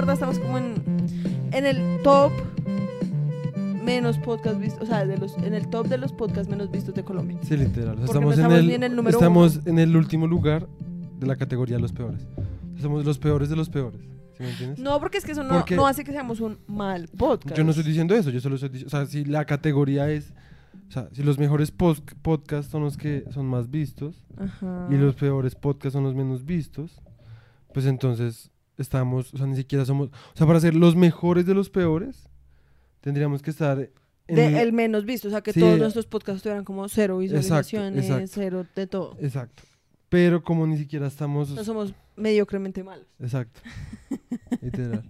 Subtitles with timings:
[0.00, 0.74] verdad estamos como en,
[1.52, 2.32] en el top
[3.82, 6.94] menos podcast vistos, o sea, de los, en el top de los podcasts menos vistos
[6.94, 7.38] de Colombia.
[7.42, 7.98] Sí, literal.
[7.98, 10.26] o sea, Porque no estamos en estamos el, en el número estamos en el último
[10.26, 10.68] lugar
[11.18, 12.26] de la categoría de los peores.
[12.80, 14.00] Somos los peores de los peores.
[14.36, 14.78] ¿Sí me entiendes?
[14.78, 17.56] No, porque es que eso no, no hace que seamos un mal podcast.
[17.56, 20.32] Yo no estoy diciendo eso, yo solo estoy diciendo, o sea, si la categoría es,
[20.88, 24.86] o sea, si los mejores podcasts son los que son más vistos Ajá.
[24.90, 27.00] y los peores podcasts son los menos vistos,
[27.72, 31.54] pues entonces estamos, o sea, ni siquiera somos, o sea, para ser los mejores de
[31.54, 32.28] los peores,
[33.00, 33.90] tendríamos que estar
[34.28, 37.18] en de el menos visto, o sea, que Sí, todos nuestros podcasts tuvieran como cero
[37.18, 38.26] visualizaciones, exacto.
[38.32, 39.16] cero de todo.
[39.20, 39.62] Exacto.
[40.08, 43.06] Pero como ni siquiera estamos, No somos mediocremente malos.
[43.20, 43.60] exacto.
[44.62, 45.04] Literal.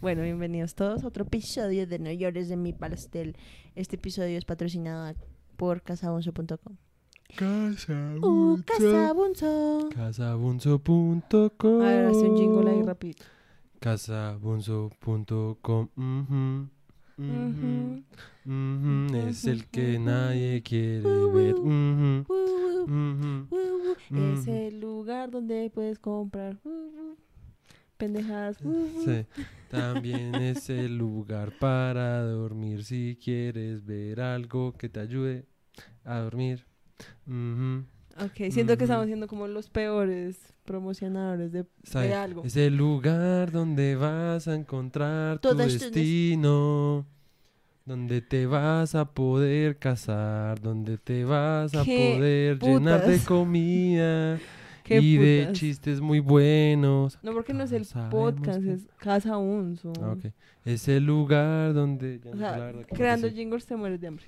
[0.00, 3.36] Bueno, bienvenidos todos a otro episodio de No llores de mi pastel.
[3.74, 5.14] Este episodio es patrocinado
[5.56, 5.82] por
[7.34, 8.22] casabunzo.com.
[8.22, 9.88] Uh, Casabunzo.
[9.94, 13.24] Casabunzo.com A ver, hace un jingle ahí rapidito.
[13.80, 15.88] Casabunzo.com
[19.28, 21.54] Es el que nadie quiere Uh, ver.
[21.54, 23.46] uh, Uh, uh,
[24.10, 26.58] uh, Es el lugar donde puedes comprar.
[27.96, 28.58] Pendejadas.
[28.58, 29.26] Sí.
[29.70, 35.46] También es el lugar para dormir si quieres ver algo que te ayude
[36.04, 36.65] a dormir.
[37.26, 37.84] Ujú.
[38.24, 41.66] Ok, siento que estamos siendo como los peores promocionadores de,
[42.14, 42.44] algo.
[42.44, 47.06] Es el lugar donde vas a encontrar tu Todas destino.
[47.84, 54.40] Donde te vas a poder casar, donde te vas a ¡Qué poder llenar de comida
[54.88, 57.16] y de chistes muy buenos.
[57.22, 59.92] No, porque no es el podcast, que- es Casa Unso.
[60.02, 60.32] Ah, ok.
[60.64, 62.18] Es el lugar donde...
[62.24, 64.26] ya O sea, creando jingles te mueres de hambre.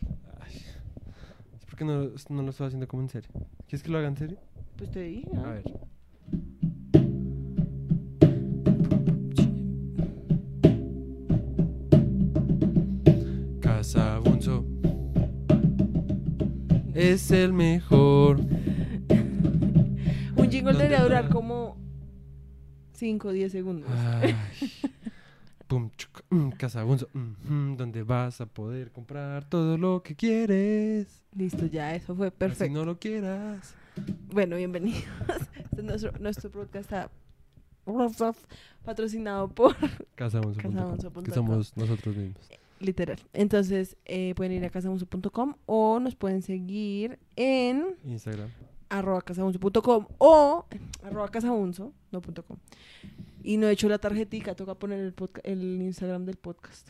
[1.79, 3.31] Porque no, no lo estoy haciendo como en serio.
[3.69, 4.37] ¿Quieres que lo haga en serio?
[4.77, 5.29] Pues te dije.
[5.37, 5.63] A ver.
[13.61, 14.67] Casabunzo
[16.95, 18.41] es el mejor.
[18.41, 18.49] Un
[20.51, 21.77] jingle ¿Dónde debería durar como
[22.95, 23.89] 5 o 10 segundos.
[23.93, 24.35] Ay.
[25.69, 31.23] Pum, chuc, mm, Casabunzo, mm, mm, donde vas a poder comprar todo lo que quieres.
[31.37, 32.73] Listo, ya, eso fue perfecto.
[32.75, 33.75] no lo quieras.
[34.33, 35.05] Bueno, bienvenidos.
[35.59, 37.11] Este es nuestro, nuestro podcast está
[38.85, 39.75] patrocinado por
[40.15, 41.25] Casabunzo.com, Casabunzo.com.
[41.25, 42.49] que somos nosotros mismos.
[42.81, 43.19] Literal.
[43.33, 48.51] Entonces, eh, pueden ir a casamunzo.com o nos pueden seguir en Instagram.
[48.89, 50.65] arroba casamunzo.com o
[51.03, 52.57] arroba casamunzo, no punto com.
[53.43, 56.89] Y no he hecho la tarjetica, toca poner el, el Instagram del podcast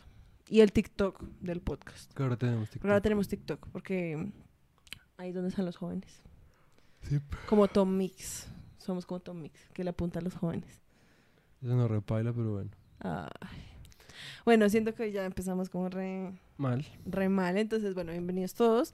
[0.48, 2.12] y el TikTok del podcast.
[2.14, 3.02] Que ahora tenemos Pero ahora TikTok.
[3.02, 4.32] tenemos TikTok porque
[5.18, 6.22] ahí es donde están los jóvenes.
[7.02, 7.18] Sí.
[7.48, 8.48] Como Tom Mix.
[8.78, 10.80] Somos como Tom Mix, que le apunta a los jóvenes.
[11.62, 12.70] Eso no repaila, pero bueno.
[13.00, 13.62] Ay.
[14.44, 16.84] Bueno, siento que ya empezamos como re, Mal.
[17.04, 17.56] re mal.
[17.58, 18.92] Entonces, bueno, bienvenidos todos.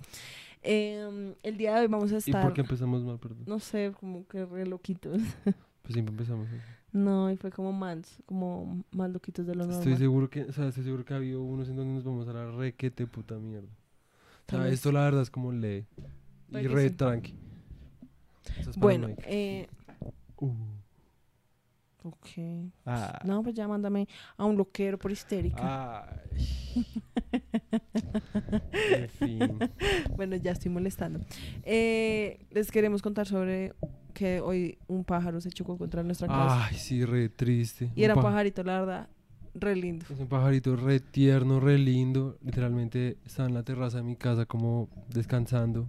[0.62, 3.44] Em, el día de hoy vamos a ¿Y estar, por qué empezamos mal, perdón?
[3.46, 5.20] no sé, como que re loquitos.
[5.84, 6.56] Pues siempre empezamos así.
[6.92, 9.78] No, y fue como mal, como más loquitos de lo normal.
[9.78, 12.26] Estoy seguro que, o sea, estoy seguro que ha habido unos en donde nos vamos
[12.26, 13.68] a la requete puta mierda.
[14.48, 15.50] O sea, esto la verdad es como.
[15.50, 15.84] Puede
[16.50, 16.94] Y que re sí.
[16.94, 17.34] tranqui.
[18.76, 19.68] Bueno, eh,
[20.36, 20.52] Uh.
[22.02, 22.28] ok.
[22.86, 23.20] Ah.
[23.24, 26.04] No, pues ya mándame a un loquero por histérica.
[26.08, 26.86] Ay.
[28.94, 29.58] en fin.
[30.16, 31.20] Bueno, ya estoy molestando.
[31.62, 33.74] Eh, les queremos contar sobre
[34.14, 36.66] que hoy un pájaro se chocó contra nuestra casa.
[36.66, 37.90] Ay, sí, re triste.
[37.94, 39.08] y era un un pa- pajarito, la verdad,
[39.54, 40.06] re lindo.
[40.08, 42.38] Es un pajarito re tierno, re lindo.
[42.42, 45.86] Literalmente estaba en la terraza de mi casa como descansando.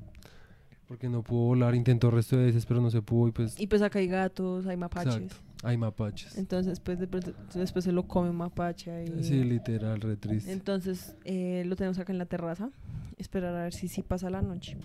[0.88, 1.74] Porque no pudo volar.
[1.74, 3.30] Intentó el resto de veces, pero no se pudo.
[3.30, 5.16] Y pues Y pues acá hay gatos, hay mapaches.
[5.16, 5.36] Exacto.
[5.64, 6.38] hay mapaches.
[6.38, 7.08] Entonces, pues de
[7.56, 9.24] después se lo come un mapache ahí.
[9.24, 10.52] Sí, literal, re triste.
[10.52, 12.70] Entonces, eh, lo tenemos acá en la terraza.
[13.18, 14.78] Esperar a ver si sí pasa la noche.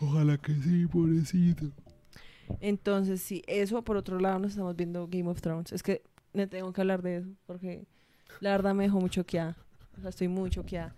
[0.00, 1.66] Ojalá que sí, pobrecito.
[2.60, 3.82] Entonces, sí, eso.
[3.82, 5.72] Por otro lado, nos estamos viendo Game of Thrones.
[5.72, 6.02] Es que
[6.32, 7.86] me tengo que hablar de eso porque
[8.40, 9.56] la verdad me dejó muy choqueada.
[9.96, 10.94] O sea, estoy muy choqueada.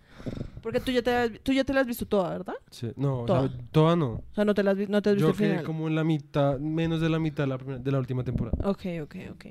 [0.61, 2.55] Porque tú ya te, tú ya te la has visto toda, ¿verdad?
[2.71, 3.47] Sí, No, o Toda.
[3.47, 4.07] sea, toda no.
[4.13, 5.63] O sea, no te, la has, no te has visto Yo quedé final.
[5.65, 8.57] como en la mitad, menos de la mitad de la, primera- de la última temporada.
[8.67, 9.45] Ok, ok, ok.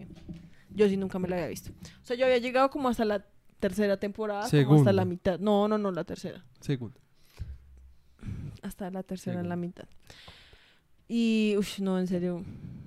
[0.70, 1.70] Yo sí nunca me la había visto.
[2.02, 3.25] O sea, yo había llegado como hasta la
[3.60, 4.40] tercera temporada.
[4.40, 4.81] Como Segunda.
[4.82, 5.38] hasta la mitad.
[5.38, 6.44] No, no, no, la tercera.
[6.60, 6.99] Segunda.
[8.62, 9.56] Hasta la tercera en la Segunda.
[9.56, 9.88] mitad.
[11.08, 12.42] Y, uff, no, en serio.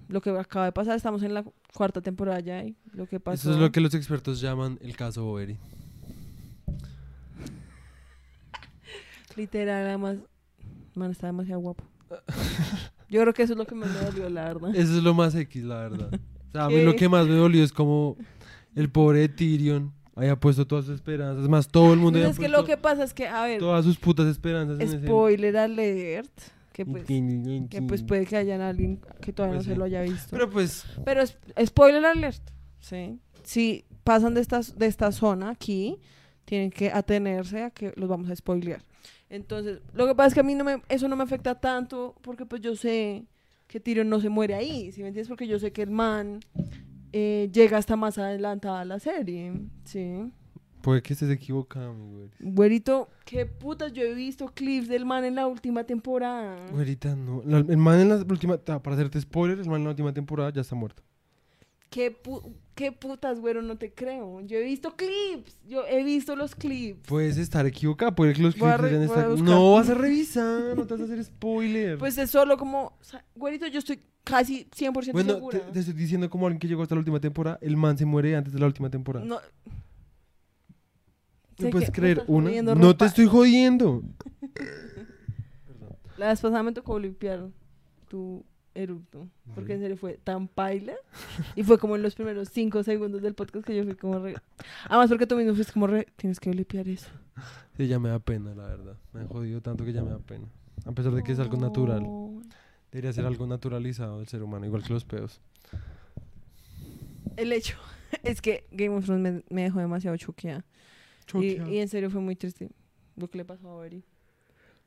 [0.07, 1.43] Lo que acaba de pasar, estamos en la
[1.73, 2.63] cuarta temporada ya.
[2.63, 3.49] Y lo que pasó.
[3.49, 5.57] Eso es lo que los expertos llaman el caso Boveri.
[9.35, 10.17] Literal, además.
[10.95, 11.83] Man, está demasiado guapo.
[13.09, 14.75] Yo creo que eso es lo que más me dolió, la verdad.
[14.75, 16.09] Eso es lo más X, la verdad.
[16.49, 16.83] O sea, a mí ¿Qué?
[16.83, 18.17] lo que más me dolió es como
[18.73, 21.47] El pobre Tyrion había puesto todas sus esperanzas.
[21.47, 23.85] Más todo el mundo Pues es que lo que pasa es que, a ver, todas
[23.85, 26.31] sus putas esperanzas en ese- spoiler alert,
[26.71, 29.79] que pues, que pues puede que haya alguien que todavía Pues no se sí.
[29.79, 30.27] lo haya visto.
[30.31, 32.41] Pero pues, Pero es, spoiler alert,
[32.79, 33.19] ¿sí?
[33.43, 35.97] Si pasan de esta, de esta zona aquí,
[36.45, 38.81] tienen que atenerse a que los vamos a spoilear.
[39.29, 42.15] Entonces, lo que pasa es que a mí no me, eso no me afecta tanto
[42.21, 43.25] porque pues yo sé
[43.67, 45.27] que Tyrion no se muere ahí, ¿sí me entiendes?
[45.27, 46.39] Porque yo sé que el man
[47.13, 49.53] eh, llega hasta más adelantada la serie,
[49.85, 50.31] ¿sí?
[50.81, 52.29] Puede que estés equivocado, mi güey.
[52.39, 56.57] Güerito, qué putas, yo he visto clips del man en la última temporada.
[56.71, 57.41] Güerita, no.
[57.45, 60.51] La- el man en la última, para hacerte spoiler, el man en la última temporada
[60.51, 61.03] ya está muerto.
[61.89, 62.43] ¿Qué, pu-
[62.75, 64.41] qué putas, güero, no te creo.
[64.41, 66.99] Yo he visto clips, yo he visto los clips.
[67.07, 69.49] Puedes estar equivocado, puede que los Voy a clips re- hayan voy a estado- buscar.
[69.49, 71.97] No vas a revisar, no te vas a hacer spoiler.
[71.97, 75.59] Pues es solo como, o sea, güerito, yo estoy casi 100% bueno, segura.
[75.65, 78.05] te, te estoy diciendo como alguien que llegó hasta la última temporada, el man se
[78.05, 79.25] muere antes de la última temporada.
[79.25, 79.39] No.
[81.59, 82.49] ¿Me Sé puedes creer una?
[82.61, 82.97] No ropa.
[82.99, 84.01] te estoy jodiendo.
[86.17, 87.47] La vez pasada me tocó limpiar
[88.09, 89.27] tu eructo.
[89.55, 90.93] Porque en serio fue tan paila.
[91.55, 94.35] Y fue como en los primeros 5 segundos del podcast que yo fui como re.
[94.85, 96.07] Además, porque tú mismo fuiste como re.
[96.15, 97.09] Tienes que limpiar eso.
[97.77, 98.97] Sí, ya me da pena, la verdad.
[99.13, 100.47] Me han jodido tanto que ya me da pena.
[100.85, 102.03] A pesar de que es algo natural.
[102.03, 102.41] No.
[102.91, 105.39] Debería ser algo naturalizado del ser humano, igual que los pedos.
[107.37, 107.77] El hecho
[108.23, 110.65] es que Game of Thrones me, me dejó demasiado choqueada.
[111.33, 112.69] Y, y en serio fue muy triste
[113.15, 114.03] lo que le pasó a Beri.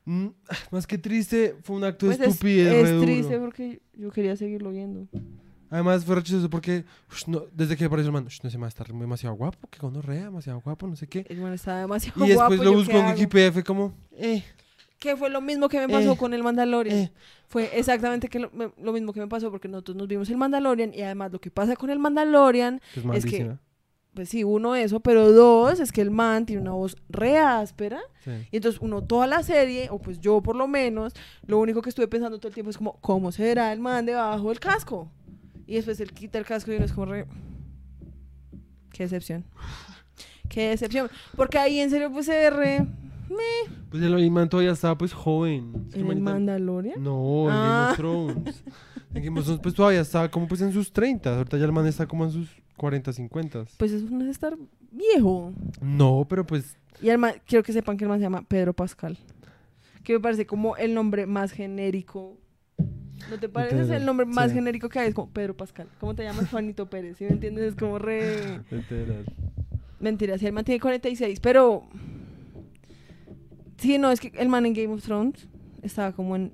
[0.05, 0.29] Mm,
[0.73, 2.73] más que triste, fue un acto Pues de es, estupidez.
[2.85, 3.03] es duro.
[3.05, 5.06] triste porque yo quería seguirlo viendo.
[5.71, 8.67] Además fue rechazoso porque ush, no, desde que apareció el man, ush, no sé, a
[8.67, 11.25] estar demasiado guapo, que gonorrea, demasiado guapo, no sé qué.
[11.29, 12.65] El man estaba demasiado Y después guapo.
[12.65, 13.06] lo ¿yo buscó qué en?
[13.06, 14.43] Wikipedia y fue como, eh,
[14.99, 16.97] Que fue lo mismo que me pasó Eh, con el Mandalorian.
[16.99, 17.12] eh.
[17.49, 18.50] Fue exactamente que lo,
[18.83, 21.50] lo mismo que me pasó porque nosotros nos vimos el Mandalorian y además lo que
[21.50, 22.81] pasa con el Mandalorian,
[23.15, 23.56] es Es que-.
[24.14, 28.00] Pues sí, uno eso, pero dos es que el man tiene una voz re áspera
[28.25, 28.31] Sí.
[28.53, 31.12] y entonces uno toda la serie, o pues yo por lo menos,
[31.47, 34.49] lo único que estuve pensando todo el tiempo es como, ¿cómo será el man debajo
[34.50, 35.11] del casco?
[35.67, 37.26] Y después él quita el casco y uno es como re...
[38.93, 39.44] Qué decepción.
[40.49, 41.11] Qué decepción.
[41.35, 42.87] Porque ahí en serio pues se ve re...
[43.90, 45.88] Pues el man todavía estaba pues joven.
[45.93, 47.02] ¿En el Mandalorian?
[47.02, 47.88] No, en Game Ah.
[47.90, 48.64] of Thrones.
[49.14, 51.37] En Game of Thrones pues todavía estaba como pues en sus 30.
[51.37, 52.49] Ahorita ya el man está como en sus
[52.79, 53.64] 40, 50.
[53.76, 54.56] Pues eso no es estar
[54.90, 55.52] viejo.
[55.82, 58.73] No, pero pues Y el man- quiero que sepan que el man se llama Pedro
[58.73, 59.19] Pascal.
[60.02, 62.38] Que me parece como el nombre más genérico.
[63.31, 63.94] ¿No te parece?
[63.96, 64.55] El nombre más sí.
[64.55, 65.08] genérico que hay.
[65.11, 65.88] Es como Pedro Pascal.
[66.00, 66.49] ¿Cómo te llamas?
[66.50, 67.19] Juanito Pérez.
[67.19, 67.64] ¿Sí me entiendes?
[67.67, 68.61] Es como re...
[68.70, 69.25] literal.
[70.00, 71.38] Mentira, sí, el man tiene 46.
[71.40, 71.84] Pero...
[73.82, 75.49] Sí, no, es que el man en Game of Thrones
[75.82, 76.52] estaba como en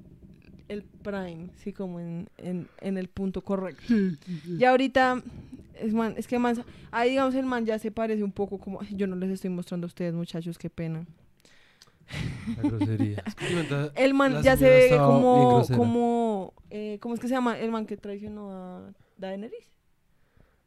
[0.68, 1.50] el prime.
[1.56, 3.82] Sí, como en, en, en el punto correcto.
[4.58, 5.22] Y ahorita...
[5.74, 6.64] Es, man, es que man...
[6.90, 8.80] Ahí, digamos, el man ya se parece un poco como...
[8.84, 11.04] Yo no les estoy mostrando a ustedes, muchachos, qué pena.
[12.56, 13.22] La grosería.
[13.94, 17.58] El man La ya se ve como, como, eh, ¿cómo es que se llama?
[17.58, 19.70] El man que traicionó a Daenerys.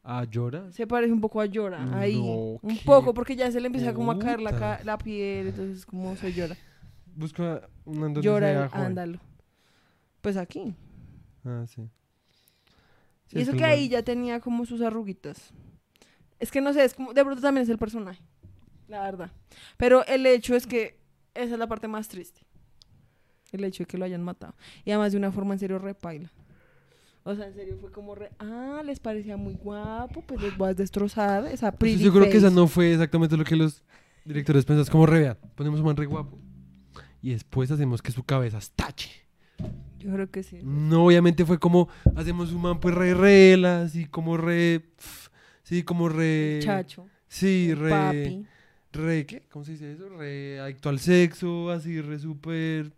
[0.03, 0.71] Ah, llora.
[0.71, 2.15] Se parece un poco a Llora, ahí.
[2.15, 5.47] No, un poco, porque ya se le empieza como a caer la, ca- la piel,
[5.47, 6.55] entonces como se llora.
[7.15, 9.19] Busca una donde Llora, ándalo.
[10.21, 10.73] Pues aquí.
[11.45, 11.87] Ah, sí.
[13.27, 15.51] Sí, y es eso el que ahí ya tenía como sus arruguitas.
[16.39, 18.21] Es que no sé, es como, de pronto también es el personaje,
[18.87, 19.31] la verdad.
[19.77, 20.97] Pero el hecho es que
[21.35, 22.41] esa es la parte más triste.
[23.51, 24.55] El hecho de que lo hayan matado.
[24.83, 26.31] Y además de una forma en serio repaila.
[27.23, 30.69] O sea, en serio fue como re, ah, les parecía muy guapo, pues les voy
[30.69, 32.55] a destrozar esa Pues pretty yo creo que esa face".
[32.55, 33.83] no fue exactamente lo que los
[34.25, 34.83] directores pensaron.
[34.83, 36.39] Es como re, vean, ponemos un man re guapo.
[37.21, 39.11] Y después hacemos que su cabeza estache.
[39.99, 40.59] Yo creo que sí.
[40.63, 44.79] No, obviamente fue como, hacemos un man pues re rela, así como re...
[44.79, 45.29] pf,
[45.63, 46.59] Sí, como re...
[46.63, 47.07] Chacho.
[47.27, 47.89] Sí, re...
[47.89, 48.45] Papi.
[48.93, 49.43] Re, ¿qué?
[49.49, 50.09] ¿Cómo se dice eso?
[50.09, 52.91] Re adicto al sexo, así re súper...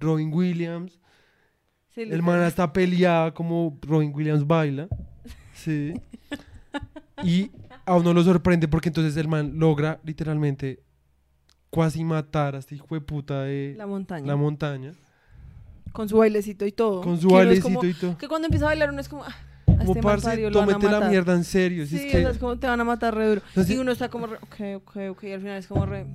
[0.00, 0.98] Robin Williams.
[1.94, 4.88] Sí, El man está peleada como Robin Williams baila.
[5.54, 5.92] Sí.
[7.24, 7.50] Y
[7.84, 10.80] a uno lo sorprende porque entonces el man logra literalmente
[11.72, 14.26] casi matar a este hijo de puta de La montaña.
[14.26, 14.92] la montaña.
[15.92, 17.00] con su bailecito y todo.
[17.02, 18.16] Con su Que bailecito como- y todo.
[18.16, 19.34] Que cuando empieza a bailar uno es como, ah,
[19.66, 21.10] a Como este parce, la matar".
[21.10, 21.84] mierda en serio.
[21.84, 23.42] Si Sí, es que, o sea, es como te van a matar re duro.
[23.48, 26.06] Entonces- y uno está como re, ok, ok, ok, y al final es como re,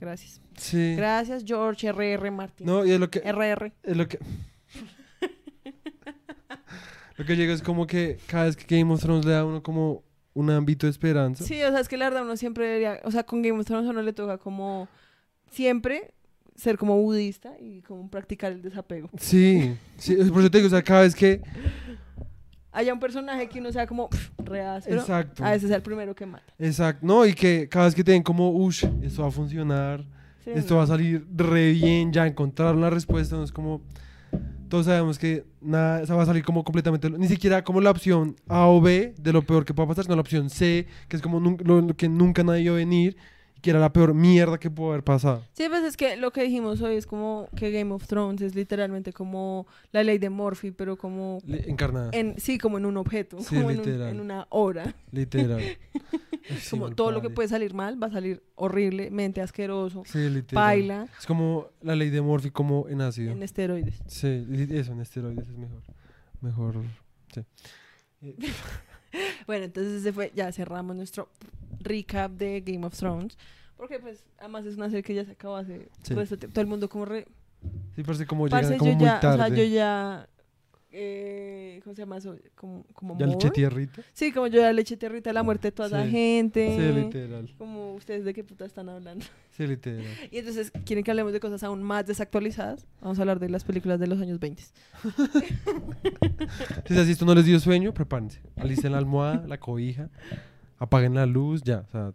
[0.00, 0.40] gracias.
[0.56, 0.96] sí.
[0.96, 2.30] Gracias, George R.R.
[2.32, 2.66] Martin.
[2.66, 3.72] No, y es lo que RR.
[3.84, 4.18] es lo que
[7.22, 9.44] lo que llega es como que cada vez que Game of Thrones le da a
[9.44, 10.02] uno como
[10.34, 11.44] un ámbito de esperanza.
[11.44, 13.64] Sí, o sea, es que la verdad uno siempre debería, o sea, con Game of
[13.64, 14.88] Thrones a uno le toca como
[15.50, 16.12] siempre
[16.56, 19.08] ser como budista y como practicar el desapego.
[19.18, 21.40] Sí, sí, por eso te digo, o sea, cada vez que
[22.72, 25.44] haya un personaje que uno sea como pff, re áspero, Exacto.
[25.44, 26.52] a veces es el primero que mata.
[26.58, 27.06] Exacto.
[27.06, 30.04] No, y que cada vez que te den como, ush, esto va a funcionar,
[30.44, 30.78] Sí, esto no.
[30.78, 33.80] va a salir re bien, ya encontraron la respuesta, no es como...
[34.72, 37.10] Todos sabemos que nada, o sea, va a salir como completamente...
[37.10, 40.16] Ni siquiera como la opción A o B de lo peor que pueda pasar, sino
[40.16, 43.18] la opción C, que es como lo, que nunca nadie vio venir,
[43.62, 45.44] que era la peor mierda que pudo haber pasado.
[45.54, 48.54] Sí, pues es que lo que dijimos hoy es como que Game of Thrones es
[48.54, 52.10] literalmente como la ley de Murphy, pero como Le- encarnada.
[52.12, 54.08] en sí, como en un objeto, Sí, como en, un- literal.
[54.10, 54.94] en una hora.
[55.12, 55.62] Literal.
[56.60, 60.64] Sí, como todo lo que puede salir mal va a salir horriblemente asqueroso, Sí, literal.
[60.64, 63.30] baila Es como la ley de Murphy como en ácido.
[63.30, 64.02] en esteroides.
[64.08, 65.82] Sí, eso, en esteroides es mejor.
[66.40, 66.74] Mejor,
[67.32, 67.44] sí.
[69.46, 71.28] Bueno, entonces ese fue, ya cerramos nuestro
[71.80, 73.36] recap de Game of Thrones.
[73.76, 76.14] Porque pues, además es una serie que ya se acabó hace Sí.
[76.14, 76.48] tiempo.
[76.48, 77.26] Todo el mundo como re...
[77.94, 79.36] Sí, parece como Parce, llegan como yo muy ya, o tarde.
[79.38, 80.28] sea, yo ya...
[80.92, 82.36] eh, ¿Cómo se llama eso?
[82.54, 83.54] Como, como ya le eché more.
[83.54, 84.02] tierrita.
[84.12, 86.10] Sí, como yo ya le eché tierrita la muerte de toda la Sí.
[86.10, 86.76] gente.
[86.76, 87.54] Sí, literal.
[87.58, 89.24] Como ustedes de qué puta están hablando.
[89.52, 90.02] Sí, literal.
[90.30, 92.86] Y entonces, ¿quieren que hablemos de cosas aún más desactualizadas?
[93.02, 94.62] Vamos a hablar de las películas de los años 20.
[96.86, 98.40] Si así esto no les dio sueño, prepárense.
[98.56, 100.08] Alisten la almohada, la cobija,
[100.78, 101.84] apaguen la luz, ya.
[101.88, 102.12] O sea,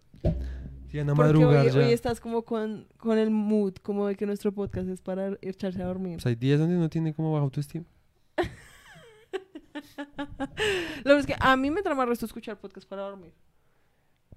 [0.90, 1.78] si van a madrugar hoy, ya.
[1.78, 5.82] hoy estás como con, con el mood, como de que nuestro podcast es para echarse
[5.82, 6.14] a dormir.
[6.16, 7.84] Pues hay días donde uno tiene como baja autoestima.
[11.04, 13.32] Lo que es que a mí me trama el resto escuchar podcast para dormir.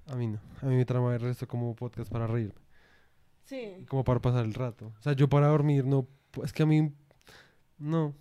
[0.08, 0.40] A mí no.
[0.62, 2.60] A mí me trama el resto como podcast para reírme.
[3.46, 3.86] Sí.
[3.88, 4.94] Como para pasar el rato.
[4.98, 6.08] O sea, yo para dormir no.
[6.44, 6.94] Es que a mí.
[7.78, 8.16] No.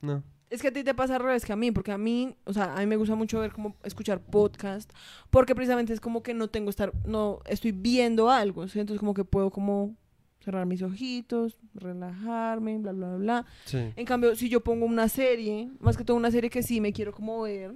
[0.00, 0.22] No.
[0.50, 2.52] Es que a ti te pasa al revés que a mí, porque a mí, o
[2.52, 4.92] sea, a mí me gusta mucho ver como escuchar podcast,
[5.30, 8.78] porque precisamente es como que no tengo estar, no estoy viendo algo, ¿sí?
[8.78, 9.96] entonces como que puedo como
[10.44, 13.46] cerrar mis ojitos, relajarme, bla, bla, bla.
[13.64, 13.78] Sí.
[13.96, 16.92] En cambio, si yo pongo una serie, más que todo una serie que sí me
[16.92, 17.72] quiero como ver,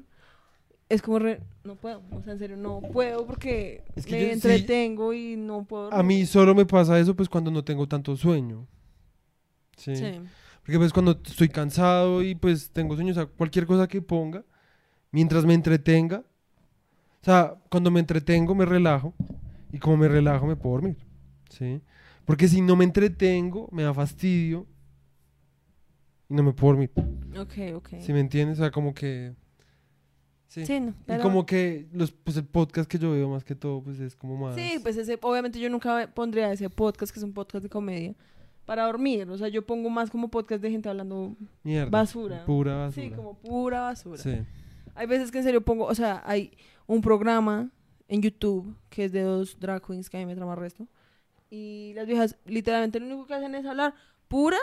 [0.88, 4.20] es como re, no puedo, o sea, en serio, no puedo porque Es que me
[4.20, 4.32] yo- sí.
[4.32, 5.92] entretengo y no puedo.
[5.92, 8.66] A mí solo me pasa eso pues cuando no tengo tanto sueño.
[9.76, 9.96] Sí.
[9.96, 10.20] Sí.
[10.62, 14.44] Porque pues cuando estoy cansado y pues tengo sueño, o sea, cualquier cosa que ponga,
[15.10, 16.18] mientras me entretenga,
[17.20, 19.14] o sea, cuando me entretengo me relajo
[19.72, 20.96] y como me relajo me puedo dormir,
[21.50, 21.80] ¿sí?
[22.28, 24.66] Porque si no me entretengo, me da fastidio
[26.28, 26.90] y no me puedo dormir,
[27.40, 27.88] Ok, ok.
[28.00, 28.58] ¿sí me entiendes?
[28.58, 29.35] O sea, como que...
[30.49, 30.66] Sí.
[30.66, 33.82] Sí, no, y como que los, pues el podcast que yo veo más que todo,
[33.82, 34.56] pues es como más...
[34.56, 38.14] Sí, pues ese, obviamente yo nunca pondría ese podcast, que es un podcast de comedia,
[38.66, 39.30] para dormir.
[39.30, 41.88] O sea, yo pongo más como podcast de gente hablando Mierda.
[41.88, 42.44] basura.
[42.44, 43.06] Pura basura.
[43.08, 44.18] Sí, como pura basura.
[44.23, 44.37] Sí.
[44.94, 46.52] Hay veces que en serio pongo, o sea, hay
[46.87, 47.70] un programa
[48.06, 50.87] en YouTube que es de dos drag queens que a mí me trama resto.
[51.50, 53.95] Y las viejas literalmente lo único que hacen es hablar
[54.28, 54.59] pura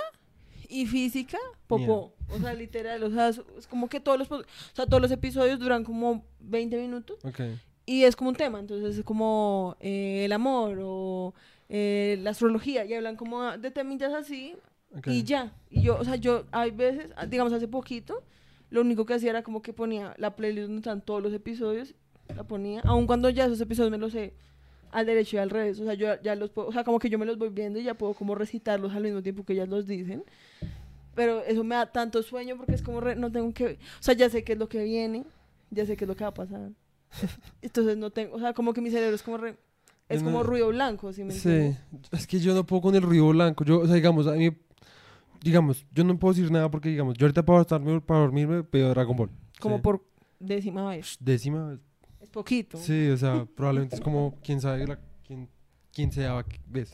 [0.70, 1.38] y física
[1.68, 2.14] popó.
[2.30, 5.60] O sea, literal, o sea, es, como que todos los, o sea, todos los episodios
[5.60, 7.42] duran como 20 minutos Ok.
[7.86, 11.34] y es como un tema, entonces es como eh, el amor o
[11.70, 14.56] eh, la astrología y hablan como de temillas así
[14.98, 15.08] ok.
[15.08, 15.54] y ya.
[15.70, 18.24] Y yo, o sea, yo hay veces, ah, digamos hace poquito,
[18.70, 21.94] lo único que hacía era como que ponía la playlist donde están todos los episodios,
[22.36, 24.34] la ponía, aun cuando ya esos episodios me los sé
[24.96, 27.10] al derecho y al revés, o sea, yo ya los puedo, o sea, como que
[27.10, 29.68] yo me los voy viendo y ya puedo como recitarlos al mismo tiempo que ellas
[29.70, 30.24] los dicen.
[31.16, 33.66] Pero eso me da tanto sueño porque es como, re- no tengo que,
[34.00, 35.26] o sea, ya sé qué es lo que viene,
[35.70, 36.72] ya sé qué es lo que va a pasar.
[37.62, 39.58] Entonces no tengo, o sea, como que mi cerebro es como re-
[40.10, 41.78] es Yo como no- ruido blanco, ¿sí me Sí, entiendes?
[42.12, 43.64] es que yo no puedo con el ruido blanco.
[43.64, 44.50] Yo, o sea, digamos, a mí,
[45.42, 48.90] digamos, yo no puedo decir nada porque, digamos, yo ahorita para, estarme, para dormirme veo
[48.90, 49.30] Dragon Ball.
[49.60, 49.82] Como Sí.
[49.82, 50.04] por
[50.40, 51.18] décima vez.
[51.20, 51.80] Décima vez.
[52.36, 52.78] Poquito.
[52.78, 55.48] Sí, o sea, probablemente es como, quién sabe, la, quién,
[55.94, 56.92] quién sea vez.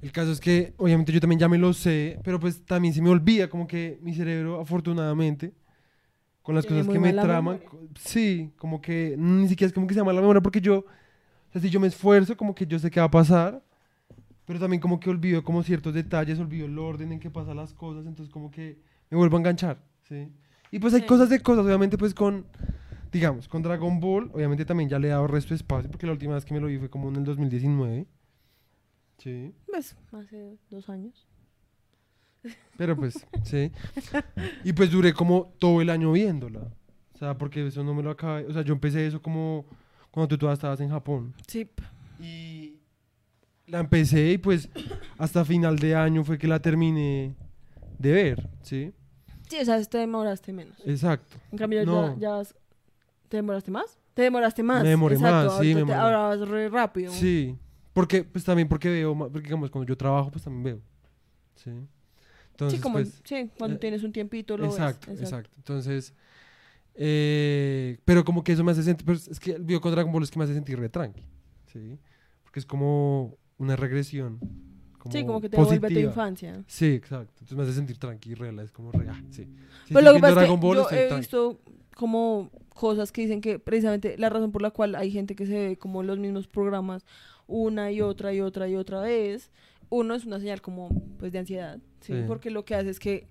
[0.00, 3.02] El caso es que, obviamente, yo también ya me lo sé, pero pues también se
[3.02, 5.52] me olvida, como que mi cerebro, afortunadamente,
[6.40, 7.90] con las cosas que me traman, memoria.
[8.00, 11.52] sí, como que ni siquiera es como que se llama la memoria, porque yo, o
[11.52, 13.62] sea, si yo me esfuerzo, como que yo sé qué va a pasar,
[14.46, 17.74] pero también como que olvido como ciertos detalles, olvido el orden en que pasan las
[17.74, 18.78] cosas, entonces como que
[19.10, 20.26] me vuelvo a enganchar, ¿sí?
[20.70, 21.06] Y pues hay Sí.
[21.06, 22.46] cosas de cosas, obviamente pues con,
[23.12, 26.12] digamos, con Dragon Ball, obviamente también ya le he dado resto de espacio, porque la
[26.12, 28.06] última vez que me lo vi fue como en el 2019,
[29.18, 31.26] sí, Pues, hace dos años.
[32.76, 33.70] pero pues, sí.
[34.64, 36.72] Y pues duré como todo el año viéndola,
[37.14, 39.66] o sea, porque eso no me lo acabé, o sea, yo empecé eso como
[40.10, 41.34] cuando tú todavía estabas en Japón.
[41.46, 41.68] Sí.
[42.20, 42.78] Y
[43.66, 44.68] la empecé y pues
[45.18, 47.34] hasta final de año fue que la terminé
[47.98, 48.92] de ver, ¿sí?
[49.48, 50.76] Sí, o sea, te demoraste menos.
[50.86, 51.36] Exacto.
[51.52, 52.14] En cambio, No.
[52.14, 52.54] ya, ya vas-
[53.32, 53.98] ¿Te demoraste más?
[54.12, 54.82] Te demoraste más.
[54.82, 55.98] Me demoré Exacto, más, sí, me demoré.
[55.98, 57.10] Ahora vas re rápido.
[57.12, 57.56] Sí,
[57.94, 60.80] porque pues también porque veo, porque digamos cuando yo trabajo pues también veo,
[61.54, 61.70] ¿sí?
[62.50, 65.22] Entonces, sí, como, pues, sí, cuando eh, tienes un tiempito lo exacto, ves.
[65.22, 66.12] exacto, Entonces,
[66.94, 70.12] eh, pero como que eso me hace sentir, pero es que el video con Dragon
[70.12, 71.26] Ball es que me hace sentir re tranqui,
[71.72, 71.98] ¿sí?
[72.44, 74.38] Porque es como una regresión.
[75.10, 76.10] sí, como que te devuelve a tu positiva.
[76.10, 76.62] infancia.
[76.66, 77.32] Sí, exacto.
[77.40, 79.44] Entonces me hace sentir tranqui, rela, es como re, ah, sí.
[79.86, 81.16] Si Pero estoy lo que pasa es que yo he tranqui.
[81.16, 81.60] visto
[81.96, 85.68] como cosas que dicen que precisamente la razón por la cual hay gente que se
[85.68, 87.04] ve como los mismos programas
[87.46, 89.50] una y otra y otra y otra vez,
[89.90, 90.88] uno es una señal como
[91.18, 92.14] pues de ansiedad, ¿sí?
[92.14, 92.24] Sí.
[92.26, 93.28] Porque lo que hace es que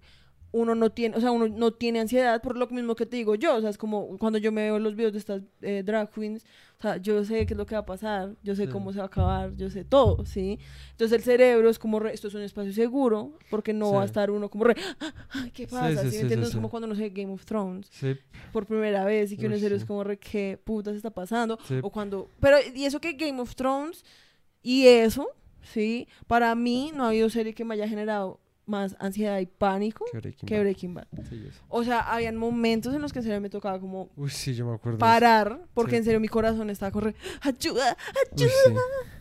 [0.54, 3.36] uno no tiene, o sea, uno no tiene ansiedad por lo mismo que te digo
[3.36, 6.12] yo, o sea, es como cuando yo me veo los videos de estas eh, drag
[6.12, 6.44] queens,
[6.78, 8.70] o sea, yo sé qué es lo que va a pasar, yo sé Sí.
[8.72, 10.60] cómo se va a acabar, yo sé todo, ¿sí?
[10.92, 14.06] Entonces el cerebro es como, re- esto es un espacio seguro, porque no va a
[14.06, 14.76] estar uno como re,
[15.30, 16.02] "Ay, ¿qué pasa?
[16.10, 16.54] sí, ¿Sí, me sí.
[16.56, 18.18] como cuando no sé Game of Thrones Sí,
[18.52, 21.58] por primera vez y que uno en serio es como re, ¿qué putas está pasando?
[21.82, 24.04] O cuando, pero y eso que Game of Thrones
[24.64, 25.30] y eso,
[25.62, 26.08] ¿sí?
[26.28, 28.40] Para mí no ha habido serie que me haya generado
[28.72, 30.62] más ansiedad y pánico Que Breaking que Bad.
[30.64, 31.08] Breaking Bad.
[31.30, 31.62] Sí, eso.
[31.70, 34.66] O sea, habían momentos en los que en serio me tocaba como Uy, sí, yo
[34.66, 34.98] me acuerdo.
[34.98, 35.98] parar, porque Sí.
[35.98, 37.96] en serio mi corazón estaba corriendo, ayuda.
[38.32, 38.74] Uy, sí.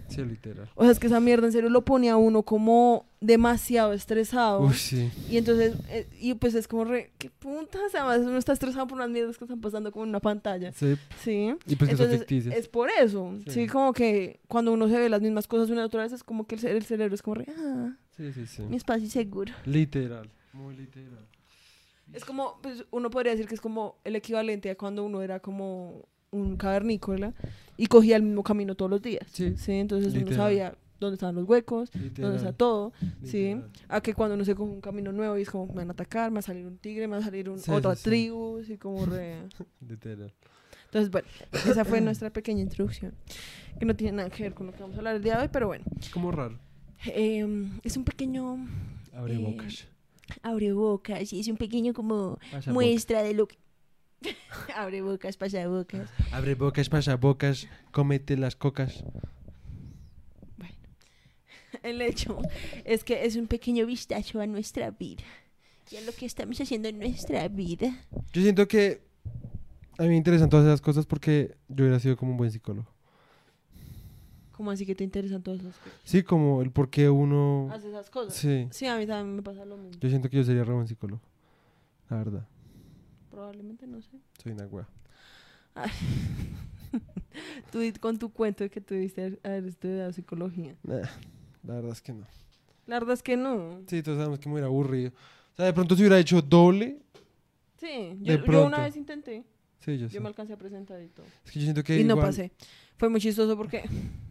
[0.08, 0.68] Sí, literal.
[0.74, 4.62] O sea, es que esa mierda en serio lo pone a uno como demasiado estresado.
[4.62, 5.08] Uy, sí.
[5.30, 8.96] Y entonces, eh, y pues es como re, qué putas, además uno está estresado por
[8.98, 10.72] unas mierdas que están pasando como en una pantalla.
[10.72, 10.96] Sí.
[11.22, 11.54] Sí.
[11.64, 13.32] Y pues que son Entonces, es por eso.
[13.46, 13.52] Sí.
[13.52, 13.66] Sí.
[13.68, 16.44] como que cuando uno se ve las mismas cosas una y otra vez, es como
[16.44, 18.62] que el, ce- el cerebro es como re, ah, Sí, sí, sí.
[18.62, 19.52] mi espacio seguro.
[19.64, 20.28] Literal.
[20.52, 21.26] Muy literal.
[22.12, 25.40] Es como, pues uno podría decir que es como el equivalente a cuando uno era
[25.40, 27.32] como un cavernícola
[27.76, 29.26] y cogía el mismo camino todos los días.
[29.32, 29.54] Sí.
[29.68, 30.36] entonces uno Literal.
[30.36, 32.54] sabía dónde estaban los huecos, dónde está Literal.
[32.56, 32.92] todo.
[33.24, 33.54] Sí.
[33.54, 33.70] literal.
[33.88, 35.92] A que cuando uno se coge un camino nuevo y es como, me van a
[35.92, 38.02] atacar, me va a salir un tigre, me va a salir un, Sí, otra sí,
[38.02, 38.10] sí.
[38.10, 39.36] tribu, así como re...
[39.88, 40.34] Literal.
[40.86, 43.14] Entonces, bueno, esa fue nuestra pequeña introducción,
[43.78, 45.42] que no tiene nada que ver con lo que vamos a hablar el día de
[45.42, 45.84] hoy, pero bueno.
[46.00, 46.58] Es como raro.
[47.06, 47.46] Eh,
[47.82, 48.66] es un pequeño
[49.14, 49.86] Abre Eh, bocas.
[50.42, 53.56] abre bocas, y es un pequeño como Pasa muestra de lo que...
[54.76, 56.10] abre bocas, pasa bocas.
[56.30, 57.68] Abre bocas, pasa bocas.
[57.90, 59.02] Cómete las cocas.
[61.82, 62.38] El hecho
[62.84, 65.22] es que es un pequeño vistazo a nuestra vida
[65.90, 67.96] y a lo que estamos haciendo en nuestra vida.
[68.32, 69.02] Yo siento que
[69.98, 72.89] a mí me interesan todas esas cosas porque yo hubiera sido como un buen psicólogo.
[74.60, 75.98] ¿Cómo así que te interesan todas esas cosas?
[76.04, 77.70] Sí, como el por qué uno...
[77.72, 78.34] Haces esas cosas.
[78.34, 78.68] Sí.
[78.70, 79.98] Sí, a mí también me pasa lo mismo.
[79.98, 81.22] Yo siento que yo sería re buen psicólogo.
[82.10, 82.46] La verdad.
[83.30, 84.18] Probablemente, no sé.
[84.42, 84.86] Soy una wea.
[87.72, 90.76] Tú con tu cuento de que tuviste haber- estudiado psicología.
[90.82, 91.08] Nah,
[91.66, 92.26] la verdad es que no.
[92.86, 93.80] La verdad es que no.
[93.86, 95.12] Sí, todos sabemos que me hubiera aburrido.
[95.54, 97.00] O sea, de pronto si hubiera hecho doble.
[97.78, 99.42] Sí, yo, una vez intenté.
[99.78, 100.08] Sí, yo.
[100.08, 101.24] Yo me alcancé a presentar y todo.
[101.46, 102.52] Es que yo siento que y no pasé.
[102.98, 103.84] Fue muy chistoso porque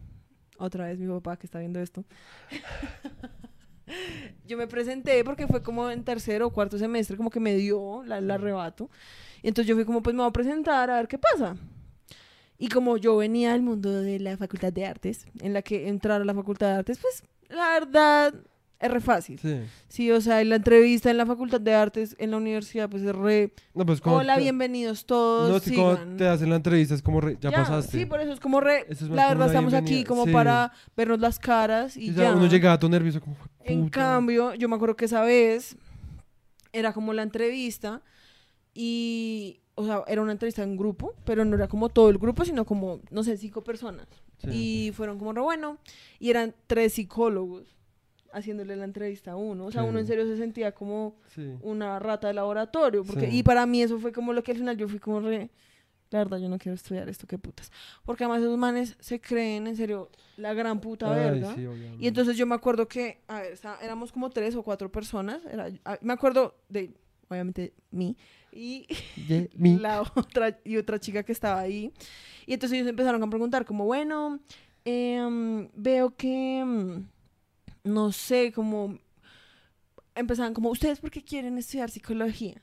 [0.60, 2.04] otra vez mi papá que está viendo esto.
[4.46, 8.02] yo me presenté porque fue como en tercero o cuarto semestre, como que me dio
[8.04, 8.90] la, el arrebato.
[9.42, 11.56] Y entonces yo fui como, pues me voy a presentar a ver qué pasa.
[12.58, 16.20] Y como yo venía del mundo de la facultad de artes, en la que entrar
[16.20, 18.34] a la facultad de artes, pues la verdad
[18.80, 19.38] es re fácil.
[19.38, 19.60] Sí.
[19.88, 23.02] Sí, o sea, en la entrevista en la facultad de artes, en la universidad, pues
[23.02, 23.52] es re...
[23.74, 25.50] No, pues como Hola, te- bienvenidos todos.
[25.50, 26.16] No, si como sigan".
[26.16, 27.98] te hacen la entrevista es como re- ya, pasaste.
[27.98, 28.86] Sí, por eso es como re.
[28.88, 30.32] Es la verdad, estamos aquí como sí.
[30.32, 32.34] para vernos las caras y ya.
[32.34, 35.76] uno llegaba todo nervioso como En cambio, yo me acuerdo que esa vez
[36.72, 38.00] era como la entrevista
[38.74, 39.60] y.
[39.76, 42.66] O sea, era una entrevista en grupo, pero no era como todo el grupo, sino
[42.66, 44.06] como, no sé, cinco personas.
[44.38, 44.50] Sí.
[44.88, 45.78] Y fueron como re bueno.
[46.18, 47.79] Y eran tres psicólogos
[48.32, 49.66] haciéndole la entrevista a uno.
[49.66, 49.88] O sea, Sí.
[49.88, 51.54] uno en serio se sentía como Sí.
[51.62, 53.04] una rata de laboratorio.
[53.04, 53.38] Porque, Sí.
[53.38, 55.50] Y para mí eso fue como lo que al final yo fui como re...
[56.12, 57.70] La verdad, yo no quiero estudiar esto, qué putas.
[58.04, 61.54] Porque además esos manes se creen, en serio, la gran puta verga.
[62.00, 65.40] Y entonces yo me acuerdo que, a ver, está- éramos como tres o cuatro personas.
[65.46, 66.92] Era, a- me acuerdo de,
[67.28, 68.16] obviamente, mí.
[68.50, 68.88] Y
[69.28, 69.78] De mí.
[69.78, 71.92] la otra y otra chica que estaba ahí.
[72.44, 74.40] Y entonces ellos empezaron a preguntar como, bueno,
[74.84, 77.06] em, veo que, em,
[77.84, 78.98] no sé, como,
[80.14, 82.62] empezaban como, ¿ustedes por qué quieren estudiar psicología?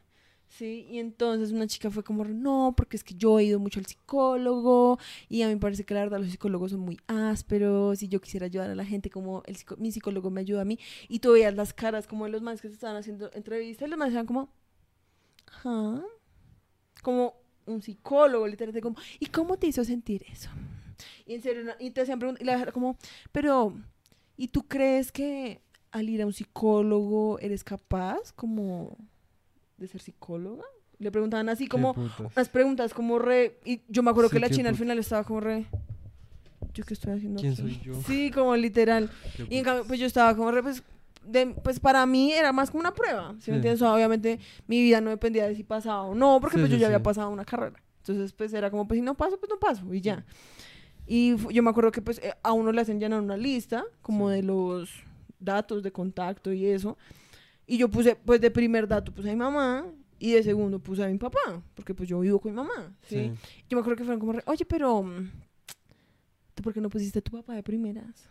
[0.49, 3.79] Sí, y entonces una chica fue como, no, porque es que yo he ido mucho
[3.79, 8.01] al psicólogo y a mí me parece que la verdad los psicólogos son muy ásperos
[8.01, 10.79] y yo quisiera ayudar a la gente como el mi psicólogo me ayuda a mí.
[11.09, 13.89] Y tú veías las caras como de los más que se estaban haciendo entrevistas y
[13.89, 14.49] los más eran como,
[15.47, 16.01] ajá,
[17.03, 20.49] como un psicólogo, literalmente como, ¿y cómo te hizo sentir eso?
[21.25, 22.97] Y en serio, y te hacían preguntas, y la como,
[23.31, 23.77] pero,
[24.37, 28.95] ¿y tú crees que al ir a un psicólogo eres capaz como
[29.77, 30.63] de ser psicóloga?
[30.99, 31.95] Le preguntaban así como,
[32.35, 34.79] unas preguntas como re, y yo me acuerdo Sí, que la china al putas.
[34.85, 35.65] final estaba como re,
[36.73, 37.61] ¿yo qué estoy haciendo ¿Quién aquí?".
[37.61, 38.01] soy yo?
[38.01, 39.09] Sí, como literal.
[39.49, 40.81] Y en cambio, pues yo estaba como re, pues,
[41.23, 43.51] de- pues para mí era más como una prueba, ¿sí, Sí.
[43.51, 43.81] me entiendes?
[43.81, 46.71] O sea, obviamente mi vida no dependía de si pasaba o no, porque Sí, pues
[46.71, 47.81] yo ya había pasado una carrera.
[47.99, 50.25] Entonces pues era como, pues si no paso, pues no paso y ya.
[51.07, 54.29] Y yo me acuerdo que pues eh, a uno le hacen llenar una lista como
[54.29, 54.35] Sí.
[54.35, 54.89] de los
[55.39, 56.97] datos de contacto y eso.
[57.65, 59.85] Y yo puse, pues de primer dato puse a mi mamá
[60.19, 63.15] y de segundo puse a mi papá, porque pues yo vivo con mi mamá, ¿sí?
[63.15, 63.31] Sí.
[63.69, 65.29] Yo me acuerdo que fueron como, re, oye, pero mm,
[66.55, 68.27] ¿tú por qué no pusiste a tu papá de primeras?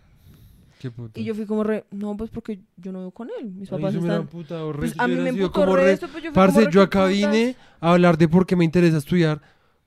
[0.78, 1.18] Qué puta.
[1.18, 3.46] Y yo fui como re, no, pues porque yo no vivo con él.
[3.50, 4.26] Mis A mí papás me hubiera están...
[4.26, 6.72] emputado Pues a mí me emputó como re- resto, pues yo fui Parce, como re,
[6.72, 9.40] yo ¿qué acá vine a hablar de por qué me interesa estudiar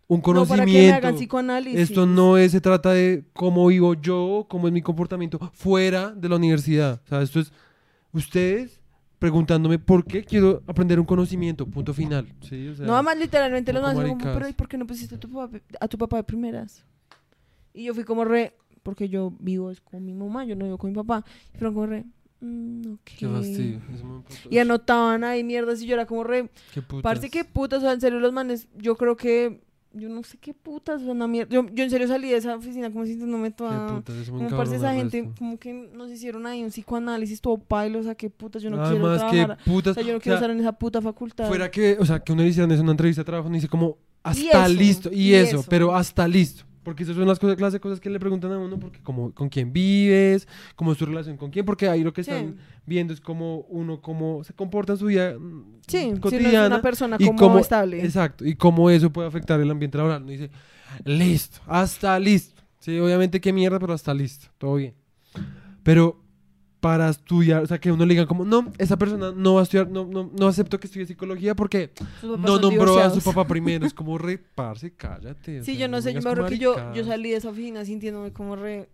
[0.09, 0.95] un No, para que me conocimiento.
[0.95, 1.79] hagan psicoanálisis.
[1.79, 6.27] Esto no es, se trata de cómo vivo yo, cómo es mi comportamiento fuera de
[6.27, 6.99] la universidad.
[7.05, 7.53] O sea, esto es
[8.11, 8.81] ustedes
[9.19, 12.27] preguntándome por qué quiero aprender un conocimiento, punto final.
[12.41, 12.69] ¿sí?
[12.69, 14.33] O sea, No, además literalmente como, maricadas.
[14.35, 16.83] pero ¿y por qué no pusiste a tu, papá, a tu papá de primeras?
[17.73, 20.77] Y yo fui como re, porque yo vivo es con mi mamá, yo no vivo
[20.79, 21.23] con mi papá.
[21.53, 22.05] Y fueron como re,
[22.41, 22.99] mm, ok.
[23.17, 23.81] Qué fastidio.
[24.49, 27.03] Y anotaban ahí mierdas y yo era como re, Qué putas.
[27.03, 29.61] Parece que putas, o sea, en serio los manes, yo creo que,
[29.93, 31.51] yo no sé qué putas, son una mierda.
[31.51, 33.95] Yo, yo en serio salí de esa oficina como Qué toda...
[33.95, 35.35] putas, eso me Como encabrona parece esa gente, resto.
[35.39, 38.77] como que nos hicieron ahí un psicoanálisis todo pailo, o sea, qué putas, yo no
[38.77, 39.57] quiero Además, trabajar.
[39.57, 39.91] que putas.
[39.91, 41.47] O sea, yo no o quiero estar en esa puta facultad.
[41.47, 43.97] Fuera que, o sea, que uno eso en una entrevista de trabajo, no dice como,
[44.23, 45.09] hasta listo.
[45.11, 45.69] Y, y eso, eso.
[45.69, 46.65] pero hasta listo.
[46.89, 49.31] Porque esas son las cosas, clase de cosas que le preguntan a uno, porque como,
[49.31, 52.31] con quién vives, cómo es tu relación con quién, porque ahí lo que Sí.
[52.31, 52.55] están
[52.87, 56.19] viendo es cómo uno, cómo se comporta en su vida mm, Sí, si no es
[56.19, 56.65] cotidiana.
[56.65, 58.03] una persona y como cómo- estable.
[58.03, 60.23] Exacto, y cómo eso puede afectar el ambiente laboral.
[60.23, 60.49] Uno dice,
[61.05, 62.61] listo, hasta listo.
[62.79, 64.95] Sí, obviamente qué mierda, pero hasta listo, todo bien.
[65.83, 66.19] Pero
[66.79, 69.63] para estudiar, o sea, que uno le diga como, no, esa persona no va a
[69.63, 71.91] estudiar, no, no, no acepto que estudie psicología porque
[72.23, 73.85] no nombró a su papá primero.
[73.85, 75.59] Es como reparse, cállate.
[75.59, 77.49] o Sí, sea, yo no sé, yo me acuerdo que yo, yo salí de esa
[77.49, 78.89] oficina sintiéndome como re...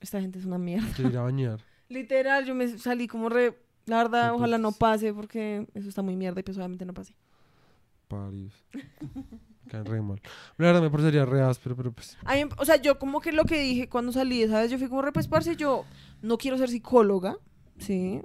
[0.00, 0.86] Esta gente es una mierda.
[0.96, 1.60] Te irá a bañar.
[1.88, 3.58] Literal, yo me salí como re...
[3.86, 7.14] La verdad, ojalá no pase porque eso está muy mierda y pues obviamente no pase.
[8.06, 8.52] Parios.
[9.68, 10.20] Caen re mal.
[10.56, 12.16] La verdad me parecería re áspero, pero pues.
[12.58, 14.70] O sea, yo como que lo que dije cuando salí, ¿sabes?
[14.70, 15.84] Yo fui como re, pues, parce, yo
[16.22, 17.38] no quiero ser psicóloga,
[17.78, 18.20] ¿sí?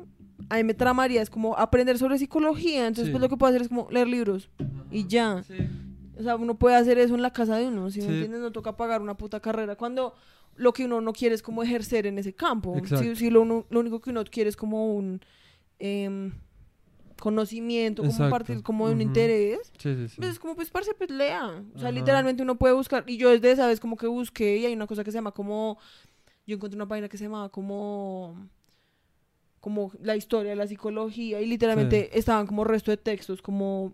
[0.49, 3.11] A mí me tramaría, es como aprender sobre psicología, entonces Sí.
[3.11, 4.49] pues lo que puedo hacer es como leer libros
[4.91, 5.43] y ya.
[6.17, 8.11] O sea, uno puede hacer eso en la casa de uno, ¿sí me Sí.
[8.13, 8.41] entiendes?
[8.41, 10.13] No toca pagar una puta carrera cuando
[10.55, 12.75] lo que uno no quiere es como ejercer en ese campo.
[12.85, 15.21] Si, si lo, uno- lo único que uno quiere es como un
[15.79, 16.31] em,
[17.19, 18.31] conocimiento, como Exacto.
[18.31, 19.07] parte como de un Ujú.
[19.07, 20.15] interés, Sí, sí, sí.
[20.17, 21.63] pues es como, pues, parce, pues lea.
[21.73, 21.91] O sea, Ajá.
[21.91, 23.03] literalmente uno puede buscar.
[23.07, 25.31] Y yo desde esa vez como que busqué y hay una cosa que se llama
[25.31, 25.77] como...
[26.45, 28.49] Yo encontré una página que se llamaba como...
[29.59, 33.93] Como la historia de la psicología y literalmente estaban como resto de textos como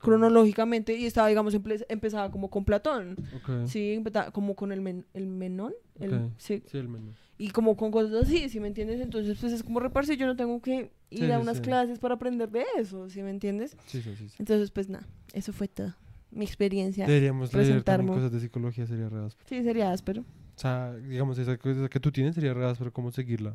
[0.00, 3.16] cronológicamente y estaba, digamos, empe- empezaba como con Platón.
[3.34, 3.66] ok.
[3.66, 5.72] Sí, empezaba como con el, men- el Menón.
[5.98, 7.12] el- sí, Sí, el menú.
[7.38, 9.00] y como con cosas así, ¿sí me entiendes?
[9.00, 11.62] Entonces, pues es como reparse, yo no tengo que ir Sí, a sí, unas sí.
[11.62, 13.78] clases para aprender de eso, ¿sí me entiendes?
[13.86, 14.28] Sí, sí, sí.
[14.28, 14.36] sí.
[14.38, 15.94] Entonces, pues nada, eso fue todo.
[16.30, 17.06] Mi experiencia.
[17.06, 19.48] Deberíamos leer cosas de psicología, sería re áspero.
[19.48, 20.26] Sí, sería áspero.
[20.58, 23.54] O sea, digamos, esa cosa que tú tienes sería re áspero, ¿cómo seguirla?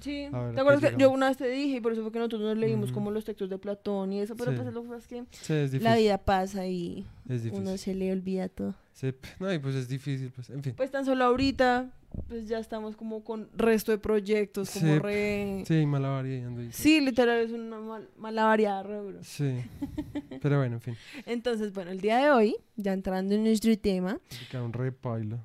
[0.00, 0.26] Sí.
[0.28, 2.18] Ver, ¿a ¿Te acuerdas que yo una vez te dije y por eso fue que
[2.18, 2.94] nosotros nos leímos Ujú.
[2.94, 4.58] como los textos de Platón y eso, pero Sí.
[4.60, 7.06] pues lo que es que Sí, es la vida pasa y
[7.52, 8.74] uno se le olvida todo.
[8.92, 10.74] Sí, no, y pues es difícil, pues, en fin.
[10.76, 11.92] Pues tan solo ahorita,
[12.26, 14.98] pues ya estamos como con resto de proyectos, como Sí.
[14.98, 15.62] re...
[15.64, 16.70] Sí, malabaria y ando ahí.
[16.72, 19.18] Sí, literal, es una mal, mala variada, re duro.
[19.22, 19.58] Sí.
[20.42, 20.96] Pero bueno, en fin.
[21.24, 25.38] Entonces, bueno, el día de hoy, ya entrando en nuestro tema, picaron re paila.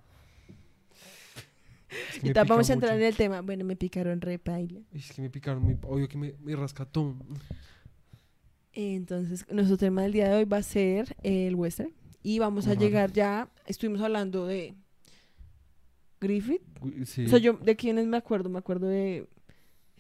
[2.14, 3.02] Es que y vamos a entrar mucho.
[3.02, 3.42] en el tema.
[3.42, 4.82] Bueno, me picaron re paila.
[4.92, 5.78] Es que me picaron muy.
[5.84, 7.20] Obvio que me, me rascatón.
[8.74, 11.92] Entonces, nuestro tema del día de hoy va a ser el western.
[12.24, 14.76] Y vamos a llegar ya, estuvimos hablando de
[16.20, 16.62] Griffith.
[17.06, 17.26] Sí.
[17.26, 19.28] O sea, yo de quiénes me acuerdo, me acuerdo de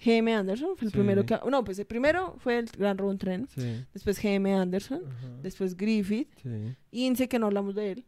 [0.04, 0.34] G.M.
[0.34, 0.97] Anderson, fue el Sí.
[0.97, 1.39] primero que...
[1.50, 3.86] No, pues el primero fue el Gran Road Tren, Sí.
[3.93, 4.54] después G.M.
[4.54, 5.28] Anderson, Ajá.
[5.41, 6.76] después Griffith, Sí.
[6.91, 8.06] Ince, que no hablamos de él.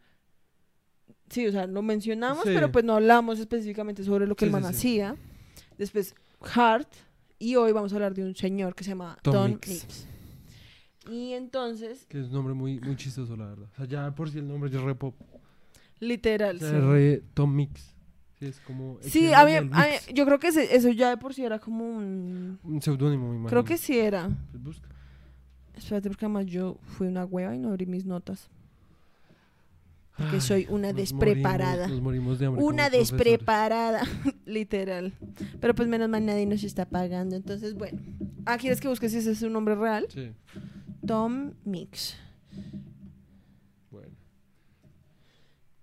[1.30, 2.52] Sí, o sea, lo mencionamos, Sí.
[2.54, 4.76] pero pues no hablamos específicamente sobre lo que Sí, el man sí, sí.
[5.02, 5.16] hacía.
[5.78, 6.16] Después
[6.56, 6.90] Hart,
[7.38, 10.08] y hoy vamos a hablar de un señor que se llama Tom Don Mix.
[11.10, 13.68] Y entonces, Que es un nombre muy, muy chistoso, la verdad.
[13.74, 15.16] O sea, ya por si el nombre es re pop.
[16.00, 16.76] literal, O sea, sí.
[16.78, 17.96] re Tom Mix.
[18.40, 18.98] Sí, es como.
[19.02, 19.70] Sí, a mí, a mí-
[20.14, 22.58] yo creo que ese- eso ya de por sí era como un...
[22.64, 23.50] Un seudónimo, imagino.
[23.50, 24.30] Creo que sí era.
[24.52, 24.88] Pues busca.
[25.76, 28.50] Espérate, porque además yo fui una hueva y no abrí mis notas.
[30.20, 31.88] Porque Ay, soy una despreparada.
[31.88, 34.02] morimos- nos morimos de hambre Una despreparada,
[34.46, 35.14] literal.
[35.62, 37.36] Pero pues menos mal nadie nos está pagando.
[37.36, 38.00] Entonces, bueno.
[38.46, 40.06] Ah, ¿quieres que busques si ese es su nombre real?
[40.14, 40.32] Sí,
[41.08, 42.16] Tom Mix.
[43.90, 44.10] bueno.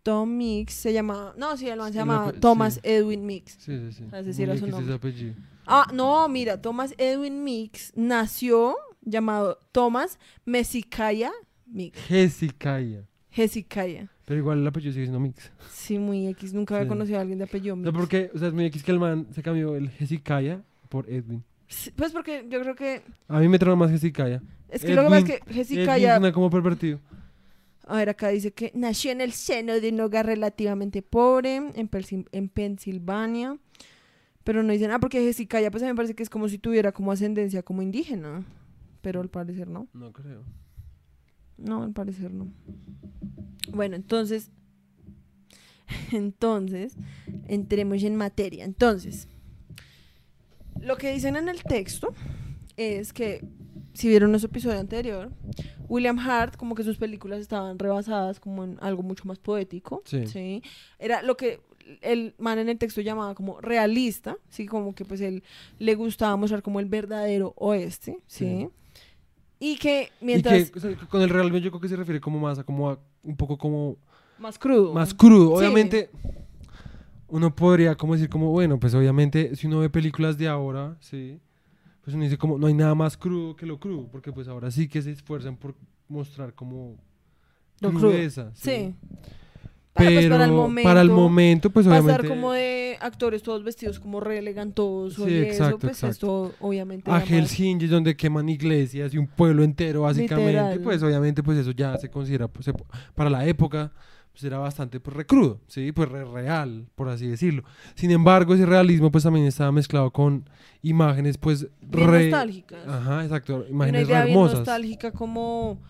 [0.03, 1.35] Tom Mix se llama...
[1.37, 2.81] No, sí, el man se Sí, llama la pe- Thomas sí.
[2.85, 3.53] Edwin Mix.
[3.59, 4.05] Sí, sí, sí.
[4.12, 4.94] Ah, ese sí era Muy su nombre.
[4.94, 5.35] apellido.
[5.66, 11.33] Ah, no, mira, Thomas Edwin Mix nació llamado Thomas Mesicaya
[11.66, 11.99] Mix.
[12.11, 13.03] Hezekiah.
[13.31, 14.09] Hezekiah.
[14.27, 15.51] Pero igual el apellido sigue siendo Mix.
[15.73, 16.53] Sí, muy X.
[16.53, 16.89] Nunca había Sí.
[16.89, 17.87] conocido a alguien de apellido Mix.
[17.87, 20.61] No, porque, o sea, es muy X que el man se cambió el Hezekiah
[20.91, 21.43] por Edwin.
[21.69, 23.03] Sí, Pues porque yo creo que.
[23.29, 24.43] A mí me trae más Hezekiah.
[24.69, 26.17] Es que lo que pasa es que Edwin Hezekiah.
[26.19, 27.01] suena como pervertido.
[27.89, 31.89] A ver, acá dice que nació en el seno de un hogar relativamente pobre en,
[32.33, 33.57] en Pensilvania.
[34.43, 36.59] Pero no dicen, ah, porque Hezekiah, pues a mí me parece que es como si
[36.59, 38.43] tuviera como ascendencia como indígena.
[39.03, 39.87] Pero al parecer no.
[39.93, 40.43] No creo.
[41.59, 42.49] No, al parecer no.
[43.73, 44.51] Bueno, entonces.
[46.12, 46.97] Entonces,
[47.47, 48.64] entremos en materia.
[48.64, 49.29] Entonces,
[50.81, 52.12] lo que dicen en el texto
[52.77, 53.45] es que,
[53.95, 55.31] si vieron nuestro episodio anterior,
[55.88, 60.03] William Hart, como que sus películas estaban rebasadas como en algo mucho más poético.
[60.05, 60.62] Sí.
[60.99, 61.61] Era lo que
[62.03, 65.45] el man en el texto llamaba como realista, sí, como que pues él
[65.79, 68.45] le gustaba mostrar como el verdadero oeste, sí.
[68.45, 68.69] Sí.
[69.59, 72.21] Y que mientras Y que o sea, con el realmente yo creo que se refiere
[72.21, 73.97] como más a como a un poco como
[74.38, 74.92] más crudo.
[74.92, 75.51] más crudo.
[75.59, 75.64] Sí.
[75.64, 76.11] Obviamente
[77.29, 81.40] uno podría como decir como bueno, pues obviamente si uno ve películas de ahora, sí,
[82.05, 84.71] pues uno dice como no hay nada más crudo que lo crudo, porque pues ahora
[84.71, 85.75] sí que se esfuerzan por
[86.09, 86.97] mostrar como
[87.81, 88.11] Lo crudo.
[88.11, 88.95] crudeza, Sí.
[89.96, 93.42] Pero Para, pues, para el momento, para el momento, pues pasar obviamente como de actores
[93.42, 96.11] todos vestidos como re elegantosos Sí, y eso, exacto, pues exacto.
[96.50, 100.80] esto obviamente a Helsinki donde queman iglesias y un pueblo entero básicamente, Literal.
[100.80, 102.70] pues obviamente pues eso ya se considera pues,
[103.14, 103.92] para la época
[104.32, 107.64] pues era bastante pues recrudo, sí, pues re- real, por así decirlo.
[107.94, 110.46] Sin embargo, ese realismo pues también estaba mezclado con
[110.82, 112.87] imágenes pues bien re nostálgicas.
[112.87, 114.59] Ajá, exacto, Y una imágenes idea re bien hermosas.
[114.59, 115.80] nostálgica como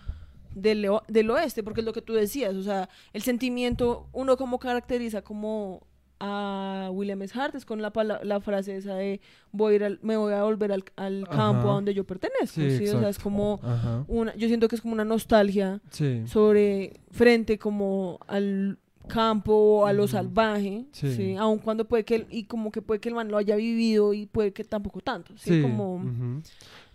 [0.56, 4.58] del, del oeste, porque es lo que tú decías, o sea, el sentimiento, uno como
[4.58, 5.86] caracteriza como
[6.18, 7.38] a William S.
[7.38, 7.92] Hart es con la,
[8.22, 9.20] la frase esa de
[9.52, 12.58] voy a ir al- me voy a volver al, al campo a donde yo pertenezco,
[12.58, 12.88] Sí, ¿sí?
[12.88, 14.04] O sea, es como Ajá.
[14.08, 16.22] una, yo siento que es como una nostalgia Sí.
[16.26, 21.14] sobre frente como al campo a lo salvaje, Sí.
[21.14, 21.36] sí.
[21.36, 24.14] aun cuando puede que el- y como que puede que el man lo haya vivido
[24.14, 26.00] y puede que tampoco tanto, sí, Sí, como.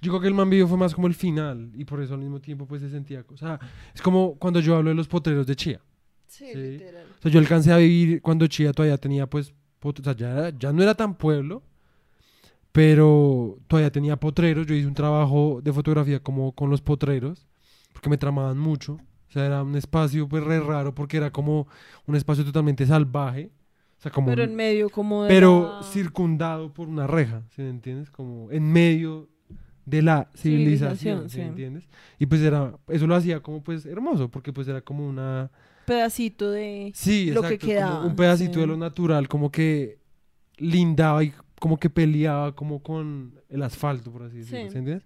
[0.01, 2.19] Yo creo que el man vivo fue más como el final y por eso al
[2.21, 3.59] mismo tiempo pues se sentía, o sea,
[3.93, 5.79] es como cuando yo hablo de los potreros de Chía.
[6.27, 6.57] sí, Sí.
[6.57, 7.05] literal.
[7.19, 10.49] O sea, yo alcancé a vivir cuando Chía todavía tenía, pues, pot- o sea, ya,
[10.57, 11.61] ya no era tan pueblo,
[12.71, 14.65] pero todavía tenía potreros.
[14.65, 17.47] Yo hice un trabajo de fotografía como con los potreros,
[17.93, 18.93] porque me tramaban mucho.
[18.93, 21.67] O sea, era un espacio, pues, re raro, porque era como
[22.05, 23.51] un espacio totalmente salvaje.
[23.97, 24.27] O sea, como...
[24.27, 28.09] Pero en medio como de pero la- circundado por una reja, ¿sí me entiendes?
[28.09, 29.29] Como en medio
[29.85, 31.41] de la civilización, Civilización, ¿sí sí.
[31.41, 31.83] entiendes?
[32.19, 35.49] Y pues era, eso lo hacía como pues hermoso, porque pues era como una...
[35.85, 39.99] pedacito de Sí, lo que exacto, como quedaba, un pedacito de lo natural, como que
[40.57, 44.69] lindaba y como que peleaba como con el asfalto, por así decirlo.
[44.71, 45.03] ¿sí entiendes?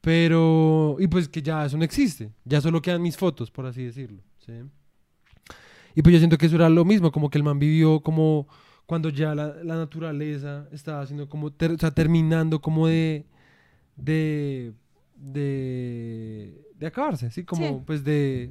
[0.00, 3.82] Pero, y pues que ya eso no existe, ya solo quedan mis fotos, por así
[3.84, 4.52] decirlo, ¿sí?
[5.94, 8.46] Y pues yo siento que eso era lo mismo, como que el man vivió como
[8.84, 13.26] cuando ya la, la naturaleza estaba haciendo como, ter- o sea, terminando como de,
[13.96, 14.72] de,
[15.16, 17.44] de, de acabarse, ¿sí?
[17.44, 17.82] Como Sí.
[17.86, 18.50] pues de,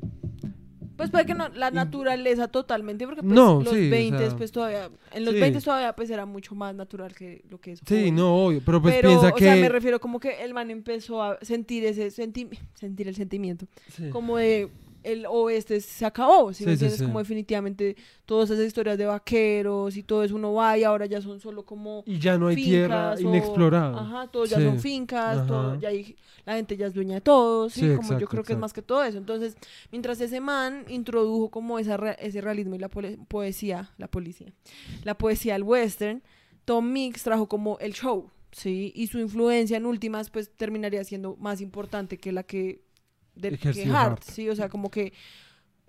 [0.95, 4.37] pues puede que no la naturaleza totalmente porque pues No, los sí, o 20 sea,
[4.37, 5.39] pues todavía en los sí.
[5.41, 8.81] 20 todavía pues era mucho más natural que lo que es sí, no, obvio, pero
[8.81, 9.43] pues pero piensa o que...
[9.43, 13.67] sea me refiero como que el man empezó a sentir ese senti- sentir el sentimiento
[13.89, 14.09] Sí.
[14.09, 14.69] como de
[15.05, 16.99] el oeste se acabó, ¿sí, me Sí, sí, entiendes?
[16.99, 17.05] sí.
[17.05, 21.21] Como definitivamente todas esas historias de vaqueros y todo eso uno va y ahora ya
[21.21, 23.99] son solo como Y ya no hay tierra inexplorada.
[24.01, 26.15] Ajá, todo ya son fincas, todo, ya hay-
[26.45, 27.81] la gente ya es dueña de todo, ¿sí?
[27.81, 28.59] Como yo exacto, creo que es exacto.
[28.61, 29.17] más que todo eso.
[29.17, 29.55] Entonces,
[29.91, 34.53] mientras ese man introdujo como esa re- ese realismo y la poesía, la policía,
[35.03, 36.21] la poesía al western,
[36.65, 38.91] Tom Mix trajo como el show, ¿sí?
[38.95, 42.81] Y su influencia en últimas, pues, terminaría siendo más importante que la que,
[43.35, 44.23] de, que Hart.
[44.23, 44.49] ¿sí?
[44.49, 45.13] O sea, como que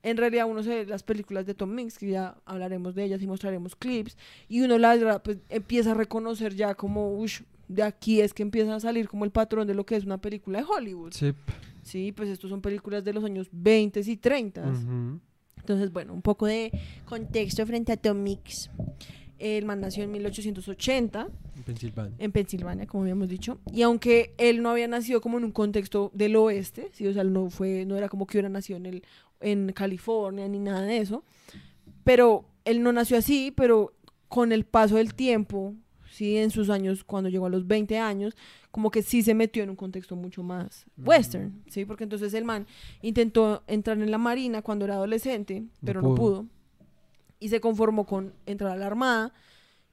[0.03, 3.21] en realidad uno se ve las películas de Tom Mix, que ya hablaremos de ellas
[3.23, 4.17] y mostraremos clips,
[4.49, 8.43] y uno las gra- pues, empieza a reconocer ya como, ush, de aquí es que
[8.45, 11.13] empieza a salir como el patrón de lo que es una película de Hollywood.
[11.13, 11.33] Sí.
[11.83, 14.61] Sí, pues estos son películas de los años 20 y 30.
[14.69, 15.21] Ujú.
[15.59, 16.71] Entonces, bueno, un poco de
[17.05, 18.71] contexto frente a Tom Mix.
[19.39, 22.15] El man nació en 1880 En Pensilvania.
[22.19, 23.59] en Pensilvania, como habíamos dicho.
[23.73, 27.07] Y aunque él no había nacido como en un contexto del oeste, ¿sí?
[27.07, 29.03] o sea, él no, fue, no era como que hubiera nacido en, el,
[29.41, 31.25] en California ni nada de eso,
[32.05, 33.93] pero él no nació así, pero
[34.29, 35.75] con el paso del tiempo,
[36.11, 36.37] ¿sí?
[36.37, 38.37] en sus años, cuando llegó a los 20 años,
[38.71, 41.85] como que sí se metió en un contexto mucho más western, ¿sí?
[41.85, 42.67] porque entonces el man
[43.03, 46.43] intentó entrar en la marina cuando era adolescente, pero no pudo.
[46.43, 46.47] pudo,
[47.41, 49.33] y se conformó con entrar a la armada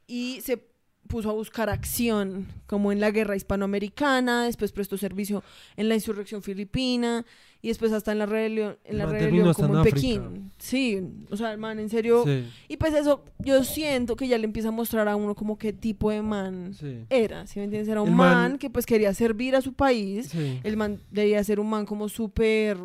[0.07, 0.71] y se
[1.07, 5.43] puso a buscar acción, como en la guerra hispanoamericana, después prestó servicio
[5.75, 7.25] en la insurrección filipina
[7.61, 9.95] y después hasta en la rebelión, en la rebelión como en África.
[9.95, 10.51] Pekín.
[10.57, 12.23] Sí, o sea, el man en serio.
[12.25, 15.57] Sí, Y pues eso, yo siento que ya le empieza a mostrar a uno como
[15.57, 17.05] qué tipo de man sí.
[17.09, 17.89] era, ¿sí me entiendes?
[17.89, 20.27] Era un man, man- que pues quería servir a su país.
[20.27, 20.61] sí.
[20.63, 22.77] El man debía ser un man como súper,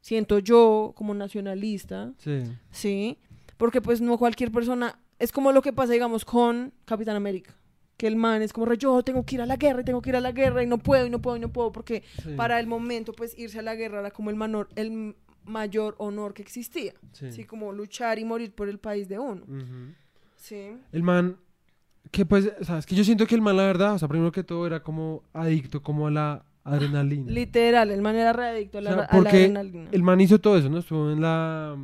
[0.00, 3.18] siento yo, como nacionalista, Sí, ¿sí?
[3.58, 7.54] Porque pues no cualquier persona, es como lo que pasa, digamos, con Capitán América.
[7.98, 10.00] Que el man es como, re, yo tengo que ir a la guerra y tengo
[10.00, 12.04] que ir a la guerra y no puedo y no puedo y no puedo porque
[12.22, 15.14] sí, para el momento pues irse a la guerra era como el, manor, el m-
[15.44, 16.94] mayor honor que existía.
[17.12, 17.32] sí.
[17.32, 19.42] Sí, como luchar y morir por el país de uno.
[20.36, 20.76] Sí.
[20.92, 21.36] El man,
[22.12, 24.06] que pues, o sea, es que yo siento que el man, la verdad, o sea,
[24.06, 27.32] primero que todo era como adicto como a la adrenalina.
[27.32, 29.88] Literal, el man era readicto a la, O sea, a la porque adrenalina.
[29.90, 30.78] El man hizo todo eso, ¿no?
[30.78, 31.76] Estuvo en la,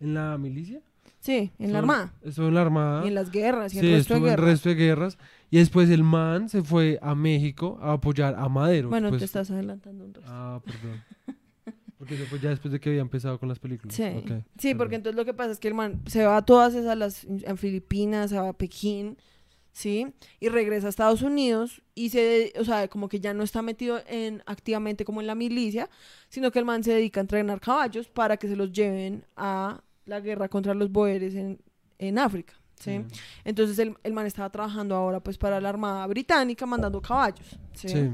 [0.00, 0.80] en la milicia.
[1.20, 2.14] Sí, en la armada.
[2.22, 3.04] Estuvo en la armada.
[3.04, 5.18] Y en las guerras y sí, el resto de estuvo en el resto de guerras.
[5.50, 8.88] Y después el man se fue a México a apoyar a Madero.
[8.88, 10.30] Bueno, pues- te estás adelantando un resto.
[10.32, 11.02] Ah, perdón.
[11.98, 13.94] Porque eso fue ya después de que había empezado con las películas.
[13.94, 14.04] Sí,
[14.56, 16.96] sí, porque entonces lo que pasa es que el man se va a todas esas,
[16.96, 19.18] las, en Filipinas, a Pekín,
[19.72, 20.06] ¿sí?
[20.40, 24.00] Y regresa a Estados Unidos y se, o sea, como que ya no está metido
[24.08, 25.90] en, activamente como en la milicia,
[26.30, 29.82] sino que el man se dedica a entrenar caballos para que se los lleven a
[30.10, 31.58] la guerra contra los boeres en,
[31.98, 33.00] en África, ¿sí?
[33.10, 33.20] Sí.
[33.44, 37.88] Entonces el, el man estaba trabajando ahora pues para la Armada Británica mandando caballos, ¿sí?
[37.88, 38.10] Sí.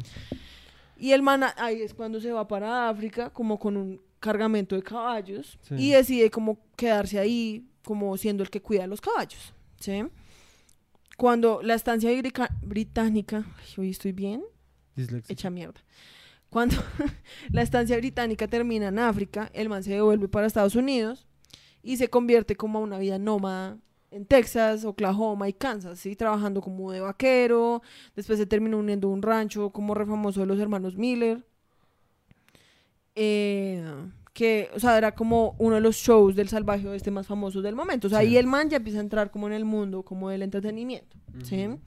[0.99, 4.83] Y el man ahí es cuando se va para África como con un cargamento de
[4.83, 10.05] caballos y decide como quedarse ahí como siendo el que cuida los caballos, ¿sí?
[11.17, 12.11] Cuando la estancia
[12.63, 14.45] británica, ay, hoy estoy bien,
[14.95, 15.33] Dislexia.
[15.33, 15.81] hecha mierda.
[16.51, 16.77] Cuando
[17.51, 21.27] la estancia británica termina en África, el man se devuelve para Estados Unidos
[21.87, 23.79] y se convierte como a una vida nómada
[24.11, 26.17] en Texas, Oklahoma y Kansas, ¿sí?
[26.17, 27.83] Trabajando como de vaquero,
[28.15, 31.45] después se terminó uniendo a un rancho como re famoso de los hermanos Miller.
[33.15, 33.85] Eh,
[34.33, 37.75] que, o sea, era como uno de los shows del salvaje oeste más famosos del
[37.75, 38.07] momento.
[38.07, 38.27] O sea, Sí.
[38.27, 41.67] ahí el man ya empieza a entrar como en el mundo, como del entretenimiento, ¿sí?
[41.67, 41.81] Ujú.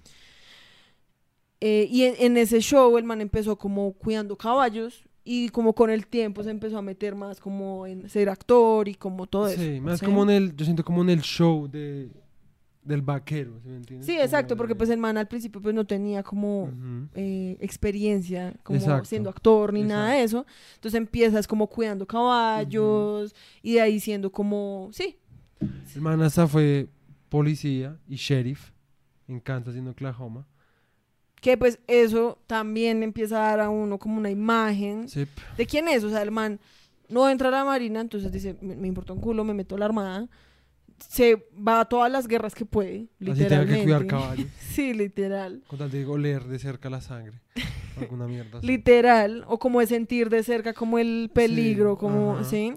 [1.61, 5.91] Eh, y en, en ese show el man empezó como cuidando caballos y como con
[5.91, 9.61] el tiempo se empezó a meter más como en ser actor y como todo eso.
[9.61, 10.05] Sí, más ¿sí?
[10.07, 12.09] como en el, yo siento como en el show de,
[12.83, 14.07] del vaquero, ¿sí me entiendes?
[14.07, 17.09] Sí, exacto, porque pues el man al principio pues no tenía como Ujú.
[17.13, 19.05] eh, experiencia como Exacto.
[19.05, 20.47] siendo actor ni nada de eso.
[20.73, 25.19] Entonces empiezas como cuidando caballos y de ahí siendo como, sí,
[25.93, 26.89] El man hasta fue
[27.29, 28.71] policía y sheriff
[29.27, 30.47] en Kansas y en Oklahoma.
[31.41, 35.25] Que pues eso también empieza a dar a uno como una imagen Sí,
[35.57, 36.03] de quién es.
[36.03, 36.59] O sea, el man
[37.07, 39.79] no entra a la marina, entonces dice, me, me importa un culo, me meto a
[39.79, 40.27] la armada.
[40.99, 43.77] Se va a todas las guerras que puede, así literalmente.
[43.77, 44.47] que cuidar caballos.
[44.59, 45.63] sí, literal.
[45.67, 47.39] Con tal de oler de cerca la sangre.
[47.97, 48.57] Alguna mierda.
[48.57, 48.67] así.
[48.67, 52.43] Literal, o como de sentir de cerca como el peligro, como, ajá.
[52.43, 52.73] ¿sí?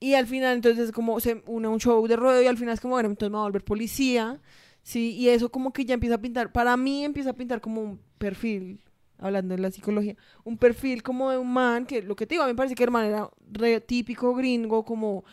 [0.00, 2.74] Y al final, entonces, como se une a un show de rodeo y al final
[2.74, 4.40] es como, bueno, entonces me voy a volver policía,
[4.86, 5.10] ¿sí?
[5.16, 7.98] Y eso como que ya empieza a pintar, para mí empieza a pintar como un
[8.18, 8.80] perfil,
[9.18, 12.44] hablando de la psicología, un perfil como de un man, que lo que te digo,
[12.44, 15.24] a mí me parece que el man era re típico gringo, como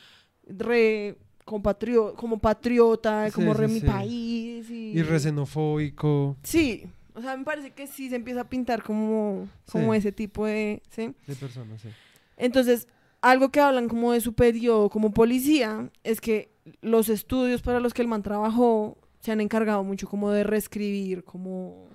[0.48, 3.86] re compatrio- como patriota, Sí, como re sí, mi sí.
[3.86, 4.70] país.
[4.72, 9.48] Y, Y resenofóbico Sí, o sea, me parece que sí se empieza a pintar como,
[9.72, 11.14] como ese tipo de, ¿sí?
[11.28, 11.90] de personas, sí.
[12.38, 12.88] Entonces,
[13.22, 16.50] algo que hablan como de su periodo como policía es que
[16.82, 21.24] los estudios para los que el man trabajó se han encargado mucho como de reescribir
[21.24, 21.88] como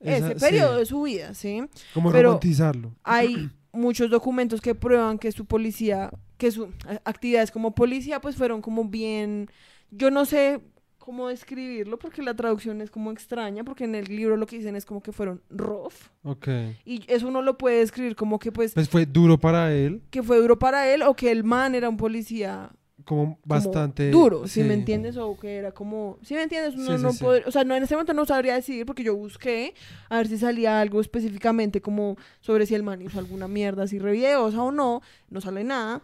[0.00, 1.62] Esa- ese sí, periodo de su vida, ¿sí?
[1.94, 2.92] Como pero- romantizarlo.
[3.04, 6.68] Hay muchos documentos que prueban que su policía, que sus
[7.04, 9.48] actividades como policía pues fueron como bien,
[9.92, 10.60] yo no sé
[10.98, 14.74] cómo describirlo porque la traducción es como extraña porque en el libro lo que dicen
[14.74, 15.94] es como que fueron rough
[16.24, 16.48] Ok.
[16.84, 20.20] y eso uno lo puede describir como que pues Pues fue duro para él, que
[20.24, 22.70] fue duro para él o que el man era un policía
[23.06, 24.66] como como bastante duro, si sí.
[24.68, 27.24] me entiendes, o que era como, si me entiendes, no, sí, no sí.
[27.24, 29.74] poder- o sea, no en ese momento no sabría decidir porque yo busqué
[30.10, 33.98] a ver si salía algo específicamente como sobre si el man hizo alguna mierda así
[33.98, 35.00] re videosa o no,
[35.30, 36.02] no sale nada,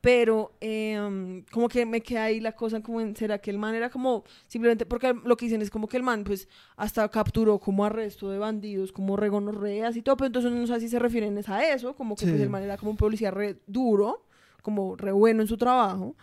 [0.00, 3.74] pero eh, como que me queda ahí la cosa como en, ¿será que el man
[3.74, 6.46] era como simplemente, porque lo que dicen es como que el man pues
[6.76, 10.88] hasta capturó como arresto de bandidos, como regonorreas y todo, pero entonces no sé si
[10.90, 12.42] se refieren es a eso, como que pues Sí.
[12.42, 14.26] el man era como un policía re duro,
[14.64, 16.16] como re bueno en su trabajo,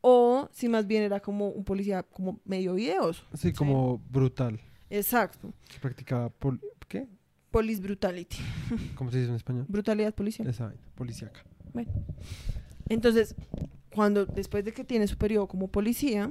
[0.00, 3.24] o si más bien era como un policía como medio videoso.
[3.34, 4.60] Sí, como brutal.
[4.88, 5.52] Exacto.
[5.68, 7.08] Que practicaba pol- ¿qué?
[7.50, 8.36] Police brutality.
[8.94, 9.66] ¿Cómo se dice en español?
[9.68, 10.46] Brutalidad policial.
[10.48, 11.44] Esa vaina, policíaca.
[12.88, 13.34] Entonces,
[13.92, 16.30] cuando después de que tiene su periodo como policía,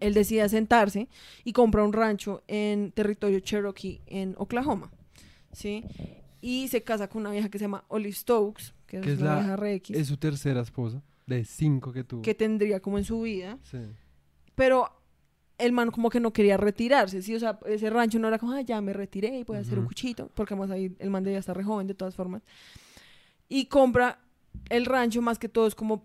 [0.00, 1.08] él decide sentarse
[1.44, 4.90] y compra un rancho en territorio Cherokee en Oklahoma,
[5.52, 5.84] ¿sí?
[6.40, 9.20] Y se casa con una vieja que se llama Olive Stokes, que es, Que es
[9.20, 12.22] una la- vieja re X, Es su tercera esposa, de cinco que tuvo.
[12.22, 13.78] que tendría como en su vida, Sí.
[14.54, 14.88] pero
[15.58, 17.34] el man como que no quería retirarse, ¿sí?
[17.34, 19.78] O sea, ese rancho no era como, ah, ya me retiré y voy a hacer
[19.78, 22.42] un cuchito, porque además ahí el man debía estar re joven de todas formas.
[23.48, 24.18] Y compra
[24.70, 26.04] el rancho más que todo es como,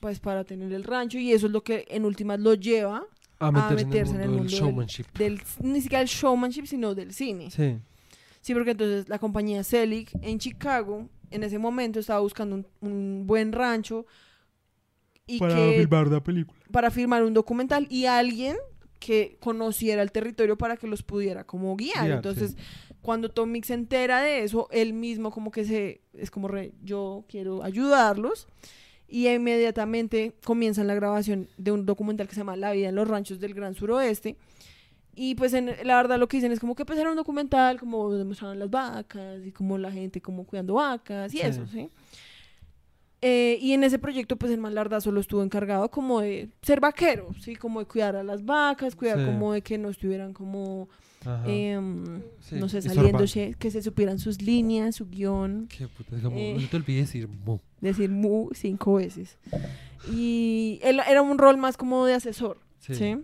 [0.00, 3.04] pues para tener el rancho y eso es lo que en últimas lo lleva
[3.38, 5.04] A meterse, meterse en el mundo del del- showmanship.
[5.16, 7.50] del, ni siquiera el showmanship, sino del cine.
[7.50, 7.78] Sí.
[8.40, 13.26] Sí, porque entonces la compañía Selig en Chicago en ese momento estaba buscando un, un
[13.26, 14.06] buen rancho
[15.26, 16.60] y Para que filmar la película.
[16.70, 18.56] para filmar un documental y alguien
[18.98, 22.10] que conociera el territorio para que los pudiera como guiar.
[22.10, 22.56] Entonces,
[23.00, 26.72] cuando Tom Mix se entera de eso, él mismo como que se es como re,
[26.82, 28.46] yo quiero ayudarlos
[29.08, 33.08] y inmediatamente comienzan la grabación de un documental que se llama La vida en los
[33.08, 34.36] ranchos del Gran Suroeste.
[35.14, 37.78] Y pues en, la verdad lo que dicen es como que pues era un documental
[37.78, 41.42] como donde mostraban las vacas y como la gente como cuidando vacas y Sí.
[41.44, 41.90] eso, ¿sí?
[43.24, 46.48] Eh, y en ese proyecto, pues el man la verdad solo estuvo encargado como de
[46.62, 47.54] ser vaquero, ¿sí?
[47.54, 49.26] Como de cuidar a las vacas, cuidar Sí.
[49.26, 50.88] como de que no estuvieran como,
[51.46, 56.22] em, Sí, no sé, saliéndose, que se supieran sus líneas, su guion, Qué puta, es
[56.22, 57.58] como, eh, no te olvides decir mu.
[57.80, 59.38] decir mu cinco veces.
[60.10, 62.94] Y él era un rol más como de asesor, Sí.
[62.96, 63.16] ¿sí?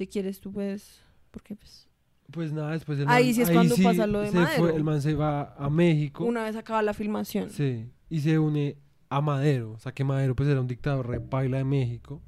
[0.00, 1.86] Si quieres, tú puedes, porque pues
[2.32, 4.62] Pues nada, después el Ahí man- sí es cuando pasa lo de se Madero.
[4.62, 6.24] fue- el man se va a México.
[6.24, 7.50] una vez acaba la filmación.
[7.50, 7.90] Sí.
[8.08, 8.78] Y se une
[9.10, 9.72] a Madero.
[9.72, 12.22] O sea que Madero pues era un dictador repaila de México.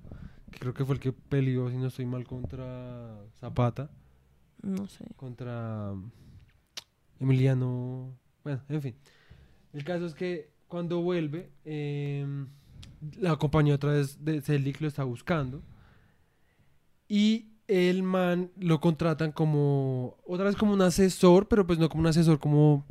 [0.51, 3.91] Que creo que fue el que peleó, si no estoy mal, contra Zapata.
[4.61, 5.07] No sé.
[5.17, 5.95] contra
[7.19, 8.15] Emiliano.
[8.45, 8.95] Bueno, en fin.
[9.73, 12.49] El caso es que cuando vuelve, em,
[13.19, 15.63] la compañía otra vez de Celic lo está buscando.
[17.09, 22.01] Y el man lo contratan como, otra vez como un asesor, pero pues no como
[22.03, 22.87] un asesor como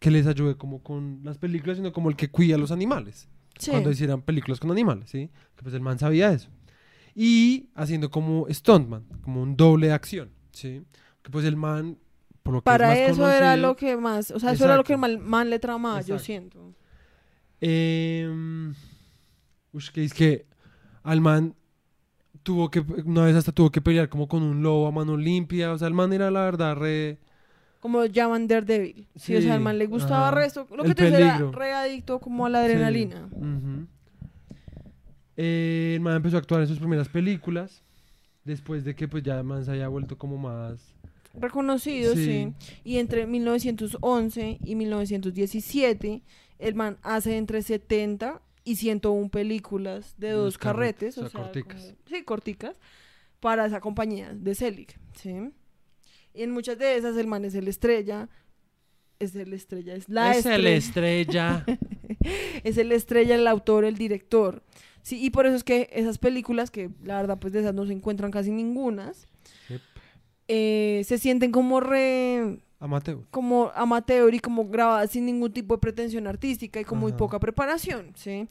[0.00, 3.28] que les ayude como con las películas, sino como el que cuida a los animales
[3.58, 3.70] Sí.
[3.70, 5.30] cuando hicieran películas con animales, ¿sí?
[5.56, 6.48] Que pues el man sabía eso.
[7.14, 10.82] Y haciendo como stuntman, como un doble de acción, ¿sí?
[11.22, 11.96] Que pues el man,
[12.42, 14.76] por lo que Para es más eso era lo que más, o sea, eso era
[14.76, 16.74] lo que el man le tramaba, yo siento.
[17.60, 18.74] em,
[19.72, 20.46] ush, que es que
[21.02, 21.54] al man
[22.44, 25.72] tuvo que, una vez hasta tuvo que pelear como con un lobo a mano limpia,
[25.72, 27.18] o sea, el man era la verdad re...
[27.80, 29.08] Como llaman Daredevil.
[29.16, 30.36] Sí, o sea, Sí, man le gustaba ajá.
[30.36, 30.66] resto.
[30.70, 33.28] Lo El que te decía, era re adicto como a la sí, adrenalina.
[35.36, 37.82] Eh, el man empezó a actuar en sus primeras películas,
[38.44, 40.94] después de que pues ya el man se haya vuelto como más...
[41.34, 42.52] Reconocido, sí.
[42.58, 42.78] Sí.
[42.84, 46.22] Y entre 1911 y 1917,
[46.60, 51.28] el man hace entre 70 y 101 películas de dos dos carretes, carretes, o o
[51.28, 51.82] sea, corticas.
[51.82, 52.76] como- sí, corticas,
[53.40, 55.50] para esa compañía de Selig, ¿sí?
[56.32, 58.28] Y en muchas de esas el man es el estrella,
[59.18, 61.64] es el estrella, es la es el estrella, estrella.
[62.64, 64.62] es el estrella, el autor, el director.
[65.02, 67.84] Sí, y por eso es que esas películas, que la verdad pues de esas no
[67.86, 69.28] se encuentran casi ningunas,
[69.68, 69.80] Yep.
[70.48, 73.18] eh, se sienten como re Amateur.
[73.30, 77.38] como amateur y como grabadas sin ningún tipo de pretensión artística y con muy poca
[77.40, 78.46] preparación, ¿sí?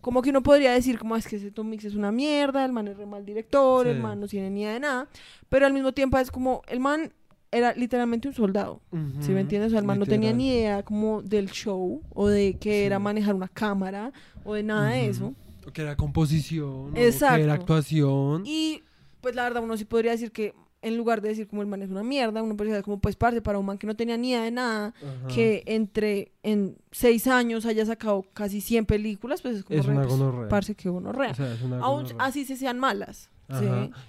[0.00, 2.64] Como que uno podría decir como "Ah, es que ese Tom Mix es una mierda,
[2.64, 5.08] el man es re mal director, el man no tiene ni idea de nada,
[5.48, 7.12] pero al mismo tiempo es como el man
[7.50, 8.82] era literalmente un soldado,
[9.20, 9.68] ¿sí me entiendes?
[9.68, 12.98] O sea, el man no tenía ni idea como del show o de qué era
[12.98, 13.02] Sí.
[13.02, 14.12] manejar una cámara
[14.44, 15.34] o de nada de eso.
[15.66, 17.36] O que era composición, o Exacto.
[17.38, 18.42] que era actuación.
[18.44, 18.82] Y
[19.22, 21.82] pues la verdad uno sí podría decir que en lugar de decir como el man
[21.82, 24.16] es una mierda, uno podría decir como pues parce para un man que no tenía
[24.16, 25.28] ni idea de nada, Ajá.
[25.34, 29.92] que entre en seis años haya sacado casi 100 películas, pues es como es re,
[29.92, 30.48] una pues, gonorrea.
[30.48, 31.32] parce que gonorrea.
[31.32, 32.26] O sea, es una Aún gonorrea.
[32.26, 33.28] así se sean malas.
[33.58, 33.64] ¿sí?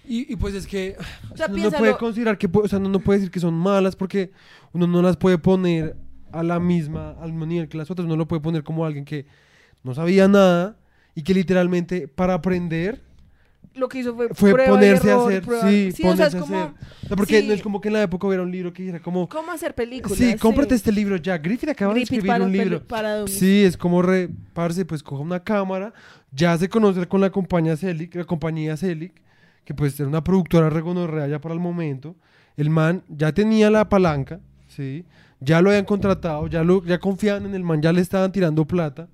[0.05, 0.95] Y, y pues es que
[1.33, 3.53] O sea, uno no puede considerar que, o sea, uno no puede decir que son
[3.55, 4.31] malas porque
[4.73, 5.95] uno no las puede poner
[6.31, 9.05] a la misma, al mismo nivel que las otras, uno lo puede poner como alguien
[9.05, 9.25] que
[9.81, 10.77] no sabía nada
[11.15, 13.01] y que literalmente para aprender
[13.75, 16.39] lo que hizo fue, fue ponerse a hacer, prueba- sí, o sea, ponerse es a
[16.39, 16.73] como, hacer.
[17.03, 17.47] O sea, porque sí.
[17.47, 19.73] no es como que en la época hubiera un libro que dijera como, ¿cómo hacer
[19.75, 20.17] películas?
[20.17, 22.83] sí, cómprate este libro ya, Griffith acaba de escribir para un libro.
[22.85, 23.25] para.
[23.27, 25.93] Sí, es como re, parce, pues coja una cámara,
[26.31, 29.13] ya se conoce con la compañía Celic, la compañía Celic,
[29.63, 32.15] que pues era una productora regonorrea ya para el momento.
[32.57, 35.05] El man ya tenía la palanca, sí,
[35.39, 38.65] ya lo habían contratado, ya lo, ya confiaban en el man, ya le estaban tirando
[38.65, 39.07] plata.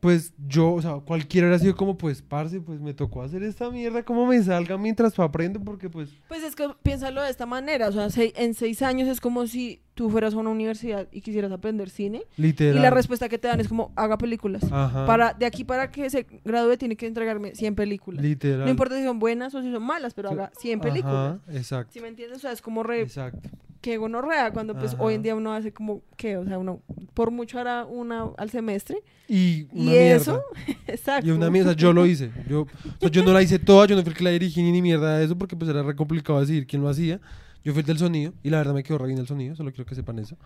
[0.00, 3.68] Pues yo, o sea, cualquiera hubiera sido como, pues, parce, pues me tocó hacer esta
[3.70, 7.88] mierda como me salga mientras aprendo, porque pues, Pues es que piénsalo de esta manera,
[7.88, 11.20] o sea, se- en seis años es como si tú fueras a una universidad y
[11.22, 12.76] quisieras aprender cine literal.
[12.76, 14.62] y la respuesta que te dan es como, haga películas.
[14.70, 15.04] Ajá.
[15.06, 18.22] Para, de aquí para que se gradúe tiene que entregarme 100 películas.
[18.22, 18.64] Literal.
[18.66, 21.40] No importa si son buenas o si son malas, pero haga 100 películas.
[21.42, 21.92] Ajá, exacto.
[21.92, 22.38] ¿Sí me entiendes?
[22.38, 23.48] O sea, es como re, Exacto.
[23.90, 25.02] Que gonorrea cuando pues Ajá.
[25.02, 26.36] hoy en día uno hace como, ¿qué?
[26.36, 26.82] O sea, uno
[27.14, 29.02] por mucho hará una al semestre.
[29.26, 30.16] Y Y una mierda.
[30.16, 30.42] eso,
[30.86, 31.26] exacto.
[31.26, 32.30] Y una mierda, yo lo hice.
[32.46, 32.68] Yo, o
[33.00, 34.82] sea, yo no la hice toda, yo no fui el que la dirigí ni, ni
[34.82, 37.20] mierda de eso, porque pues era re complicado decidir quién lo hacía.
[37.64, 39.70] Yo fui el del sonido, y la verdad me quedó re bien el sonido, solo
[39.72, 40.36] quiero que sepan eso.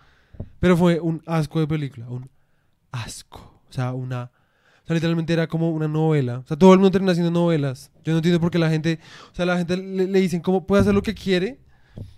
[0.59, 2.29] Pero fue un asco de película, un
[2.91, 3.61] asco.
[3.69, 4.31] O sea, una...
[4.83, 6.39] O sea, literalmente era como una novela.
[6.39, 7.91] O sea, todo el mundo termina haciendo novelas.
[8.03, 8.99] Yo no entiendo por qué la gente...
[9.31, 11.59] O sea, la gente le, le dicen cómo puede hacer lo que quiere.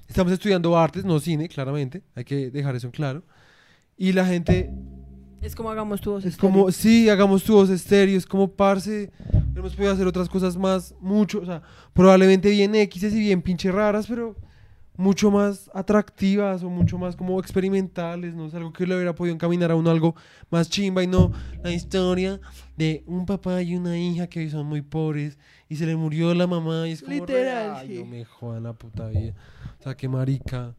[0.07, 2.03] Estamos estudiando artes, no cine, claramente.
[2.15, 3.23] Hay que dejar eso en claro.
[3.97, 4.71] Y la gente
[5.41, 6.51] Es como hagamos tu voz es estéreo.
[6.51, 9.11] como, sí, hagamos tu voz estéreo, es como, parce,
[9.55, 11.61] hemos podido hacer otras cosas más, mucho, o sea,
[11.93, 14.35] probablemente bien X y bien pinche raras, pero
[14.97, 18.47] mucho más atractivas o mucho más como experimentales, ¿no?
[18.47, 20.15] Es algo que le hubiera podido encaminar a uno algo
[20.49, 21.31] más chimba y no
[21.63, 22.39] la historia
[22.77, 25.37] de un papá y una hija que hoy son muy pobres
[25.69, 27.99] y se le murió la mamá y es como, Literal, "Ay, sí.
[27.99, 29.33] no me jodan la puta vida.
[29.85, 30.73] Sea, qué marica.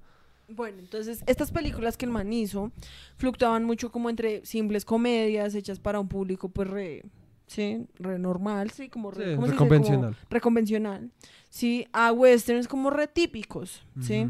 [0.49, 2.73] Bueno, entonces estas películas que el man hizo
[3.19, 7.05] fluctuaban mucho como entre simples comedias hechas para un público pues re,
[7.47, 10.15] sí, re normal, sí, como re, Sí, reconvencional.
[10.17, 11.11] Como reconvencional,
[11.51, 14.29] sí, a westerns como re típicos, sí,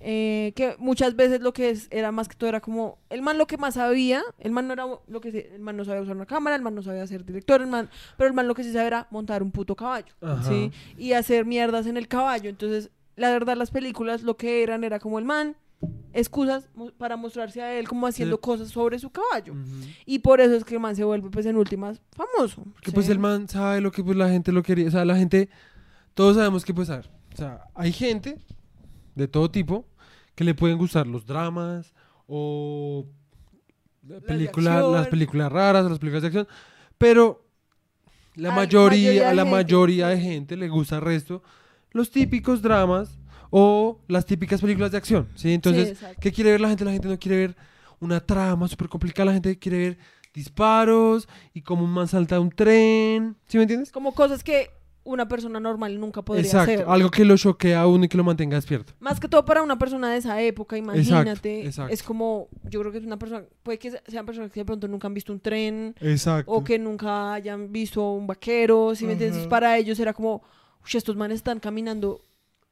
[0.00, 3.38] eh, que muchas veces lo que es, era más que todo era como, el man
[3.38, 6.02] lo que más sabía, el man no era lo que, se- el man no sabía
[6.02, 8.54] usar una cámara, el man no sabía ser director, el man, pero el man lo
[8.54, 10.42] que sí sabía era montar un puto caballo, Ajá.
[10.42, 12.48] sí, y hacer mierdas en el caballo.
[12.50, 12.90] Entonces,
[13.20, 15.56] la verdad, las películas lo que eran era como el man,
[16.12, 16.68] excusas
[16.98, 18.42] para mostrarse a él como haciendo Sí.
[18.42, 19.54] cosas sobre su caballo.
[20.06, 22.64] Y por eso es que el man se vuelve, pues, en últimas, famoso.
[22.82, 24.88] Que pues el man sabe lo que pues la gente lo quería.
[24.88, 25.48] O sea, la gente,
[26.14, 28.38] todos sabemos que pues, a ver, o sea, hay gente
[29.14, 29.86] de todo tipo
[30.34, 31.94] que le pueden gustar los dramas
[32.26, 33.06] o
[34.02, 34.92] acción.
[34.92, 36.48] las películas raras, las películas de acción,
[36.98, 37.44] pero
[38.34, 41.42] la la mayoría, mayoría a la gente, mayoría de gente le gusta el resto
[41.92, 43.18] los típicos dramas
[43.50, 45.52] o las típicas películas de acción, ¿sí?
[45.52, 45.98] Entonces.
[46.20, 46.84] ¿qué quiere ver la gente?
[46.84, 47.56] La gente no quiere ver
[47.98, 49.98] una trama súper complicada, la gente quiere ver
[50.32, 53.90] disparos y como un man salta de un tren, ¿sí me entiendes?
[53.92, 54.70] Como cosas que
[55.02, 56.84] una persona normal nunca podría Exacto, hacer.
[56.88, 58.92] algo que lo choquee a uno y que lo mantenga despierto.
[59.00, 61.64] Más que todo para una persona de esa época, imagínate.
[61.66, 61.92] exacto.
[61.92, 64.64] Es como, yo creo que es una persona, puede que se- sean personas que de
[64.64, 66.52] pronto nunca han visto un tren Exacto.
[66.52, 69.46] o que nunca hayan visto un vaquero, si me entiendes?
[69.46, 70.42] Para ellos era como,
[70.84, 72.24] "Ush, estos manes están caminando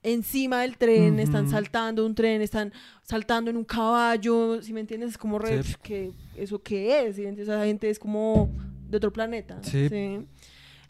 [0.03, 5.11] encima del tren, están saltando un tren, están saltando en un caballo, si me entiendes?
[5.11, 5.75] Es como, re, Sí.
[5.83, 7.17] que ¿eso qué es?
[7.17, 7.55] ¿Sí me entiendes?
[7.55, 8.49] Esa gente es como
[8.89, 9.59] de otro planeta.
[9.63, 9.89] Sí.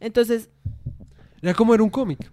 [0.01, 0.51] Entonces,
[1.41, 2.31] Era como era un cómic,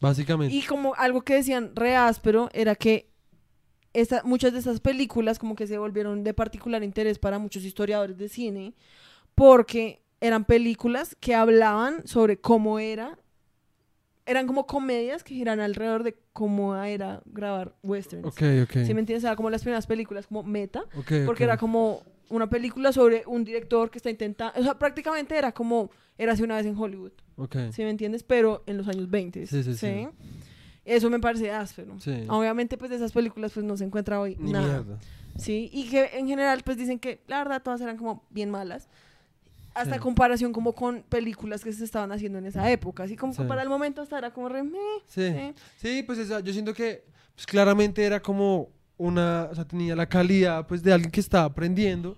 [0.00, 0.54] básicamente.
[0.54, 3.10] y como algo que decían re áspero era que
[4.24, 8.28] muchas de esas películas como que se volvieron de particular interés para muchos historiadores de
[8.28, 8.74] cine
[9.34, 13.18] porque eran películas que hablaban sobre cómo era
[14.26, 18.26] eran como comedias que giran alrededor de cómo era grabar westerns.
[18.26, 18.84] Ok, ok.
[18.84, 19.24] ¿Sí me entiendes?
[19.24, 21.48] Era como las primeras películas como meta, ok, porque ok.
[21.48, 25.90] era como una película sobre un director que está intentando, o sea, prácticamente era como
[26.16, 27.12] era hace una vez en Hollywood.
[27.36, 27.56] Ok.
[27.72, 28.22] ¿sí me entiendes?
[28.22, 29.46] Pero en los años 20.
[29.46, 30.08] Sí, sí, sí.
[30.84, 31.98] Eso me parece áspero.
[31.98, 32.24] Sí.
[32.28, 34.66] Obviamente, pues de esas películas pues no se encuentra hoy Ni nada.
[34.82, 34.98] mierda.
[35.36, 38.88] Sí, y que en general pues dicen que la verdad todas eran como bien malas.
[39.74, 40.00] Hasta Sí.
[40.00, 43.02] comparación como con películas que se estaban haciendo en esa época.
[43.02, 45.32] Así como que para el momento hasta era como re meh, Sí.
[45.32, 45.54] ¿sí?
[45.78, 47.04] Sí, pues esa- yo siento que
[47.34, 51.44] pues, claramente era como una, o sea, tenía la calidad pues de alguien que estaba
[51.46, 52.16] aprendiendo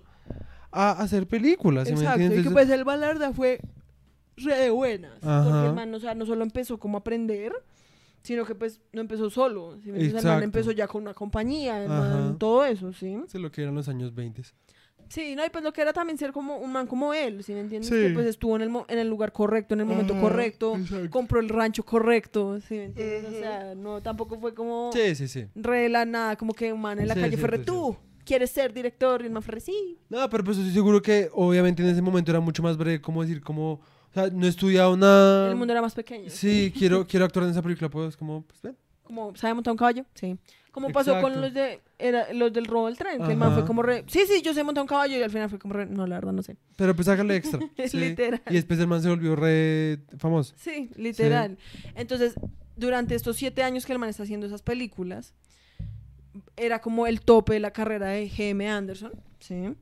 [0.71, 3.59] a hacer películas, ¿sí me Exacto, y que pues el Balarda fue
[4.35, 5.13] re de buenas.
[5.19, 7.51] Porque el man, o sea, no solo empezó como a aprender,
[8.21, 9.73] sino que pues no empezó solo.
[9.83, 13.17] El man empezó ya con una compañía, el man, todo eso, ¿sí?
[13.25, 14.43] Es lo que eran los años 20.
[15.09, 17.53] Sí, no, y pues lo que era también ser como un man como él, ¿sí
[17.53, 17.89] me entiendes?
[17.89, 17.95] Sí.
[18.07, 20.75] Que pues estuvo en el, mo- en el lugar correcto, en el momento Ajá, correcto,
[20.75, 21.09] exacto.
[21.09, 23.25] compró el rancho correcto, ¿sí me entiendes?
[23.25, 25.45] O sea, no, tampoco fue como Sí, sí, sí.
[25.55, 27.57] re de la nada, como que un man en la Sí, calle sí, fue re,
[27.57, 27.95] sí, tú,
[28.25, 29.97] quieres ser director, y el man fue re, sí.
[30.09, 33.21] No, pero pues estoy seguro que obviamente en ese momento era mucho más breve, como
[33.21, 35.49] decir, como, o sea, no he estudiado nada.
[35.49, 36.29] el mundo era más pequeño.
[36.29, 38.77] Sí, quiero, quiero actuar en esa película, pues como, pues ven.
[39.03, 40.03] Como, ¿sabe montar un caballo?
[40.15, 40.37] Sí.
[40.77, 41.41] Como pasó con Exacto.
[41.41, 44.19] los de era, los del robo del tren, que el man fue como re, sí,
[44.27, 46.33] sí, yo sé montar un caballo, y al final fue como re, no, la verdad,
[46.33, 46.55] no sé.
[46.75, 47.59] Pero pues hágale extra.
[47.77, 47.97] Es sí.
[47.99, 48.43] literal.
[48.47, 50.53] Y después el man se volvió re famoso.
[50.55, 51.57] Sí, literal.
[51.95, 52.35] Entonces,
[52.75, 55.33] durante estos siete años que el man está haciendo esas películas,
[56.55, 58.69] era como el tope de la carrera de G.M.
[58.69, 59.73] Anderson, ¿sí?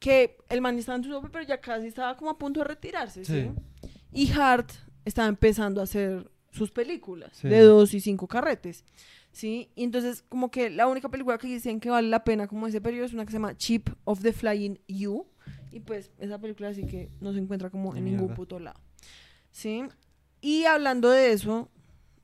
[0.00, 2.64] que el man estaba en su tope, pero ya casi estaba como a punto de
[2.66, 3.50] retirarse, ¿sí?
[3.82, 3.88] Sí.
[4.12, 4.72] Y Hart
[5.04, 7.48] estaba empezando a hacer sus películas Sí.
[7.48, 8.84] de dos y cinco carretes,
[9.36, 9.68] ¿sí?
[9.76, 12.80] Y entonces como que la única película que dicen que vale la pena como ese
[12.80, 15.26] periodo es una que se llama Chip of the Flying U.
[15.72, 18.80] Y pues esa película sí que no se encuentra como en ningún puto lado,
[19.52, 19.82] ¿sí?
[20.40, 21.68] Y hablando de eso,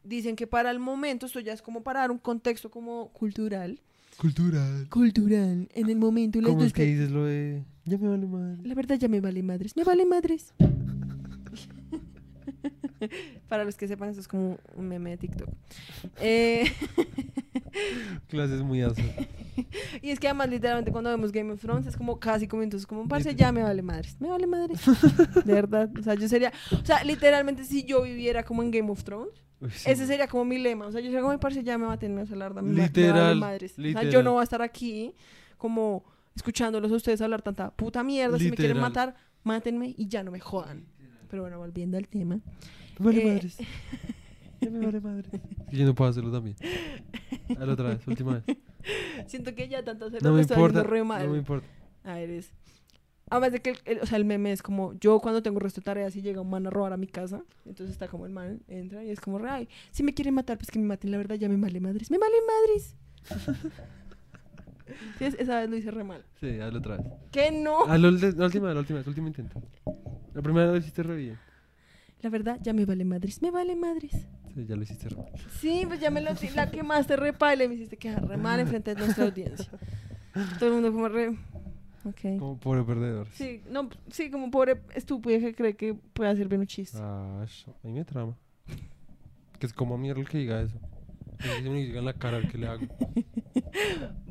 [0.02, 3.78] dicen que para el momento, esto ya es como para dar un contexto como cultural,
[4.16, 4.88] Cultural.
[4.88, 7.62] cultural, en el momento ¿Cómo es que dices lo de...
[7.84, 8.62] Ya me vale madre.
[8.66, 10.54] La verdad ya me vale madres, me vale madres.
[13.48, 15.48] Para los que sepan, eso es como un meme de TikTok.
[16.20, 16.64] Eh,
[18.28, 19.04] Clases muy asas.
[20.02, 22.86] y es que además, literalmente, cuando vemos Game of Thrones, es como casi como entonces,
[22.86, 23.48] como, parce, Literal.
[23.48, 24.16] ya me vale madres.
[24.20, 24.80] Me vale madres.
[25.44, 25.90] De verdad.
[25.98, 26.52] O sea, yo sería.
[26.80, 29.90] O sea, literalmente, si yo viviera como en Game of Thrones, Uy, sí.
[29.90, 30.86] ese sería como mi lema.
[30.86, 32.56] O sea, yo sería como, parce, ya me va a tener esa larda.
[32.56, 33.72] Va- me vale Literal, madres.
[33.72, 34.24] O sea, yo literal.
[34.24, 35.14] no voy a estar aquí
[35.56, 38.38] como escuchándolos a ustedes hablar tanta puta mierda.
[38.38, 38.90] Si me quieren Literal.
[38.90, 40.86] matar, mátenme y ya no me jodan.
[41.28, 42.40] Pero bueno, volviendo al tema.
[42.98, 43.58] Me vale Eh, madres.
[44.60, 45.32] Ya me vale madres.
[45.70, 46.56] Y yo no puedo hacerlo también.
[47.58, 48.56] A la otra vez, última vez.
[49.26, 50.64] Siento que ya tanto hacerlo No lo me importa.
[50.80, 51.26] haciendo re mal.
[51.26, 51.66] No me importa.
[52.04, 52.52] A ver, es...
[53.30, 55.80] Además de que, el, el- o sea, el meme es como, yo cuando tengo resto
[55.80, 58.32] de tareas y llega un man a robar a mi casa, entonces está como el
[58.32, 61.16] man, entra y es como, ay, si me quieren matar, pues que me maten, la
[61.16, 62.94] verdad ya me vale madres, me vale madres.
[65.18, 66.22] Sí, esa vez lo hice re mal.
[66.40, 67.06] Sí, hazlo otra vez.
[67.30, 67.84] ¿Qué no?
[67.86, 69.62] Ah, la, ulti- la última, la última, el último intento.
[70.34, 71.38] La primera lo hiciste re bien.
[72.22, 74.12] La verdad ya me vale madres, me vale madres.
[74.54, 75.32] Sí, ya lo hiciste re mal.
[75.60, 78.60] Sí, pues ya me lo la que más te repale, me hiciste quedar re mal
[78.60, 79.70] enfrente de nuestra audiencia.
[80.58, 81.36] Todo el mundo como re...
[82.04, 82.38] Ok.
[82.38, 83.28] Como pobre perdedor.
[83.32, 86.98] Sí, no, sí, como pobre estúpido que cree que puede hacer bien un chiste.
[87.00, 88.36] Ah, eso, a mí me trama.
[89.58, 90.78] Que es como mierda el que diga eso.
[91.42, 92.86] Se me diga en la cara que le hago.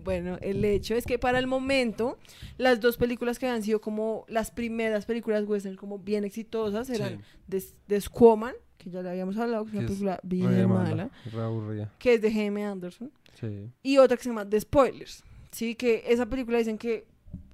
[0.03, 2.17] Bueno, el hecho es que para el momento,
[2.57, 7.17] las dos películas que han sido como las primeras películas western como bien exitosas eran
[7.19, 7.23] Sí.
[7.49, 11.09] The, The Squawman, que ya le habíamos hablado, que es una película bien mala,
[11.39, 11.91] aburrida.
[11.99, 13.69] que es de Jaime Anderson, Sí.
[13.83, 15.75] y otra que se llama The Spoilers, ¿sí?
[15.75, 17.05] Que esa película dicen que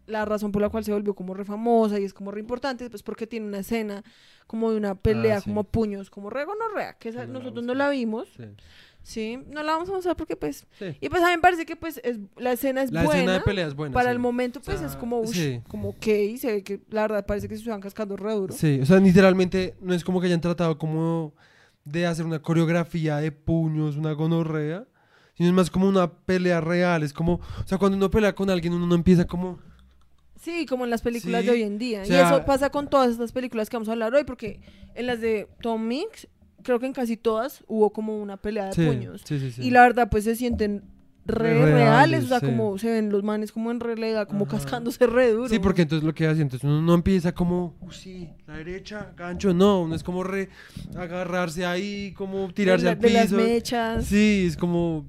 [0.05, 2.89] la razón por la cual se volvió como re famosa y es como re importante,
[2.89, 4.03] pues porque tiene una escena
[4.47, 5.49] como de una pelea, Ah, sí.
[5.49, 8.43] como puños, como re gonorrea, que esa Sí, nosotros no la vimos, Sí.
[9.08, 9.39] ¿Sí?
[9.47, 10.68] No la vamos a mostrar porque pues...
[10.78, 10.97] sí.
[10.99, 13.16] Y pues a mí me parece que pues es, la escena es La buena.
[13.22, 13.93] escena de pelea es buena.
[13.93, 14.14] para sí.
[14.14, 15.62] el momento, pues O sea, es como, ush, sí.
[15.70, 16.05] como ok,
[16.38, 18.53] se ve que la verdad parece que se estaban cascando re duro.
[18.53, 21.34] Sí, o sea, literalmente no es como que hayan tratado como
[21.86, 24.86] de hacer una coreografía de puños, una gonorrea,
[25.36, 27.01] sino es más como una pelea real.
[27.03, 29.60] Es como, o sea, cuando uno pelea con alguien, uno no empieza como,
[30.39, 32.01] Sí, como en las películas Sí, de hoy en día.
[32.01, 34.60] o y sea- eso pasa con todas estas películas que vamos a hablar hoy, porque
[34.95, 36.28] en las de Tom Mix,
[36.64, 39.22] creo que en casi todas hubo como una pelea de sí, puños.
[39.26, 39.64] sí, sí, sí.
[39.64, 40.84] Y la verdad, pues se sienten
[41.26, 44.45] re, Re reales, reales, o sea, como se ven los manes como en relega, como
[44.45, 44.55] Ajá.
[44.58, 45.49] cascándose re duro.
[45.49, 49.12] Sí, porque entonces lo que hace, entonces uno no empieza como, "Uh, sí, la derecha,
[49.16, 50.47] gancho, no, uno es como re
[50.95, 53.36] agarrarse ahí, como tirarse la- al de las piso.
[53.38, 54.05] mechas.
[54.05, 55.05] Sí, es como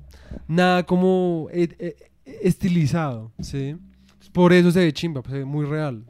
[0.49, 1.97] nada como eh, eh,
[2.43, 3.77] estilizado, ¿sí?
[4.33, 6.05] Por eso se ve chimba, pues, se ve muy real.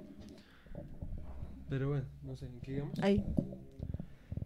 [1.68, 2.99] Pero bueno, no sé, ¿en qué digamos?
[3.01, 3.22] Ahí,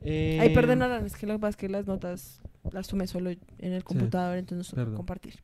[0.04, 2.40] Eh, ahí perdonarán, es que lo que pasa es que las notas
[2.72, 5.34] las tomé solo en el computador, entonces no compartir.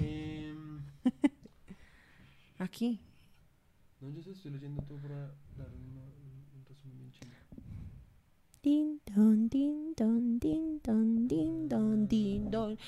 [0.00, 0.80] em,
[2.58, 3.00] Aquí.
[4.00, 5.16] no, yo sé, estoy leyendo todo para
[5.56, 6.04] dar una-
[6.54, 7.34] un, resumen bien chimba.
[8.62, 12.78] Din don, din don, din don, din don, din don.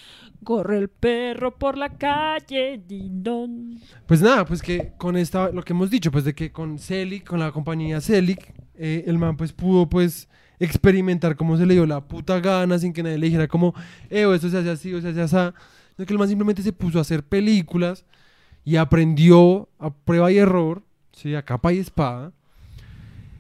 [0.45, 3.79] Corre el perro por la calle, din don.
[4.07, 7.27] Pues nada, pues que con esta, lo que hemos dicho, pues de que con Celic,
[7.27, 10.29] con la compañía Celic, eh, el man pues pudo pues
[10.59, 13.75] experimentar cómo se le dio la puta gana sin que nadie le dijera como,
[14.11, 15.57] eh, o esto se hace así, o se hace así,
[15.97, 18.05] sino que el man simplemente se puso a hacer películas
[18.65, 20.83] y aprendió a prueba y error,
[21.13, 22.33] sí, a capa y espada.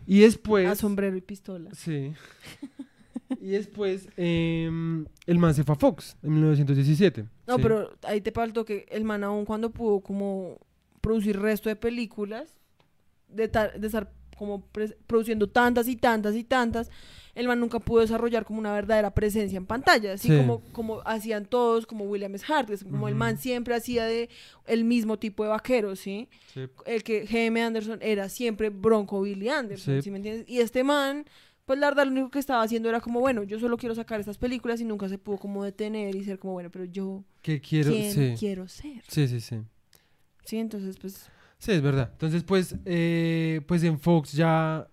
[0.06, 0.68] Y después...
[0.68, 1.70] A sombrero y pistola.
[1.74, 2.12] Sí.
[3.40, 7.26] y después em, el man se fue a Fox en 1917.
[7.46, 7.62] No, sí.
[7.62, 10.58] pero ahí te faltó que el man aún cuando pudo como
[11.00, 12.56] producir resto de películas,
[13.28, 14.62] de, de estar como
[15.06, 16.90] produciendo tantas y tantas y tantas,
[17.34, 20.36] el man nunca pudo desarrollar como una verdadera presencia en pantalla, así Sí.
[20.38, 22.44] como, como hacían todos, como William S.
[22.50, 24.30] Hart, como el man siempre hacía de
[24.66, 26.28] el mismo tipo de vaquero, ¿sí?
[26.54, 26.62] Sí.
[26.86, 27.60] el que G.M.
[27.62, 30.02] Anderson era siempre Bronco Billy Anderson, Sí.
[30.02, 30.48] ¿sí me entiendes?
[30.48, 31.26] Y este man,
[31.66, 34.18] pues la verdad lo único que estaba haciendo era como, bueno, yo solo quiero sacar
[34.20, 37.60] estas películas y nunca se pudo como detener y ser como, bueno, pero yo, Que
[37.60, 37.90] quiero...
[37.90, 38.34] ¿quién sí.
[38.38, 39.02] quiero ser?
[39.08, 39.56] sí, sí, sí.
[40.44, 41.28] Sí, entonces pues,
[41.58, 42.10] Sí, es verdad.
[42.12, 44.86] Entonces, pues, eh, pues en Fox ya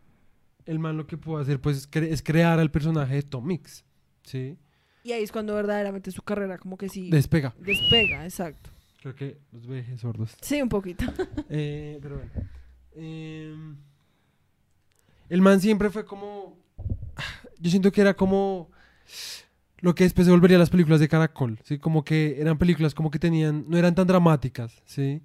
[0.66, 3.45] el man lo que pudo hacer pues es, cre- es crear al personaje de Tom
[3.45, 3.84] Mix,
[4.24, 4.57] ¿sí?
[5.03, 7.53] y ahí es cuando verdaderamente su carrera como que sí Despega.
[7.59, 8.70] despega, exacto.
[9.01, 10.34] Creo que los vejes sordos.
[10.41, 11.03] Sí, un poquito.
[11.49, 12.32] Eh, pero bueno.
[12.95, 13.76] Em,
[15.30, 16.57] el man siempre fue como.
[17.59, 18.70] Yo siento que era como.
[19.80, 21.78] Lo que después se volvería las películas de Caracol, ¿sí?
[21.80, 23.66] Como que eran películas como que tenían.
[23.68, 25.22] No eran tan dramáticas, ¿sí?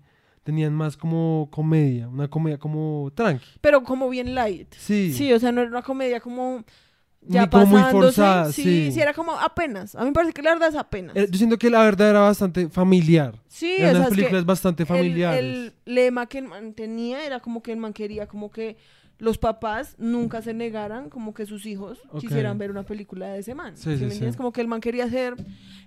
[0.49, 3.45] Tenían más como comedia, una comedia como tranqui.
[3.61, 4.73] Pero como bien light.
[4.79, 5.13] Sí.
[5.13, 6.65] Sí, o sea, no era una comedia como
[7.21, 8.17] ya Ni como muy pasándose.
[8.17, 8.93] forzada, sí, sí.
[8.93, 9.95] sí, era como apenas.
[9.95, 11.15] A mí me parece que la verdad es apenas.
[11.17, 13.35] Eh, Yo siento que la verdad era bastante familiar.
[13.47, 15.41] sí, Eran o sea, unas es que películas bastante el- familiares.
[15.45, 18.79] El, lema que el man tenía era como que el man quería como que
[19.19, 23.55] los papás nunca se negaran como que sus hijos quisieran ver una película de ese
[23.55, 23.77] man.
[23.77, 24.35] Sí, ¿sí me?
[24.35, 25.35] Como que el man quería ser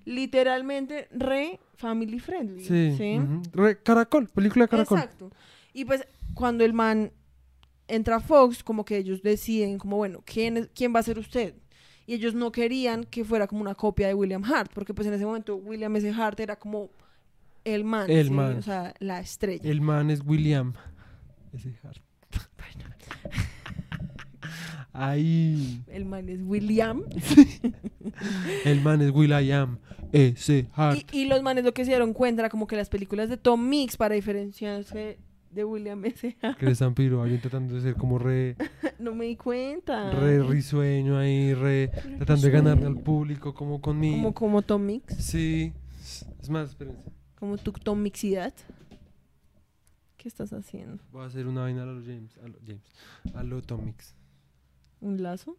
[0.05, 2.63] literalmente re family friendly.
[2.63, 3.19] Sí.
[3.53, 4.97] Re- Caracol, película de Caracol.
[4.99, 5.31] Exacto.
[5.73, 7.11] Y pues cuando el man
[7.87, 11.17] entra a Fox, como que ellos deciden, como bueno, ¿quién, es- ¿quién va a ser
[11.19, 11.55] usted?
[12.07, 15.13] Y ellos no querían que fuera como una copia de William Hart, porque pues en
[15.13, 16.09] ese momento William S.
[16.11, 16.89] Hart era como
[17.63, 18.57] el man, El man.
[18.57, 19.69] o sea, la estrella.
[19.69, 20.73] El man es William.
[21.53, 22.01] Ese Hart.
[24.93, 25.81] Ahí.
[25.87, 27.03] El man es William.
[28.65, 29.77] El man es Will.i.am.
[30.11, 30.99] Ese Hart.
[31.13, 33.37] Y, y los manes lo que se dieron cuenta era como que las películas de
[33.37, 35.17] Tom Mix, para diferenciarse
[35.49, 36.35] de William S.
[36.41, 37.21] Hart, Que vampiro.
[37.23, 38.57] Alguien tratando de ser como re,
[38.99, 40.11] no me di cuenta.
[40.11, 44.11] re risueño ahí, re tratando de ganarle al público, como con mi.
[44.11, 45.71] Como, como Tom Mix, Sí.
[46.41, 47.09] Es más, espérense.
[47.35, 48.53] como tu Tom Mixidad.
[50.21, 51.01] ¿Qué estás haciendo?
[51.11, 52.37] Voy a hacer una vaina a lo James.
[52.43, 52.83] A lo James.
[53.33, 54.13] A lo Tomix.
[54.99, 55.57] ¿Un lazo?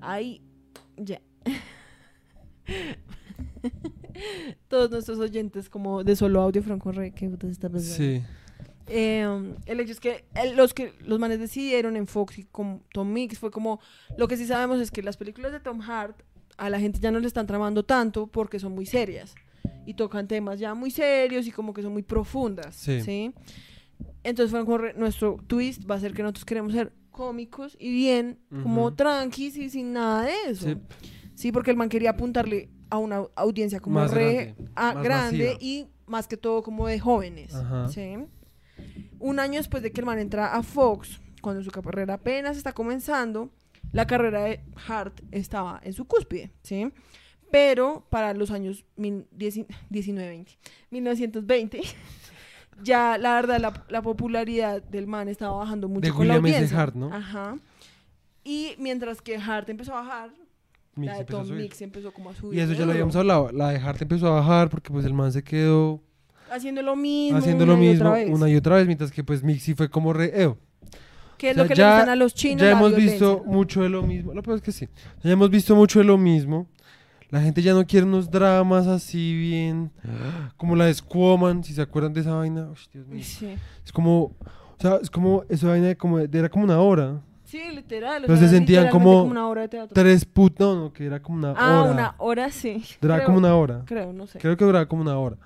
[0.00, 0.42] Ahí,
[0.96, 1.20] ya.
[4.66, 7.94] Todos nuestros oyentes como de solo audio Franco Rey, ¿qué putas está pasando?
[7.94, 8.22] Sí.
[8.88, 12.42] Eh, um, el hecho es que el- los que los manes decidieron en Fox y
[12.42, 13.78] con Tom Mix fue como
[14.18, 16.20] lo que sí sabemos es que las películas de Tom Hart
[16.56, 19.36] a la gente ya no le están tramando tanto porque son muy serias
[19.86, 23.00] y tocan temas ya muy serios y como que son muy profundas, Sí.
[23.02, 23.32] ¿sí?
[24.24, 28.94] Entonces re- nuestro twist va a ser que nosotros queremos ser cómicos y bien, como
[28.94, 30.66] tranquis y sin nada de eso.
[30.66, 30.76] Sí.
[31.34, 34.54] Sí, porque el man quería apuntarle a una audiencia como Más re
[35.02, 37.54] grande, a- y más que todo como de jóvenes.
[37.54, 37.88] Ajá.
[37.88, 38.14] ¿sí?
[39.18, 42.72] Un año después de que el man entra a Fox, cuando su carrera apenas está
[42.72, 43.50] comenzando,
[43.92, 46.90] la carrera de Hart estaba en su cúspide, ¿sí?
[47.50, 50.52] Pero para los años mil- dieci- 19, 20,
[50.90, 51.80] 1920,
[52.82, 56.46] ya la verdad la, la popularidad del man estaba bajando mucho De con la William
[56.46, 56.54] S.
[56.56, 56.80] audiencia.
[56.82, 57.14] Hart, ¿no?
[57.14, 57.56] Ajá.
[58.44, 60.30] Y mientras que Hart empezó a bajar,
[60.94, 61.48] Mix la de Tom.
[61.52, 62.58] Mix empezó como a subir.
[62.58, 63.50] Y eso ya lo habíamos hablado.
[63.52, 66.02] La de Hart empezó a bajar porque pues el man se quedó
[66.50, 67.38] Haciendo lo mismo.
[67.38, 68.28] haciendo una lo y mismo otra vez.
[68.30, 70.32] una y otra vez, mientras que pues Mixi fue como re...
[70.42, 70.58] eo.
[71.38, 72.60] Que es O sea, lo que ya- le gustan a los chinos.
[72.60, 73.12] ya la hemos violencia.
[73.28, 74.34] visto mucho de lo mismo.
[74.34, 74.86] Lo peor es que sí.
[75.22, 76.66] Ya hemos visto mucho de lo mismo.
[77.32, 79.90] La gente ya no quiere unos dramas así bien...
[80.58, 82.68] Como la de Squaman, si se acuerdan de esa vaina.
[82.68, 83.24] Uy, Dios mío.
[83.24, 83.56] Sí.
[83.82, 84.24] Es como...
[84.24, 84.36] O
[84.78, 85.42] sea, es como...
[85.48, 87.22] Esa vaina de como, de- era como una hora.
[87.44, 88.26] Sí, literal.
[88.26, 89.94] sea, se sentían como una hora de teatro.
[89.94, 90.60] Tres put...
[90.60, 91.90] No, no, que era como una ah, hora.
[91.92, 92.84] una hora sí.
[93.00, 93.82] Duraba Creo- como una hora.
[93.86, 94.38] Creo, no sé.
[94.38, 95.38] Creo que duraba como una hora.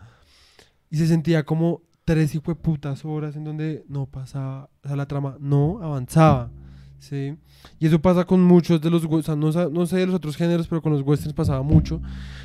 [0.91, 4.97] Y se sentía como tres hijo de putas horas en donde no pasaba, o sea,
[4.97, 6.51] la trama no avanzaba.
[6.99, 7.37] ¿Sí?
[7.79, 10.37] Y eso pasa con muchos de los, o sea, no, no sé de los otros
[10.37, 12.01] géneros, pero con los westerns pasaba mucho.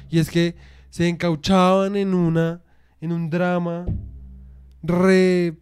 [0.09, 0.55] Y es que
[0.89, 2.61] se encauchaban en una,
[2.99, 3.85] en un drama
[4.83, 5.57] re,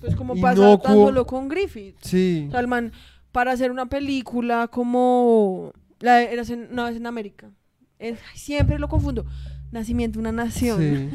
[0.00, 1.06] Pues como inocuo.
[1.06, 1.96] solo con Griffith.
[2.00, 2.92] sí, O sea, el man,
[3.32, 7.50] para hacer una película como la en- una vez en América.
[7.98, 9.24] Es- siempre lo confundo.
[9.74, 10.78] Nacimiento de una nación.
[10.80, 11.10] sí,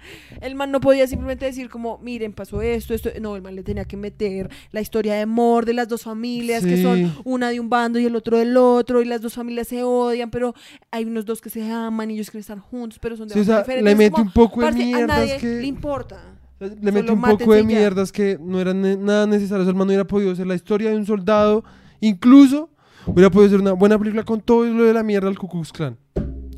[0.40, 3.08] El man no podía simplemente decir como, miren, pasó esto, esto.
[3.20, 6.62] No, el man le tenía que meter la historia de amor de las dos familias,
[6.64, 9.68] que son una de un bando y el otro del otro, y las dos familias
[9.68, 10.54] se odian, pero
[10.90, 13.40] hay unos dos que se aman y ellos quieren estar juntos, pero son de Sí,
[13.40, 13.92] o sea, bandos diferentes.
[13.92, 15.46] le mete como, un poco de a mierdas nadie que...
[15.60, 16.22] le importa.
[16.60, 17.66] Le mete un poco de ya.
[17.66, 19.66] mierdas que no eran ne- nada necesarias.
[19.68, 21.64] El man no hubiera podido ser la historia de un soldado.
[22.00, 22.70] Incluso
[23.06, 25.72] hubiera podido ser una buena película con todo lo de la mierda del Ku Klux
[25.72, 25.96] Klan.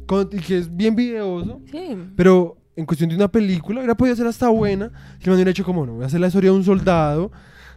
[0.06, 1.60] Con- y que es bien videoso.
[1.70, 1.96] Sí.
[2.16, 4.90] Pero en cuestión de una película, hubiera podido ser hasta buena.
[5.18, 7.30] Si el man hubiera hecho como, no, voy a hacer la historia de un soldado.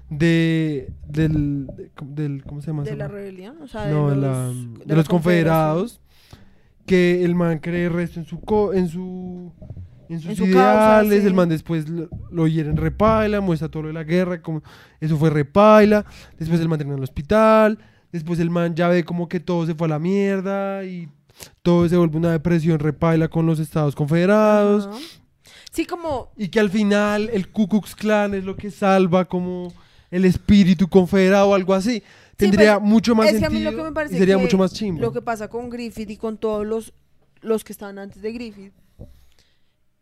[0.09, 2.83] De, del, de- del, ¿cómo se llama?
[2.83, 4.51] De la rebelión, o sea, de los, la-
[4.85, 6.01] de los confederados.
[6.87, 9.51] Que el man cree resto en su, co- en su
[10.09, 11.27] en sus En su causa, ideales, sí.
[11.27, 14.63] el man después lo, lo hieren repaila, muestra todo lo de la guerra, como
[14.99, 16.03] eso fue repaila,
[16.39, 17.77] después el man termina en el hospital,
[18.11, 21.07] después el man ya ve como que todo se fue a la mierda y
[21.61, 24.89] todo se vuelve una depresión repaila con los Estados Confederados.
[25.71, 29.71] Sí, como y que al final el Ku Klux Klan es lo que salva como
[30.11, 32.01] el espíritu confederado o algo así.
[32.35, 34.41] Tendría pues, mucho más es que a mí sentido lo que me parece sería que
[34.41, 35.01] mucho más chimbo.
[35.01, 36.93] lo que pasa con Griffith y con todos los,
[37.41, 38.73] los que estaban antes de Griffith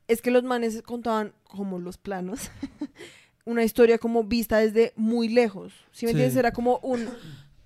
[0.08, 2.50] es que los manes contaban como los planos
[3.46, 5.74] una historia como vista desde muy lejos.
[5.92, 6.18] ¿Sí me Sí.
[6.18, 6.36] entiendes?
[6.38, 7.10] Era como un,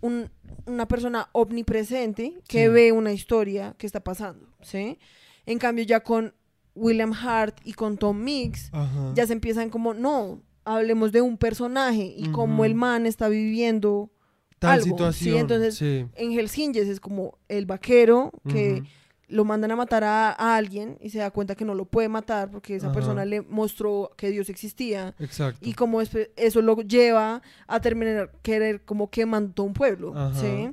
[0.01, 0.29] un-
[0.65, 2.67] una persona omnipresente que Sí.
[2.71, 4.97] ve una historia que está pasando, ¿sí?
[5.45, 6.33] En cambio ya con
[6.75, 9.11] William Hart y con Tom Mix Ajá.
[9.15, 14.11] ya se empiezan como, no, hablemos de un personaje y cómo el man está viviendo
[14.59, 14.89] Tal algo, ¿sí?
[14.91, 15.37] situación.
[15.39, 16.05] Entonces, sí.
[16.15, 18.83] en Angels es como el vaquero que.
[19.31, 22.09] Lo mandan a matar a, a alguien y se da cuenta que no lo puede
[22.09, 22.93] matar porque esa Ajá.
[22.95, 25.59] persona le mostró que Dios existía Exacto.
[25.67, 30.39] y como eso lo lleva a terminar querer como quemando todo un pueblo, Ajá.
[30.39, 30.71] ¿sí?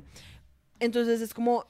[0.79, 1.65] Entonces es como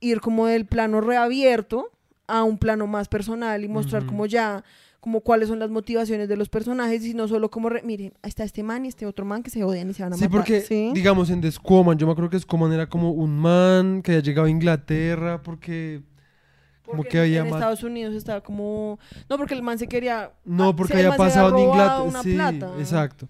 [0.00, 1.90] ir como del plano reabierto
[2.26, 4.64] a un plano más personal y mostrar como ya
[5.00, 8.28] como cuáles son las motivaciones de los personajes y no solo como, re- miren, ahí
[8.28, 10.24] está este man y este otro man que se odian y se van a Sí,
[10.24, 10.36] matar.
[10.38, 10.90] porque, ¿sí?
[10.94, 14.22] digamos, en The Squaman, yo me acuerdo que Squaman era como un man que había
[14.22, 16.02] llegado a Inglaterra porque...
[16.84, 18.98] como que había en Estados Unidos estaba como...
[19.28, 20.32] No, porque el man se quería...
[20.44, 22.22] No, ah, porque había pasado en Inglaterra.
[22.22, 22.70] Sí, plata.
[22.78, 23.28] exacto.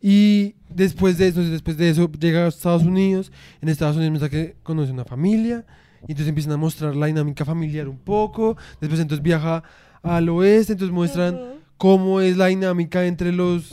[0.00, 3.30] Y después de eso, después de eso, llega a Estados Unidos.
[3.62, 5.64] En Estados Unidos me que conoce una familia.
[6.06, 8.56] Y entonces empiezan a mostrar la dinámica familiar un poco.
[8.80, 9.62] Después entonces viaja
[10.04, 11.40] al oeste, entonces muestran
[11.76, 13.70] cómo es la dinámica entre los...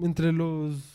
[0.00, 0.92] Entre los...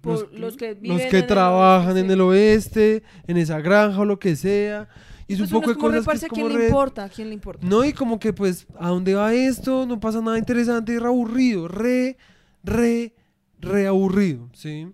[0.00, 4.34] Por los que los que trabajan en el oeste, en esa granja o lo que
[4.34, 4.88] sea.
[5.28, 7.08] Y es Pues un poco de como cosas que es a quién como le importa,
[7.10, 7.66] quién le importa.
[7.66, 9.84] no, y como que pues, ¿a dónde va esto?
[9.84, 12.16] No pasa nada interesante, es re aburrido, re,
[12.64, 13.14] re,
[13.58, 14.88] re aburrido, ¿sí?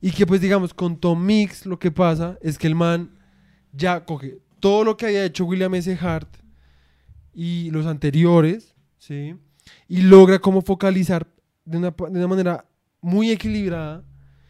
[0.00, 3.10] Y que pues digamos, con Tom Mix lo que pasa es que el man
[3.72, 5.94] ya coge todo lo que había hecho William S.
[6.00, 6.38] Hart
[7.38, 9.34] y los anteriores, ¿sí?
[9.88, 11.28] Y logra como focalizar
[11.66, 12.64] de una, de una manera
[13.02, 14.02] muy equilibrada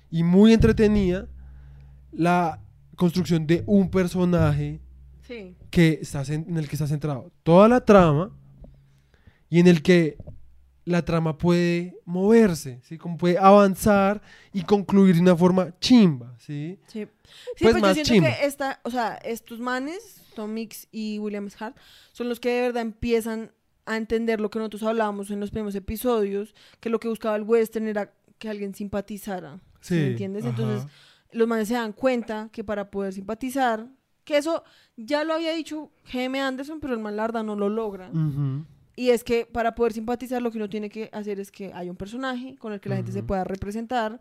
[0.08, 1.26] y muy entretenida
[2.12, 2.62] la
[2.94, 4.80] construcción de un personaje
[5.22, 5.56] Sí.
[5.70, 8.30] que está en el que está centrado toda la trama
[9.50, 10.16] y en el que
[10.86, 12.96] la trama puede moverse, ¿sí?
[12.96, 14.22] Como puede avanzar
[14.52, 16.78] y concluir de una forma chimba, ¿sí?
[16.86, 17.06] Sí, sí
[17.60, 18.28] Pues pues, yo más siento chimba.
[18.28, 21.48] que esta, o sea, estos manes, Tom Mix y William.
[21.58, 21.76] Hart,
[22.12, 23.50] son los que de verdad empiezan
[23.84, 27.42] a entender lo que nosotros hablábamos en los primeros episodios, que lo que buscaba el
[27.42, 29.60] western era que alguien simpatizara.
[29.80, 30.44] ¿sí me entiendes?
[30.44, 30.50] ajá.
[30.50, 30.90] Entonces,
[31.32, 33.88] los manes se dan cuenta que para poder simpatizar,
[34.24, 34.62] que eso
[34.96, 36.40] ya lo había dicho G.M.
[36.40, 38.08] Anderson, pero el man Larda no lo logra.
[38.10, 38.64] Ujú.
[38.98, 41.90] Y es que para poder simpatizar lo que uno tiene que hacer es que haya
[41.90, 44.18] un personaje con el que la gente se pueda representar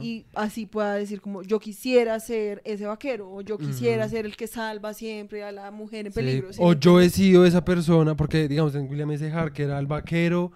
[0.00, 4.34] y así pueda decir como yo quisiera ser ese vaquero o yo quisiera ser el
[4.36, 6.52] que salva siempre a la mujer en Sí, peligro.
[6.54, 9.30] ¿sí O yo he sido esa persona, porque digamos en William S.
[9.30, 10.52] Hart, que era el vaquero,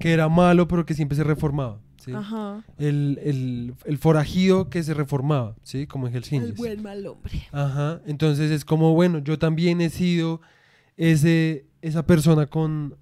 [0.00, 1.80] que era malo, pero que siempre se reformaba.
[1.98, 2.12] ¿sí?
[2.12, 2.64] Ajá.
[2.78, 5.86] El, el, el forajido que se reformaba, ¿sí?
[5.86, 7.44] Como en Hells El buen mal hombre.
[7.52, 10.40] Ajá, entonces es como, bueno, yo también he sido
[10.96, 12.96] ese, esa persona con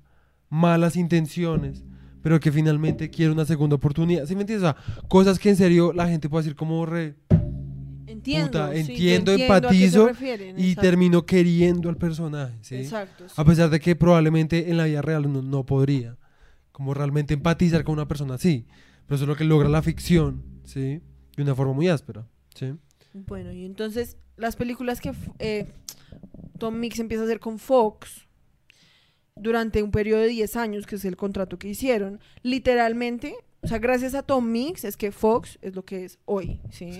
[0.52, 1.82] malas intenciones,
[2.20, 4.26] pero que finalmente quiere una segunda oportunidad.
[4.26, 4.68] ¿Sí me entiendes?
[4.68, 7.16] O sea, cosas que en serio la gente puede decir como re...
[8.06, 8.50] Entiendo.
[8.50, 12.76] Puta, entiendo, empatizo refieren, Y exacto, termino queriendo al personaje, ¿sí?
[12.76, 13.26] Exacto.
[13.26, 13.34] sí.
[13.34, 16.18] A pesar de que probablemente en la vida real no, no podría,
[16.70, 18.66] como realmente empatizar con una persona así.
[19.06, 21.00] Pero eso es lo que logra la ficción, ¿sí?
[21.34, 22.74] De una forma muy áspera, ¿sí?
[23.14, 25.66] Bueno, y entonces las películas que eh,
[26.58, 28.28] Tom Mix empieza a hacer con Fox
[29.36, 33.78] durante un periodo de 10 años, que es el contrato que hicieron, literalmente, o sea,
[33.78, 36.90] gracias a Tom Mix es que Fox es lo que es hoy, ¿sí?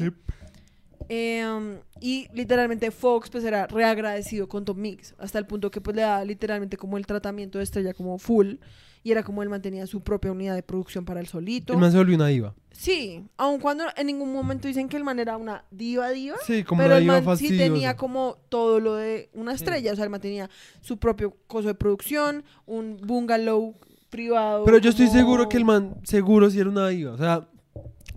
[1.09, 5.80] Eh, um, y literalmente Fox pues era reagradecido con Tom Mix, hasta el punto que
[5.80, 8.55] pues le daba literalmente como el tratamiento de estrella como full,
[9.03, 11.72] y era como él mantenía su propia unidad de producción para el solito.
[11.72, 12.55] El man se volvió una diva.
[12.70, 16.64] Sí, aun cuando en ningún momento dicen que el man era una diva diva, Sí,
[16.64, 19.57] como pero una el diva man sí tenía como todo lo de una Sí.
[19.64, 20.48] estrella, o sea, el man tenía
[20.80, 23.74] su propio coso de producción, un bungalow
[24.09, 24.64] privado.
[24.64, 27.12] Pero yo estoy como- seguro que el man, seguro sí era una diva.
[27.12, 27.46] O sea,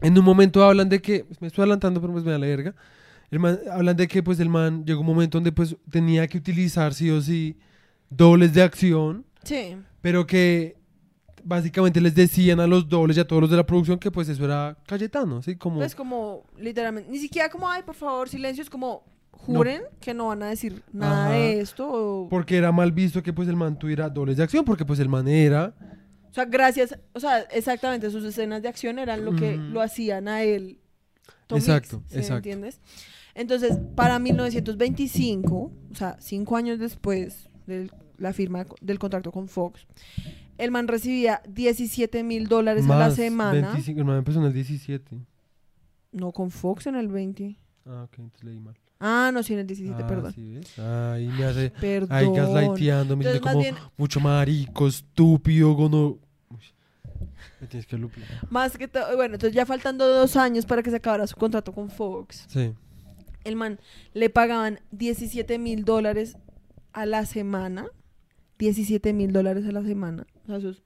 [0.01, 2.75] en un momento hablan de que, me estoy adelantando, pero pues me da la verga.
[3.31, 6.37] El man, hablan de que pues el man llegó un momento donde pues tenía que
[6.37, 7.57] utilizar sí o sí
[8.09, 10.75] dobles de acción, Sí, pero que
[11.45, 14.27] básicamente les decían a los dobles y a todos los de la producción que pues
[14.27, 15.55] eso era Cayetano, ¿sí?
[15.55, 20.13] Como, pues como literalmente, ni siquiera como, ay, por favor, silencio, es como, juren que
[20.13, 21.33] no van a decir nada Ajá.
[21.33, 21.87] de esto.
[21.87, 24.99] O, porque era mal visto que pues el man tuviera dobles de acción, porque pues
[24.99, 25.73] el man era...
[26.31, 30.27] o sea, gracias, o sea, exactamente, sus escenas de acción eran lo que lo hacían
[30.27, 30.79] a él.
[31.45, 32.37] Tom Exacto, Mix, ¿sí me exacto.
[32.37, 32.81] entiendes?
[33.35, 39.85] Entonces, para 1925, o sea, cinco años después de la firma del contrato con Fox,
[40.57, 43.71] el man recibía 17 mil dólares a la semana.
[43.71, 45.17] 25, el man empezó en el 17.
[46.13, 47.57] No, con Fox en el 20.
[47.85, 48.75] Ah, ok, entonces leí mal.
[48.99, 50.33] Ah, no, sí, en el 17, ah, perdón.
[50.33, 50.79] ¿sí ves?
[50.79, 51.69] Ahí me hace...
[51.69, 52.11] Perdón.
[52.11, 56.17] Ahí gaslighteando, me dice como bien, mucho marico, estúpido, gono...
[57.59, 58.27] Me tienes que lupear.
[58.49, 61.73] Más que todo, bueno, entonces ya faltando dos años para que se acabara su contrato
[61.73, 62.73] con Fox, Sí.
[63.43, 63.79] el man
[64.13, 66.37] le pagaban 17 mil dólares
[66.93, 67.87] a la semana.
[68.57, 70.25] 17 mil dólares a la semana.
[70.43, 70.81] O sea, eso es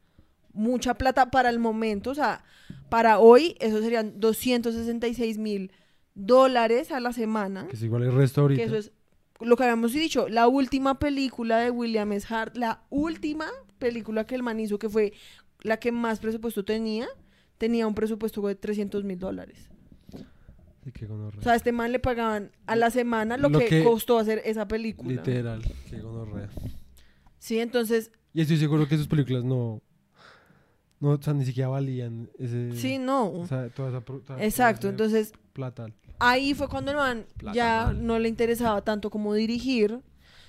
[0.54, 2.12] mucha plata para el momento.
[2.12, 2.44] O sea,
[2.90, 5.72] para hoy, eso serían 266 mil
[6.16, 7.68] dólares a la semana.
[7.68, 8.60] Que es igual el resto ahorita.
[8.62, 8.92] Que eso es
[9.40, 12.28] lo que habíamos dicho, la última película de William S.
[12.34, 13.48] Hart, la última
[13.78, 15.14] película que el man hizo, que fue
[15.62, 17.08] la que más presupuesto tenía,
[17.58, 19.70] tenía un presupuesto de 300 mil dólares.
[20.94, 21.40] Qué gonorrea.
[21.40, 24.18] O sea, a este man le pagaban a la semana lo, Lo que, que- costó
[24.18, 25.12] hacer esa película.
[25.12, 26.50] Literal, qué gonorrea.
[27.40, 29.82] Sí, entonces, Y estoy seguro que sus películas no.
[31.00, 32.76] No, o sea, ni siquiera valían ese.
[32.76, 33.32] sí, no.
[33.32, 34.02] O sea, toda esa.
[34.02, 35.88] toda Exacto, esa entonces Plata.
[36.20, 38.06] ahí fue cuando el man Plata ya mal.
[38.06, 40.02] no le interesaba tanto como dirigir,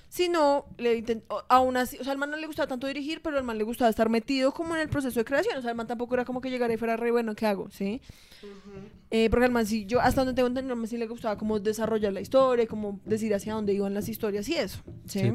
[0.09, 3.37] sino le intent- aún así, o sea, al man no le gustaba tanto dirigir, pero
[3.37, 5.77] al man le gustaba estar metido como en el proceso de creación, o sea, al
[5.77, 7.69] man tampoco era como que llegara y fuera re bueno, ¿qué hago?
[7.71, 8.01] ¿Sí?
[9.09, 11.37] Eh, porque al man sí, yo hasta donde tengo entendido, al man sí le gustaba
[11.37, 15.19] como desarrollar la historia, como decir hacia dónde iban las historias y eso, ¿sí?
[15.21, 15.33] Sí.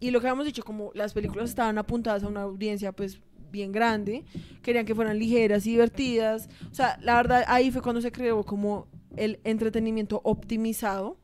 [0.00, 3.20] Y lo que habíamos dicho, como las películas estaban apuntadas a una audiencia pues
[3.50, 4.24] bien grande,
[4.62, 6.48] querían que fueran ligeras y divertidas.
[6.70, 8.86] O sea, la verdad ahí fue cuando se creó como
[9.16, 11.16] el entretenimiento optimizado,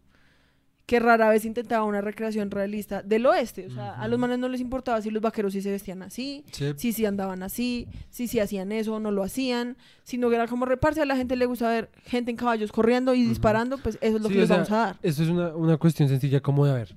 [0.86, 3.66] que rara vez intentaba una recreación realista del oeste.
[3.68, 6.44] O sea, a los manes no les importaba si los vaqueros sí se vestían así,
[6.52, 6.72] Sí.
[6.76, 10.46] si sí andaban así, si sí hacían eso o no lo hacían, sino que era
[10.46, 11.00] como reparse.
[11.00, 13.28] A la gente le gusta ver gente en caballos corriendo y Ujú.
[13.30, 14.96] disparando, pues eso es lo Sí, que les sea, vamos a dar.
[15.02, 16.94] Esto es una, una cuestión sencilla como de a ver.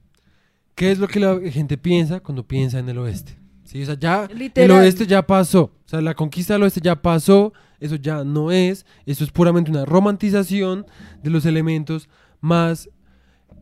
[0.77, 3.35] ¿Qué es lo que la gente piensa cuando piensa en el oeste?
[3.63, 5.63] Sí, o sea, ya el oeste ya pasó.
[5.63, 7.51] O sea, la conquista del oeste ya pasó.
[7.79, 8.85] Eso ya no es.
[9.07, 10.85] Eso es puramente una romantización
[11.23, 12.07] de los elementos
[12.41, 12.91] más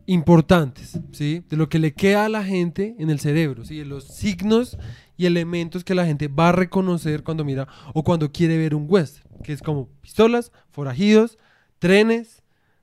[0.04, 1.42] importantes, ¿sí?
[1.48, 3.78] De lo que le queda a la gente en el cerebro, ¿sí?
[3.78, 4.76] De los signos
[5.16, 8.84] y elementos que la gente va a reconocer cuando mira o cuando quiere ver un
[8.86, 11.38] western, que es como pistolas, forajidos,
[11.78, 12.42] trenes,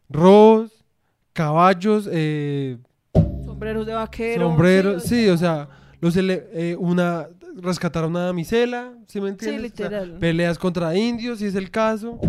[0.09, 0.83] robos,
[1.33, 2.79] caballos, eh,
[3.53, 4.47] Sombreros de vaquero.
[4.49, 5.69] sombreros, sí, sí, o sea,
[6.01, 9.71] los ele- eh, una rescatar a una damisela, ¿sí me Sí, entiendes?
[9.73, 10.17] O sea, literal.
[10.19, 12.19] peleas contra indios, si es el caso,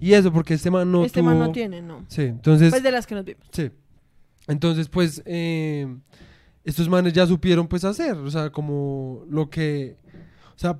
[0.00, 2.04] y eso porque este man no este man no tuvo- tiene, no.
[2.08, 3.44] Sí, entonces Pues de las que nos vimos.
[3.50, 3.70] Sí.
[4.46, 5.86] Entonces, pues, eh,
[6.64, 9.96] estos manes ya supieron, pues, hacer, o sea, como lo que,
[10.54, 10.78] o sea,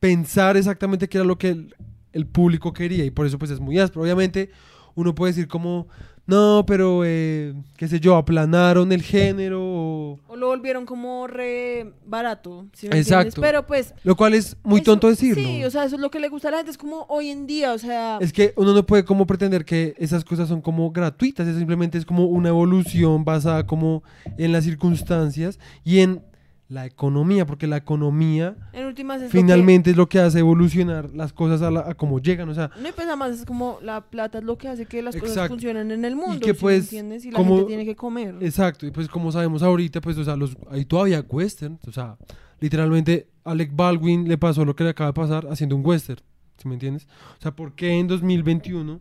[0.00, 1.74] pensar exactamente qué era lo que el,
[2.12, 4.02] el público quería y por eso, pues, es muy áspero.
[4.02, 4.50] Obviamente,
[4.94, 5.88] uno puede decir como,
[6.26, 11.92] no, pero, eh, qué sé yo, aplanaron el género, o- O lo volvieron como re
[12.04, 12.66] barato.
[12.72, 13.28] ¿sí me Exacto.
[13.28, 13.48] entiendes?
[13.50, 13.94] Pero pues.
[14.04, 15.42] lo cual es muy eso- tonto decirlo.
[15.42, 16.70] Sí, o sea, eso es lo que le gusta a la gente.
[16.72, 18.18] Es como hoy en día, o sea.
[18.20, 21.96] Es que uno no puede como pretender que esas cosas son como gratuitas, eso simplemente
[21.98, 24.02] es como una evolución basada como
[24.36, 26.22] en las circunstancias y en
[26.68, 31.32] la economía, porque la economía en últimas es finalmente es lo que hace evolucionar las
[31.32, 33.44] cosas a, la- a como llegan, o sea, que, no hay pues nada más, es
[33.44, 36.40] como la plata es lo que hace que las cosas funcionen en el mundo.
[36.40, 37.24] que, ¿sí me pues, entiendes?
[37.24, 38.34] Y la como- gente tiene que comer.
[38.40, 42.16] exacto, y pues como sabemos ahorita, pues, o sea, los, hay todavía westerns, o sea,
[42.58, 46.20] literalmente Alec Baldwin le pasó lo que le acaba de pasar haciendo un western,
[46.56, 47.06] ¿sí me entiendes?
[47.38, 48.98] O sea, ¿por qué en 2021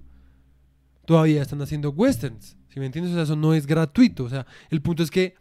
[1.06, 2.58] todavía están haciendo westerns?
[2.70, 3.14] ¿Sí me entiendes?
[3.14, 5.34] O sea, eso no es gratuito, o sea, el punto es que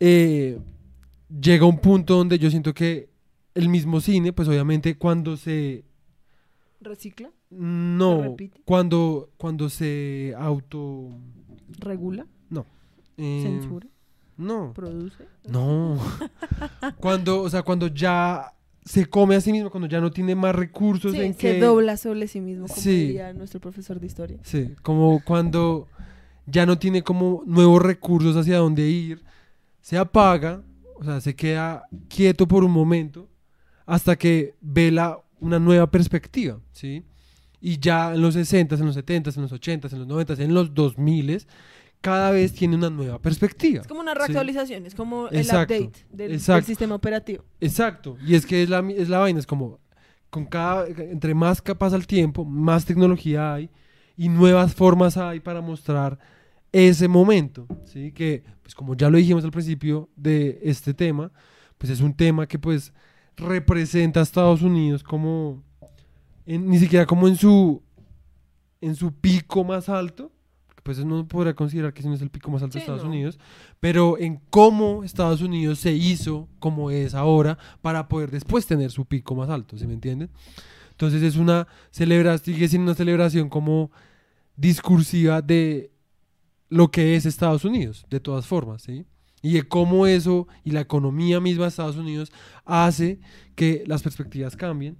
[0.00, 0.58] eh,
[1.40, 3.08] llega un punto donde yo siento que
[3.54, 5.84] el mismo cine, pues obviamente cuando se
[6.80, 8.60] Recicla, no, repite?
[8.64, 11.08] cuando cuando se auto
[11.78, 12.26] regula,
[13.18, 13.86] eh, censura,
[14.36, 15.24] no, produce.
[15.48, 15.98] no.
[17.00, 18.52] cuando, o sea, cuando ya
[18.84, 21.60] se come a sí mismo, cuando ya no tiene más recursos Sí, en se que
[21.60, 23.06] dobla sobre sí mismo, como Sí.
[23.06, 24.38] diría nuestro profesor de historia.
[24.42, 25.88] Sí, como cuando
[26.46, 29.24] ya no tiene como nuevos recursos hacia dónde ir,
[29.86, 30.64] se apaga,
[30.96, 33.28] o sea, se queda quieto por un momento
[33.86, 37.04] hasta que vela una nueva perspectiva, ¿sí?
[37.60, 40.54] Y ya en los 60, en los 70, en los 80, en los 90, en
[40.54, 41.46] los 2000,
[42.00, 43.82] cada vez tiene una nueva perspectiva.
[43.82, 44.18] Es como una Sí.
[44.18, 47.44] reactualización, es como el Exacto, update del, del sistema operativo.
[47.60, 49.78] Exacto, y es que es la, es la vaina, es como,
[50.30, 53.70] con cada, entre más pasa el tiempo, más tecnología hay
[54.16, 56.18] y nuevas formas hay para mostrar
[56.76, 58.12] ese momento, ¿sí?
[58.12, 61.30] Que, pues como ya lo dijimos al principio de este tema,
[61.78, 62.92] pues es un tema que pues
[63.36, 65.62] representa a Estados Unidos como,
[66.46, 67.82] en- ni siquiera como en su,
[68.80, 70.32] en su pico más alto,
[70.82, 73.10] pues no podría considerar que ese no es el pico más alto de Estados no.
[73.10, 73.38] Unidos,
[73.80, 79.04] pero en cómo Estados Unidos se hizo como es ahora para poder después tener su
[79.04, 80.30] pico más alto, ¿sí me entienden?
[80.92, 83.90] Entonces es una celebración, sigue siendo una celebración como
[84.56, 85.90] discursiva de
[86.68, 89.06] lo que es Estados Unidos, de todas formas, ¿sí?
[89.42, 92.32] Y de cómo eso y la economía misma de Estados Unidos
[92.64, 93.20] hace
[93.54, 94.96] que las perspectivas cambien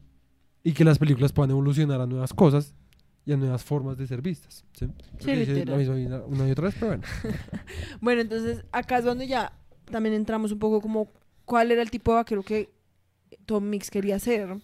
[0.62, 2.74] y que las películas puedan evolucionar a nuevas cosas
[3.24, 4.64] y a nuevas formas de ser vistas.
[4.72, 4.86] ¿sí?
[5.24, 5.66] Literal.
[5.66, 7.02] la misma una y otra vez, pero bueno.
[8.00, 9.52] Bueno, entonces acá es donde ya
[9.86, 11.10] también entramos un poco como
[11.44, 12.70] cuál era el tipo de vaquero que
[13.46, 14.58] Tom Mix quería ser.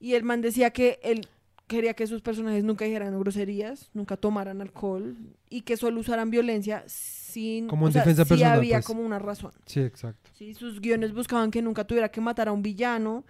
[0.00, 1.28] Y el man decía que él
[1.66, 5.16] quería que sus personajes nunca dijeran groserías, nunca tomaran alcohol
[5.48, 7.66] y que solo usaran violencia sin...
[7.68, 8.86] Como en sea, defensa sí personal, había pues.
[8.86, 9.52] como una razón.
[9.66, 10.30] Sí, exacto.
[10.34, 10.52] ¿sí?
[10.54, 13.24] Sus guiones buscaban que nunca tuviera que matar a un villano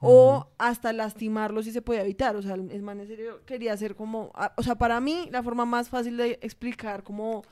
[0.00, 2.36] o hasta lastimarlo si se podía evitar.
[2.36, 4.30] O sea, el man en serio quería ser como...
[4.34, 7.42] a- O sea, para mí la forma más fácil de explicar como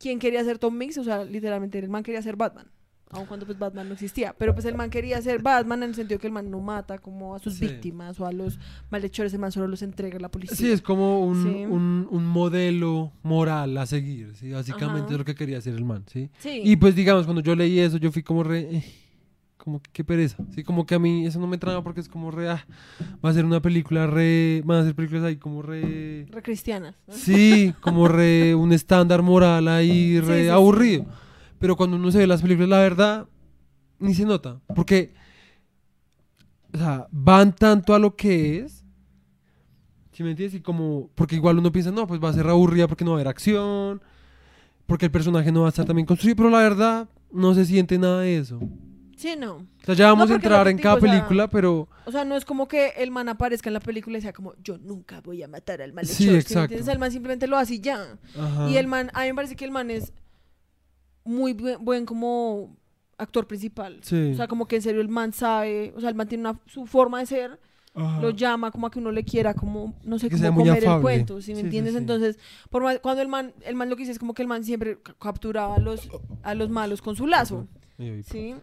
[0.00, 2.68] quién quería ser Tom Mix, o sea, literalmente el man quería ser Batman.
[3.10, 4.34] Aun cuando pues Batman no existía.
[4.36, 6.98] Pero pues el man quería ser Batman en el sentido que el man no mata
[6.98, 7.66] como a sus Sí.
[7.66, 8.58] víctimas o a los
[8.90, 10.56] malhechores, el man solo los entrega a la policía.
[10.56, 11.64] Sí, es como un, Sí.
[11.64, 14.50] un, un modelo moral a seguir, ¿sí?
[14.52, 15.12] Básicamente Ajá.
[15.12, 16.28] es lo que quería hacer el man, ¿sí?
[16.38, 16.60] Sí.
[16.64, 18.76] Y pues digamos, cuando yo leí eso, yo fui como re...
[18.76, 18.84] eh,
[19.56, 20.62] como que qué pereza, ¿sí?
[20.62, 22.48] Como que a mí eso no me traba porque es como re...
[22.50, 22.66] ah,
[23.24, 24.62] va a ser una película re...
[24.64, 26.26] Van a ser películas ahí como re...
[26.30, 26.94] Re cristianas.
[27.06, 27.14] ¿no?
[27.14, 28.54] Sí, como re...
[28.54, 31.06] un estándar moral ahí re aburrido.
[31.58, 33.26] Pero cuando uno se ve las películas, la verdad,
[33.98, 34.60] ni se nota.
[34.74, 35.14] Porque...
[36.72, 38.84] O sea, van tanto a lo que es...
[40.12, 40.58] ¿Sí me entiendes?
[40.58, 41.10] Y como...
[41.14, 43.28] Porque igual uno piensa, no, pues va a ser aburrida porque no va a haber
[43.28, 44.02] acción.
[44.86, 46.36] Porque el personaje no va a estar también construido.
[46.36, 48.60] Pero la verdad, no se siente nada de eso.
[49.16, 49.56] Sí, no.
[49.56, 51.88] O sea, ya vamos No, a entrar en cada digo, o sea, película, pero...
[52.04, 54.54] O sea, no es como que el man aparezca en la película y sea como,
[54.62, 56.16] yo nunca voy a matar al malhechor.
[56.16, 56.62] Sí, ¿sí me exacto.
[56.62, 56.88] entiendes?
[56.88, 58.16] El man simplemente lo hace y ya.
[58.38, 58.68] Ajá.
[58.68, 60.12] Y el man, a mí me parece que el man es
[61.24, 62.76] muy buen, buen como
[63.16, 63.98] actor principal.
[64.02, 64.30] Sí.
[64.32, 66.60] O sea, como que en serio el man sabe, o sea, el man tiene una,
[66.66, 67.58] su forma de ser,
[67.94, 68.20] Ajá.
[68.20, 71.00] lo llama como a que uno le quiera, como, no sé, Que como comer el
[71.00, 71.94] cuento, ¿sí me Sí, entiendes?
[71.94, 71.98] sí.
[71.98, 72.38] Entonces,
[72.70, 74.62] por más- cuando el man, el man lo que dice es como que el man
[74.62, 76.08] siempre ca- capturaba a los,
[76.42, 77.66] a los malos con su lazo,
[78.30, 78.54] ¿sí?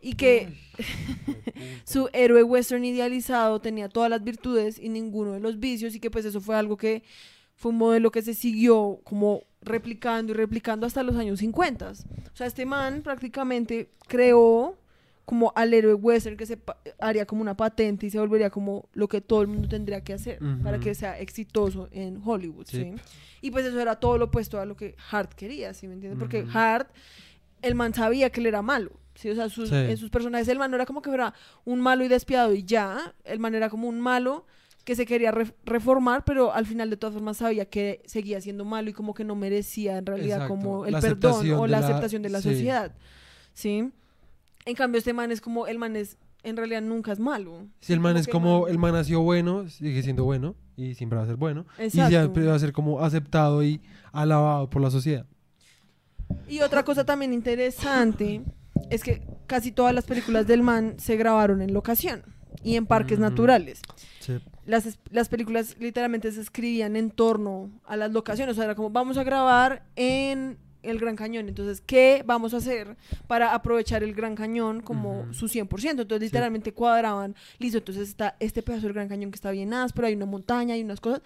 [0.00, 0.48] Y que
[1.84, 6.10] su héroe western idealizado tenía todas las virtudes y ninguno de los vicios y que
[6.10, 7.02] pues eso fue algo que
[7.56, 11.90] fue un modelo que se siguió como replicando y replicando hasta los años 50.
[11.90, 14.76] O sea, este man prácticamente creó
[15.24, 16.58] como al héroe western que se
[16.98, 20.12] haría como una patente y se volvería como lo que todo el mundo tendría que
[20.14, 20.84] hacer para Ujú.
[20.84, 22.82] que sea exitoso en Hollywood, Sí.
[22.82, 22.94] ¿sí?
[23.40, 26.18] Y pues eso era todo lo opuesto a lo que Hart quería, ¿sí me entiendes?
[26.18, 26.50] Porque Ujú.
[26.58, 26.88] Hart,
[27.62, 29.30] el man sabía que él era malo, ¿sí?
[29.30, 29.74] O sea, sus, Sí.
[29.76, 31.34] en sus personajes el man no era como que fuera
[31.64, 34.44] un malo y despiadado y ya, el man era como un malo
[34.84, 38.64] que se quería re- reformar, pero al final de todas formas sabía que seguía siendo
[38.64, 41.80] malo y como que no merecía en realidad Exacto, como el la perdón o la
[41.80, 42.50] la- aceptación de la sí.
[42.50, 42.92] sociedad,
[43.54, 43.90] ¿sí?
[44.64, 47.66] En cambio este man es como, el man es, en realidad nunca es malo.
[47.80, 51.16] Si el man es como, man- el man nació bueno, sigue siendo bueno y siempre
[51.18, 51.66] va a ser bueno.
[51.80, 53.80] Y siempre va a ser como aceptado y
[54.12, 55.26] alabado por la sociedad.
[56.48, 58.42] Y otra cosa también interesante
[58.90, 62.22] es que casi todas las películas del man se grabaron en locación
[62.64, 63.80] y en parques naturales.
[64.20, 64.38] Sí.
[64.66, 68.52] Las, las películas literalmente se escribían en torno a las locaciones.
[68.52, 71.48] O sea, era como, vamos a grabar en el Gran Cañón.
[71.48, 72.96] Entonces, ¿qué vamos a hacer
[73.26, 75.34] para aprovechar el Gran Cañón como Ujú.
[75.34, 76.02] su 100%?
[76.02, 80.06] Entonces, literalmente cuadraban, listo, entonces está este pedazo del Gran Cañón que está bien áspero,
[80.06, 81.22] hay una montaña, hay unas cosas,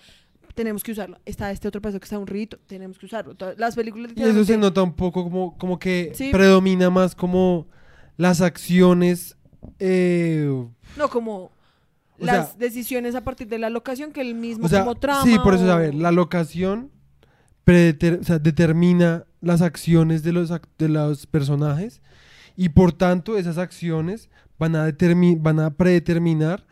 [0.55, 1.19] tenemos que usarlo.
[1.27, 3.35] Está este otro pedazo que está un rito, tenemos que usarlo.
[3.59, 6.31] Las películas Y eso se nota un poco como, como que Sí.
[6.33, 7.67] predomina más como
[8.17, 9.37] las acciones.
[9.79, 10.65] eh,
[10.97, 11.51] No, como
[12.21, 14.95] O las sea- decisiones a partir de la locación que el mismo o sea, como
[14.95, 15.23] trama.
[15.25, 16.91] sí, por eso, o- a ver, la locación
[17.65, 22.01] predeter- o sea, determina las acciones de los, ac- de los personajes
[22.57, 24.95] y por tanto esas acciones van a,
[25.39, 26.67] van a predeterminar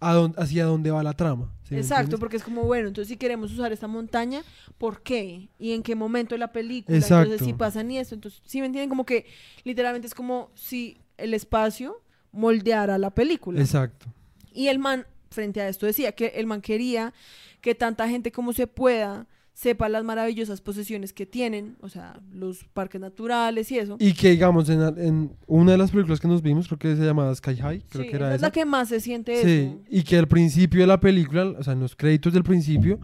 [0.00, 1.52] a hacia dónde va la trama.
[1.62, 4.42] ¿sí me Exacto, porque es como, bueno, entonces si queremos usar esta montaña,
[4.78, 5.50] ¿por qué?
[5.58, 6.96] ¿Y en qué momento de la película?
[6.96, 7.24] Exacto.
[7.32, 8.88] Entonces, si pasan y esto, entonces, ¿sí me entienden?
[8.88, 9.26] Como que
[9.62, 12.00] literalmente es como si el espacio
[12.32, 13.60] moldeara la película.
[13.60, 14.06] Exacto.
[14.52, 17.12] Y el man, frente a esto, decía que el man quería
[17.60, 22.64] que tanta gente como se pueda sepa las maravillosas posesiones que tienen, o sea, los
[22.72, 23.96] parques naturales y eso.
[24.00, 27.04] Y que digamos, en, en una de las películas que nos vimos, creo que se
[27.04, 29.50] llamaba Sky High, creo Sí, que era esa es la que más se siente Sí,
[29.74, 29.80] eso.
[29.90, 32.98] y que al principio de la película, o sea, en los créditos del principio,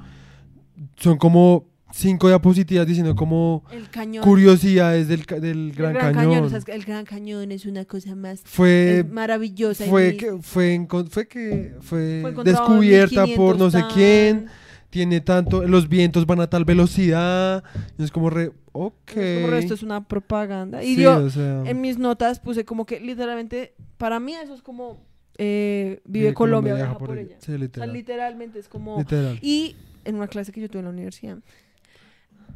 [0.96, 4.22] son como cinco diapositivas diciendo como El cañón.
[4.24, 6.44] curiosidades del, ca- del El Gran, Cañón.
[6.44, 9.86] o sea, el Gran Cañón es una cosa más Fue, maravillosa.
[9.86, 13.70] y fue, que, fue, encon- fue que fue, fue encontrado en descubierta 1500 por no
[13.70, 14.46] sé quién,
[14.90, 17.62] tiene tanto, los vientos van a tal velocidad,
[17.98, 19.16] y es como re, ok.
[19.16, 20.82] Es como, esto es una propaganda.
[20.82, 24.54] Y Sí, yo, o sea, en mis notas puse como que literalmente, para mí eso
[24.54, 25.04] es como
[25.38, 27.36] eh, Vive, Colombia, Colombia, viaja por ella.
[27.40, 27.92] Sí, O sea, literal.
[27.92, 28.98] literalmente es como...
[28.98, 29.38] literal.
[29.42, 31.38] Y en una clase que yo tuve en la universidad,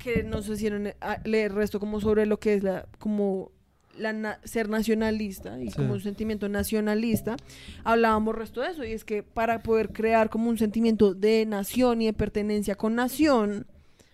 [0.02, 3.50] que nos hicieron a- leer resto como sobre lo que es la como
[3.98, 5.76] la na- ser nacionalista y Sí.
[5.76, 7.36] como un sentimiento nacionalista
[7.84, 12.00] hablábamos resto de eso y es que para poder crear como un sentimiento de nación
[12.02, 13.66] y de pertenencia con nación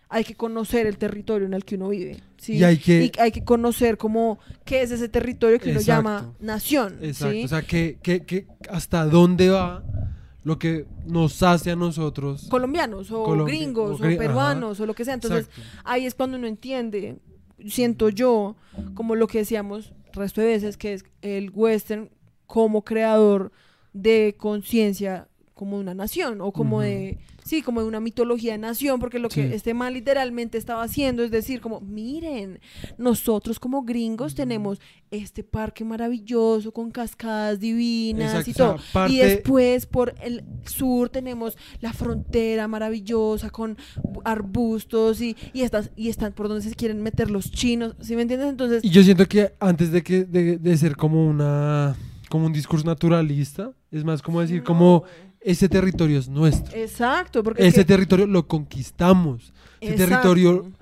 [0.09, 2.55] hay que conocer el territorio en el que uno vive ¿sí?
[2.55, 6.03] Y hay que- Y hay que conocer como qué es ese territorio que uno Exacto.
[6.09, 7.33] llama nación Exacto.
[7.35, 7.45] ¿sí?
[7.45, 9.83] O sea, que, que, que hasta dónde va
[10.47, 12.47] lo que nos hace a nosotros.
[12.49, 15.81] colombianos o gringos o peruanos o lo que sea entonces Exacto.
[15.83, 17.19] ahí es cuando uno entiende,
[17.67, 18.55] siento yo,
[18.95, 22.11] como lo que decíamos resto de veces, que es el western
[22.47, 23.51] como creador
[23.93, 28.99] de conciencia como una nación o como de, sí, como de una mitología de nación,
[29.01, 32.59] porque lo que este man literalmente estaba haciendo es decir, como, miren,
[32.99, 38.77] nosotros como gringos tenemos este parque maravilloso con cascadas divinas Exacto, y todo.
[38.93, 45.63] parte- Y después por el sur tenemos la frontera maravillosa con bu- arbustos y, y,
[45.63, 48.49] estas, y están por donde se quieren meter los chinos, ¿sí me entiendes?
[48.51, 51.95] Entonces, Y yo siento que antes de que de, de ser como una
[52.29, 55.05] como un discurso naturalista, es más como decir como
[55.47, 56.77] ese territorio es nuestro.
[56.77, 59.53] exacto, porque es Ese que- territorio lo conquistamos.
[59.81, 59.97] Ese exacto.
[60.11, 60.73] territorio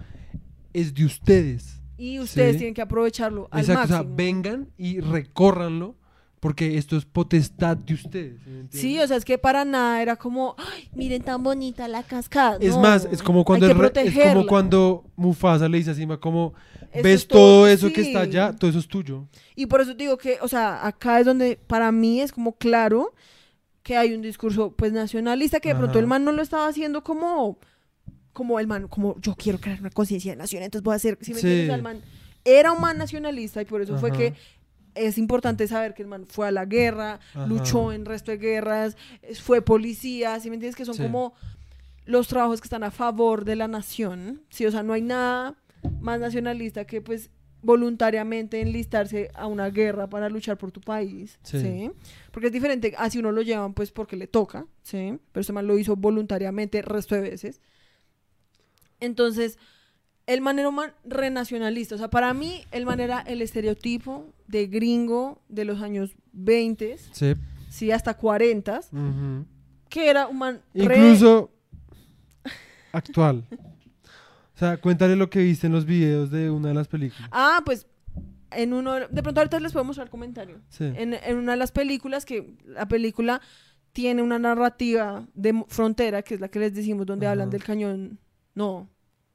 [0.73, 1.71] es de ustedes.
[1.97, 2.59] y ustedes Sí.
[2.59, 4.17] tienen que aprovecharlo al Exacto, o sea, máximo.
[4.17, 5.95] vengan y recórranlo
[6.41, 8.41] porque esto es potestad de ustedes.
[8.71, 8.79] ¿sí?
[8.79, 12.59] Sí, o sea, es que para nada era como, ay, miren tan bonita la cascada.
[12.61, 15.95] Es No, más, es como cuando el que es como cuando Mufasa le dice a
[15.95, 16.53] Simba como
[16.93, 18.09] Eso ves es todo eso que sí.
[18.09, 19.29] está allá, todo eso es tuyo.
[19.55, 23.15] Y por eso digo que, o sea, acá es donde para mí es como claro
[23.85, 27.05] que hay un discurso pues nacionalista que de pronto el man no lo estaba haciendo
[27.05, 27.59] como
[28.33, 31.17] como el man, como yo quiero crear una conciencia de nación, entonces voy a hacer,
[31.21, 31.47] ¿sí me Sí.
[31.47, 31.77] entiendes?
[31.77, 32.01] El man
[32.45, 34.35] era un man nacionalista y por eso fue que
[34.97, 37.47] es importante saber que el man fue a la guerra, Ajá.
[37.47, 38.97] luchó en resto de guerras,
[39.41, 40.75] fue policía, ¿sí me entiendes?
[40.77, 41.03] Que son Sí.
[41.03, 41.35] como
[42.07, 44.67] los trabajos que están a favor de la nación, ¿sí?
[44.67, 45.55] O sea, no hay nada
[46.01, 47.31] más nacionalista que pues
[47.65, 51.61] voluntariamente enlistarse a una guerra para luchar por tu país, Sí.
[51.61, 51.91] ¿sí?
[52.31, 55.19] Porque es diferente, así uno lo llevan pues porque le toca, ¿sí?
[55.33, 57.61] Pero este man lo hizo voluntariamente el resto de veces.
[59.01, 59.59] Entonces,
[60.27, 61.95] el man era un man renacionalista.
[61.95, 66.97] O sea, para mí, el man era el estereotipo de gringo de los años 20,
[67.13, 67.35] Sí.
[67.69, 69.45] sí, hasta 40, ujú.
[69.89, 71.51] que era un man re- Incluso
[72.93, 73.45] actual.
[74.55, 77.29] O sea, cuéntale lo que viste en los videos de una de las películas.
[77.33, 77.87] Ah, pues,
[78.53, 78.95] en uno...
[79.09, 80.61] De pronto ahorita les puedo mostrar el comentario.
[80.69, 80.85] Sí.
[80.85, 83.41] En, en una de las películas, que la película
[83.93, 87.33] tiene una narrativa de frontera, que es la que les decimos, donde Ajá.
[87.33, 88.19] hablan del cañón...
[88.55, 88.89] No.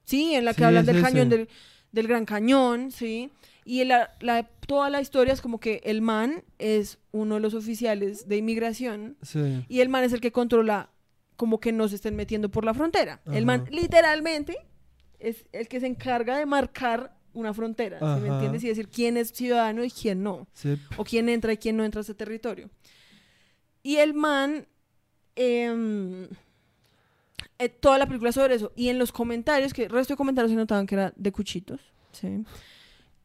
[0.06, 1.06] Sí, en la que Sí, hablan del ese.
[1.06, 1.50] cañón, del,
[1.92, 3.30] del Gran Cañón, ¿sí?
[3.66, 7.54] Y la, la- toda la historia es como que el man es uno de los
[7.54, 9.66] oficiales de inmigración Sí.
[9.68, 10.90] y el man es el que controla
[11.36, 13.22] como que no se estén metiendo por la frontera.
[13.32, 13.72] El man Ajá.
[13.72, 14.58] literalmente
[15.20, 18.64] es el que se encarga de marcar una frontera, ¿sí me entiendes?
[18.64, 20.78] Y decir quién es ciudadano y quién no, Sí.
[20.98, 22.70] o quién entra y quién no entra a ese territorio.
[23.84, 24.68] Y el man,
[25.36, 26.28] em,
[27.60, 30.52] eh, toda la película sobre eso, y en los comentarios, que el resto de comentarios
[30.52, 31.80] se notaban que era de cuchitos,
[32.12, 32.44] ¿sí?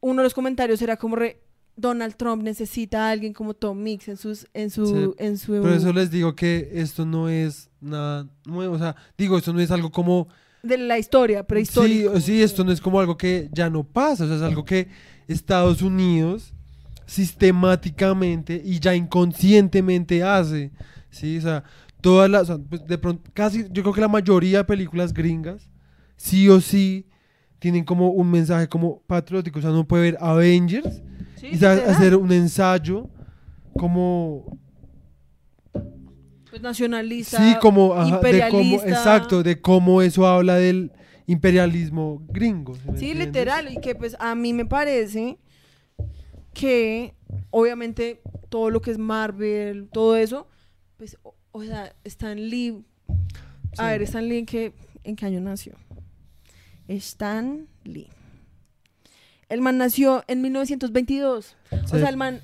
[0.01, 1.41] Uno de los comentarios era como re,
[1.77, 5.13] Donald Trump necesita a alguien como Tom Mix en sus, en su, Sí.
[5.23, 8.75] en su Por eso les digo que esto no es nada nuevo.
[8.75, 10.27] O sea, digo, esto no es algo como.
[10.65, 12.19] De la historia Sí, prehistórica.
[12.21, 14.23] sí, esto no es como algo que ya no pasa.
[14.25, 14.87] O sea, es algo que
[15.27, 16.53] Estados Unidos
[17.05, 20.71] sistemáticamente y ya inconscientemente hace.
[21.09, 21.63] Sí, o sea,
[22.01, 22.43] todas las.
[22.43, 25.69] o sea, pues, de pronto, casi, yo creo que la mayoría de películas gringas,
[26.17, 27.07] sí o sí,
[27.59, 29.59] tienen como un mensaje como patriótico.
[29.59, 31.01] O sea, uno puede ver Avengers
[31.37, 33.09] Sí, y hacer un ensayo
[33.77, 34.57] como
[36.55, 37.37] Pues nacionalista.
[37.37, 38.87] Sí, como, ajá, de cómo, imperialista.
[38.87, 40.89] exacto, de cómo eso habla del
[41.27, 42.75] imperialismo gringo.
[42.75, 43.27] ¿sí me Sí, entiendes?
[43.27, 43.73] literal.
[43.73, 45.37] Y que pues a mí me parece
[46.53, 47.13] que
[47.49, 50.47] obviamente todo lo que es Marvel, todo eso,
[50.95, 52.85] pues, o, o sea, Stan Lee.
[53.77, 54.71] A ver, Stan Lee, ¿en qué,
[55.03, 55.73] ¿en qué año nació?
[56.87, 58.07] Stan Lee.
[59.49, 61.57] El man nació en 1922.
[61.69, 61.75] Sí.
[61.83, 62.39] O sea, el man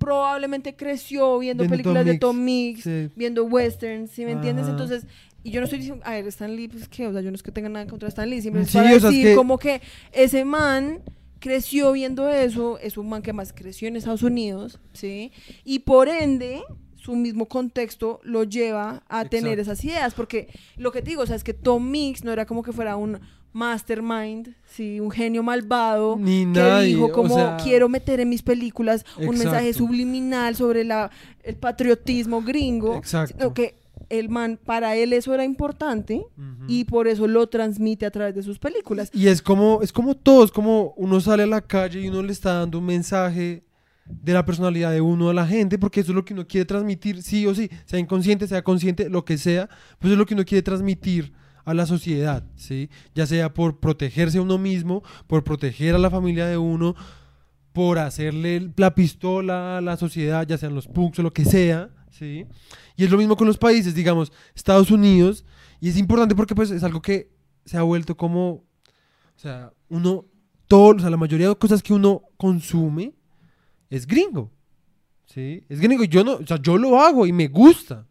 [0.00, 2.18] probablemente creció viendo Viendo películas Tom de.
[2.18, 3.10] Tom Mix, Sí.
[3.14, 4.66] viendo westerns, ¿sí me entiendes?
[4.66, 5.06] Entonces,
[5.44, 7.34] y yo no estoy diciendo, a ver, Stan Lee, pues que, o sea, yo no
[7.36, 9.80] es que tenga nada contra Stan Lee, simplemente Sí, para es decir que- como que
[10.12, 11.00] ese man
[11.38, 15.32] creció viendo eso, es un man que más creció en Estados Unidos, ¿sí?
[15.64, 16.62] Y por ende,
[16.96, 21.26] su mismo contexto lo lleva a tener esas ideas, porque lo que te digo, o
[21.26, 23.20] sea, es que Tom Mix no era como que fuera un
[23.52, 25.00] mastermind, ¿sí?
[25.00, 29.04] Un genio malvado, Ni que nadie, dijo o como sea, quiero meter en mis películas
[29.18, 31.10] un mensaje subliminal sobre la,
[31.42, 33.34] el patriotismo gringo, Exacto.
[33.36, 36.26] sino que el man, para él eso era importante
[36.66, 39.10] y por eso lo transmite a través de sus películas.
[39.12, 42.22] Y es como, es como todo, es como uno sale a la calle y uno
[42.22, 43.62] le está dando un mensaje
[44.04, 46.64] de la personalidad de uno a la gente, porque eso es lo que uno quiere
[46.64, 49.68] transmitir, sí o sí, sea inconsciente, sea consciente, lo que sea,
[50.00, 51.32] pues es lo que uno quiere transmitir
[51.64, 52.88] a la sociedad, ¿sí?
[53.14, 56.94] Ya sea por protegerse a uno mismo, por proteger a la familia de uno,
[57.72, 61.90] por hacerle la pistola a la sociedad, ya sean los punks o lo que sea,
[62.10, 62.46] ¿sí?
[62.96, 65.44] Y es lo mismo con los países, digamos, Estados Unidos,
[65.80, 67.30] y es importante porque pues es algo que
[67.64, 68.64] se ha vuelto como, o
[69.36, 70.26] sea, uno,
[70.66, 73.14] todo, o sea, la mayoría de cosas que uno consume
[73.88, 74.50] es gringo,
[75.26, 75.64] ¿sí?
[75.68, 78.06] Es gringo, yo no, o sea, yo lo hago y me gusta,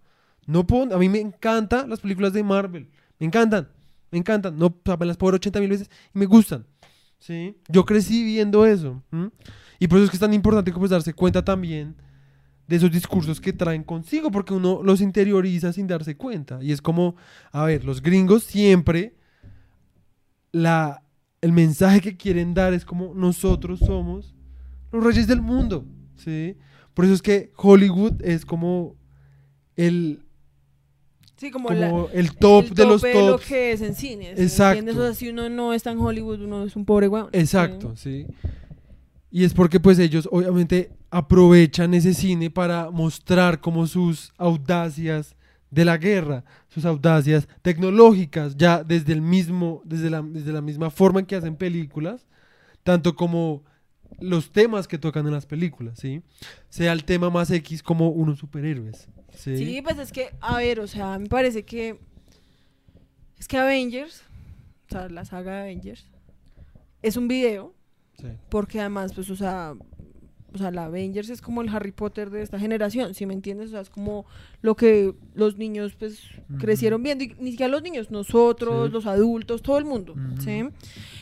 [0.45, 2.89] no puedo, a mí me encantan las películas de Marvel,
[3.19, 3.69] me encantan,
[4.11, 6.65] me encantan, no, o sea, me las puedo ver 80 mil veces y me gustan,
[7.19, 7.57] ¿sí?
[7.67, 9.29] Yo crecí viendo eso, ¿m?
[9.79, 11.95] y por eso es que es tan importante pues darse cuenta también
[12.69, 16.59] de esos discursos que traen consigo, porque uno los interioriza sin darse cuenta.
[16.61, 17.15] Y es como,
[17.51, 19.15] a ver, los gringos siempre,
[20.51, 21.01] la,
[21.41, 24.35] el mensaje que quieren dar es como nosotros somos
[24.91, 25.83] los reyes del mundo,
[26.15, 26.57] ¿sí?
[26.93, 28.95] Por eso es que Hollywood es como
[29.75, 30.23] el,
[31.39, 33.45] Sí, como, la- el top el de los tope lo tops.
[33.45, 34.35] que es en cine.
[34.35, 34.41] ¿sí?
[34.43, 34.79] Exacto.
[34.79, 35.01] ¿Entiendes?
[35.01, 37.29] O sea, si uno no está en Hollywood, uno es un pobre weón.
[37.31, 38.25] Exacto, sí.
[39.31, 45.35] Y es porque pues ellos obviamente aprovechan ese cine para mostrar como sus audacias
[45.71, 50.89] de la guerra, sus audacias tecnológicas, ya desde el mismo, desde la, desde la misma
[50.89, 52.25] forma en que hacen películas,
[52.83, 53.63] tanto como
[54.19, 56.21] los temas que tocan en las películas, ¿sí?
[56.69, 59.07] Sea el tema más X como unos superhéroes,
[59.39, 59.57] ¿sí?
[59.57, 61.97] Sí, pues es que, a ver, o sea, me parece que.
[63.37, 64.23] Es que Avengers,
[64.87, 66.05] o sea, la saga Avengers,
[67.01, 67.73] es un video,
[68.19, 68.27] Sí.
[68.49, 69.73] porque además, pues, o sea.
[70.51, 73.67] O sea, la Avengers es como el Harry Potter de esta generación, ¿sí me entiendes?
[73.67, 74.25] O sea, es como
[74.63, 76.21] lo que los niños, pues,
[76.57, 77.23] crecieron viendo.
[77.23, 78.91] Y ni siquiera los niños, nosotros, Sí.
[78.93, 80.15] los adultos, todo el mundo.
[80.43, 80.63] ¿sí?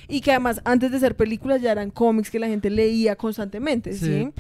[0.08, 3.92] Y que además, antes de ser películas, ya eran cómics que la gente leía constantemente,
[3.92, 4.06] ¿sí?
[4.06, 4.34] Sí.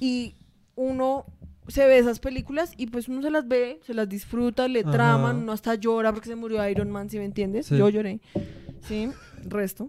[0.00, 0.34] Y
[0.76, 1.26] uno
[1.68, 4.90] se ve esas películas y pues uno se las ve, se las disfruta, le Ajá.
[4.90, 7.66] traman, uno hasta llora porque se murió Iron Man, ¿sí me entiendes?
[7.66, 7.76] Sí.
[7.76, 8.20] Yo lloré,
[8.86, 9.10] ¿sí?
[9.44, 9.88] Resto.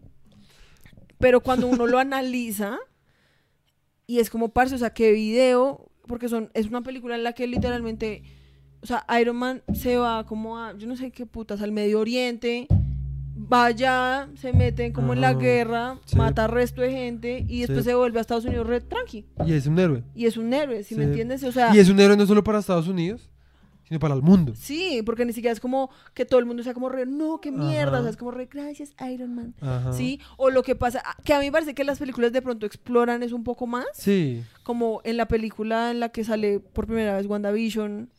[1.19, 2.77] Pero cuando uno lo analiza
[4.05, 7.33] y es como, parce, o sea, qué video, porque son, es una película en la
[7.33, 8.23] que literalmente,
[8.81, 11.99] o sea, Iron Man se va como a, yo no sé qué putas, al Medio
[11.99, 12.67] Oriente,
[13.51, 16.15] va allá, se mete como en la guerra, Sí.
[16.15, 17.89] mata al resto de gente y después Sí.
[17.91, 19.25] se vuelve a Estados Unidos re tranqui.
[19.45, 20.03] Y es un héroe.
[20.15, 21.43] Y es un héroe, ¿sí, me entiendes?
[21.43, 23.29] O sea, Y es un héroe no solo para Estados Unidos,
[23.85, 24.53] sino para el mundo.
[24.55, 27.51] sí, porque ni siquiera es como que todo el mundo sea como re, no, qué
[27.51, 27.99] mierda, Ajá.
[27.99, 29.53] o sea, es como re, gracias Iron Man.
[29.61, 29.91] Ajá.
[29.93, 30.19] ¿Sí?
[30.37, 33.23] O lo que pasa, que a mí me parece que las películas de pronto exploran
[33.23, 34.43] eso un poco más, Sí.
[34.63, 38.09] como en la película en la que sale por primera vez WandaVision,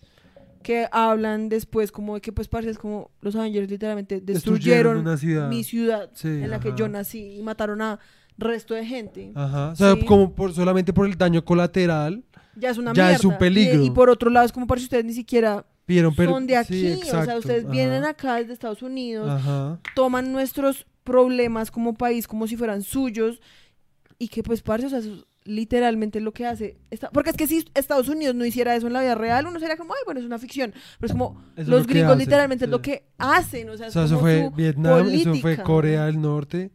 [0.65, 5.16] que hablan después como de que pues parce es como los Avengers literalmente destruyeron, una
[5.16, 5.49] ciudad.
[5.49, 8.01] mi ciudad Sí, en la que yo nací y mataron a
[8.36, 9.31] resto de gente.
[9.36, 9.69] Ajá.
[9.70, 12.24] O sea, como por, solamente por el daño colateral,
[12.57, 13.16] Ya es una Ya mierda.
[13.19, 13.81] es un peligro.
[13.81, 16.57] Y, y por otro lado es como parce ustedes ni siquiera vieron pero son de
[16.57, 19.78] aquí, sí, o sea, ustedes vienen acá desde Estados Unidos, Ajá.
[19.95, 23.41] toman nuestros problemas como país como si fueran suyos
[24.19, 25.01] y que pues parce, o sea,
[25.44, 26.78] literalmente lo que hace,
[27.12, 29.76] porque es que si Estados Unidos no hiciera eso en la vida real, uno sería
[29.76, 32.64] como, ay, bueno, es una ficción, pero es como Eso es los lo gringos literalmente
[32.64, 35.56] es lo que hacen, o sea, O es eso fue Vietnam, eso fue.
[35.58, 36.70] Corea del Norte,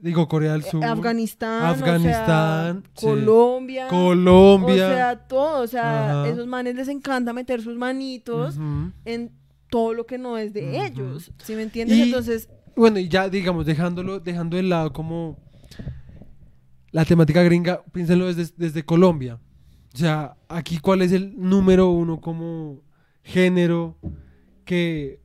[0.00, 3.06] digo Corea del Eh, Sur, Afganistán, Afganistán, o sea, sí.
[3.06, 4.74] Colombia, Colombia.
[4.88, 6.28] o sea, todo, o sea, Ajá.
[6.28, 8.56] esos manes les encanta meter sus manitos
[9.04, 9.30] en
[9.70, 11.96] todo lo que no es de ellos, ¿sí me entiendes?
[11.96, 15.38] Y- Entonces, Bueno, y ya digamos, dejándolo, dejando de lado como
[16.94, 19.40] la temática gringa, piénsenlo desde, desde Colombia.
[19.92, 22.82] O sea, aquí cuál es el número uno como
[23.24, 23.96] género
[24.64, 25.18] que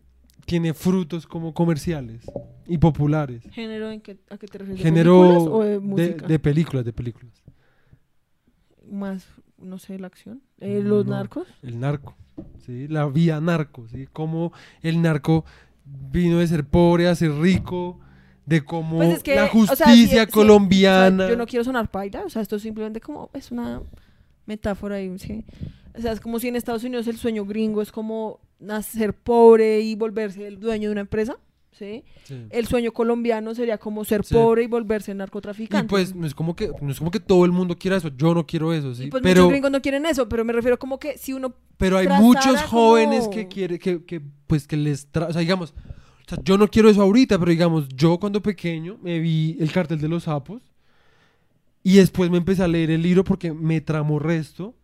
[0.48, 2.26] tiene frutos como comerciales
[2.66, 3.44] y populares.
[3.52, 4.84] ¿género en qué, a qué te refieres?
[4.84, 6.28] ¿De Género películas o de de, música?
[6.28, 7.44] de películas, de películas.
[8.92, 9.28] Más,
[9.60, 10.42] no sé, la acción.
[10.60, 11.48] Eh, ¿Los No, narcos?
[11.62, 12.16] El narco,
[12.66, 12.88] ¿sí?
[12.88, 14.08] La vida narco, ¿sí?
[14.12, 15.46] Cómo el narco
[15.86, 18.00] vino de ser pobre a ser rico,
[18.50, 21.30] de cómo Pues es que, la justicia o sea, colombiana...
[21.30, 23.82] yo no quiero sonar paida, o sea, esto es simplemente como, es una
[24.46, 25.46] metáfora ahí, ¿sí?
[25.98, 29.82] O sea, es como si en Estados Unidos el sueño gringo es como nacer pobre
[29.82, 31.38] y volverse el dueño de una empresa,
[31.72, 32.04] ¿sí?
[32.24, 32.46] Sí.
[32.50, 34.34] El sueño colombiano sería como ser Sí.
[34.34, 35.88] pobre y volverse Y narcotraficante.
[35.88, 38.34] pues no es como que no es como que todo el mundo quiera eso, yo
[38.34, 40.80] no quiero eso, sí, Y pues pero muchos gringos no quieren eso, pero me refiero
[40.80, 44.76] como que si uno pero hay muchos jóvenes como- que quiere que, que pues que
[44.78, 45.74] les tra- o sea, digamos,
[46.30, 49.72] o sea, yo no quiero eso ahorita, pero digamos, yo cuando pequeño me vi el
[49.72, 50.62] cartel de los sapos
[51.82, 54.76] y después me empecé a leer el libro porque me tramó resto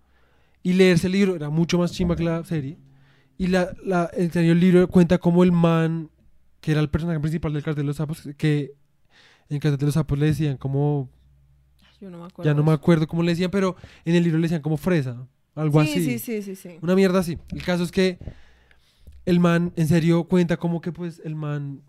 [0.64, 2.80] y leerse el libro era mucho más chimba que la serie
[3.38, 6.10] Y la, la, el libro cuenta como el man,
[6.62, 8.74] que era el personaje principal del cartel de los sapos, que
[9.50, 11.12] en el cartel de los sapos le decían como,
[12.02, 12.50] Yo no me acuerdo.
[12.50, 15.28] ya no me acuerdo cómo le decían, pero en el libro le decían como fresa,
[15.54, 16.06] algo sí, así.
[16.06, 16.78] Sí, sí, sí, sí.
[16.82, 17.38] Una mierda así.
[17.52, 18.18] El caso es que
[19.26, 21.82] el man, en serio, cuenta como que pues el man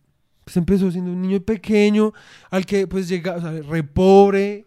[0.45, 2.13] pues empezó siendo un niño pequeño,
[2.51, 4.67] al que pues llega, o sea, re pobre,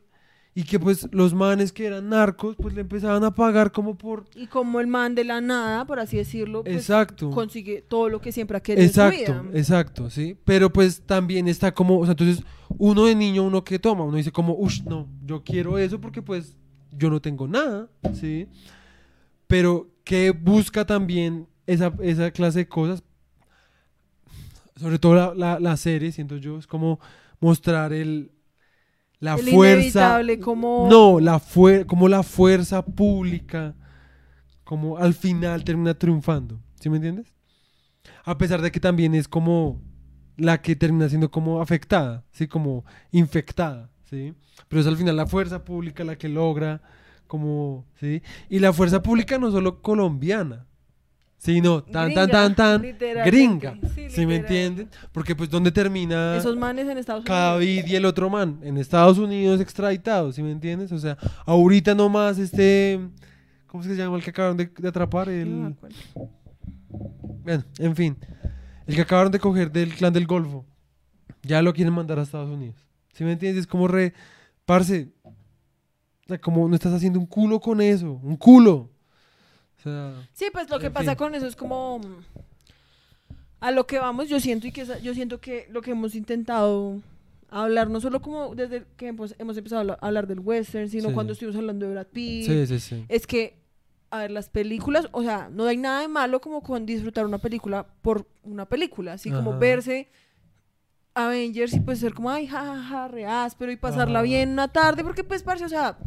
[0.54, 4.26] y que pues los manes que eran narcos, pues le empezaban a pagar como por...
[4.36, 7.30] Y como el man de la nada, por así decirlo, pues, Exacto.
[7.30, 9.58] consigue todo lo que siempre ha querido en su Exacto, vida.
[9.58, 10.36] exacto, sí.
[10.44, 12.44] Pero pues también está como, o sea, entonces
[12.78, 16.22] uno de niño, uno que toma, uno dice como, uff, no, yo quiero eso porque
[16.22, 16.58] pues
[16.91, 18.48] yo no tengo nada, sí.
[19.48, 23.04] Pero que busca también esa, esa clase de cosas,
[24.76, 27.00] sobre todo la, la, la serie, siento yo, es como
[27.40, 28.32] mostrar el,
[29.20, 30.22] la El fuerza.
[30.41, 33.76] como- No, la fuer como la fuerza pública,
[34.64, 37.34] como al final termina triunfando, ¿sí me entiendes?
[38.24, 39.82] A pesar de que también es como
[40.38, 42.48] la que termina siendo como afectada, ¿sí?
[42.48, 44.34] Como infectada, ¿sí?
[44.70, 46.82] Pero es al final la fuerza pública la que logra
[47.28, 48.22] como, ¿sí?
[48.50, 50.66] Y la fuerza pública no solo colombiana,
[51.40, 53.32] sino tan, tan, Gringa, tan, tan literalmente.
[53.32, 54.90] gringa, Sí, ¿sí me entienden?
[55.14, 57.40] Porque pues ¿dónde termina Esos manes en Estados Unidos.
[57.40, 60.91] David y el otro man en Estados Unidos extraditados, ¿sí me entiendes?
[60.91, 62.99] O sea, ahorita nomás este,
[63.68, 65.28] ¿cómo se llama el que acabaron de, de atrapar?
[65.30, 65.76] No El,
[67.44, 68.18] bueno, en fin,
[68.86, 70.66] el que acabaron de coger del clan del Golfo,
[71.41, 73.61] ya lo quieren mandar a Estados Unidos, ¿sí me entiendes?
[73.61, 74.14] Es como re,
[74.66, 78.90] parce, o sea, como no estás haciendo un culo con eso, un culo.
[79.80, 81.18] O sea, Sí, pues lo que pasa fin.
[81.18, 82.23] con eso es como mm,
[83.61, 87.01] a lo que vamos, yo siento y que yo siento que lo que hemos intentado
[87.49, 90.88] hablar no solo como desde que hemos, hemos empezado a habla- a hablar del western,
[90.89, 91.14] sino Sí.
[91.14, 93.06] cuando estuvimos hablando de Brad Pitt, sí, sí, sí.
[93.10, 93.57] es que
[94.11, 97.38] a ver, las películas, o sea, no hay nada de malo como con disfrutar una
[97.38, 99.60] película por una película, así como Ajá.
[99.60, 100.10] verse
[101.14, 104.23] Avengers y pues ser como, ay, jajaja, re áspero y pasarla Ajá.
[104.23, 105.97] bien una tarde, porque pues, parce, o sea,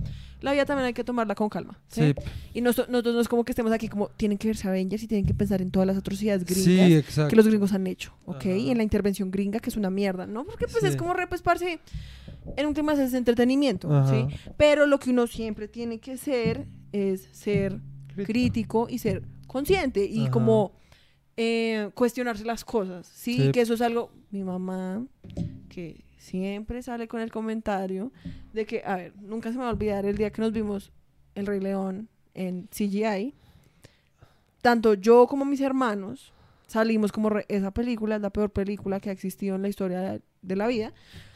[0.42, 1.78] la vida también hay que tomarla con calma.
[1.88, 2.00] ¿sí?
[2.02, 2.14] Sí,
[2.54, 5.06] Y noso- nosotros no es como que estemos aquí como, tienen que verse Avengers y
[5.06, 8.36] tienen que pensar en todas las atrocidades gringas sí, que los gringos han hecho, ¿ok?
[8.36, 8.50] Ajá.
[8.56, 10.44] Y en la intervención gringa, que es una mierda, ¿no?
[10.44, 11.78] Porque pues es como re, parce,
[12.56, 14.10] en un tema es entretenimiento, Ajá.
[14.12, 14.26] ¿sí?
[14.56, 17.80] Pero lo que uno siempre tiene que ser es ser
[18.26, 20.30] crítico y ser consciente y Ajá.
[20.30, 20.72] como
[21.36, 23.06] eh, cuestionarse las cosas.
[23.06, 23.50] Sí.
[23.52, 25.04] Que eso es algo, mi mamá,
[25.70, 28.12] que siempre sale con el comentario
[28.52, 30.92] de que, a ver, nunca se me va a olvidar el día que nos vimos
[31.34, 33.34] El Rey León en CGI,
[34.62, 36.32] tanto yo como mis hermanos
[36.68, 40.20] salimos como re- esa película es la peor película que ha existido en la historia
[40.42, 40.92] de, la vida.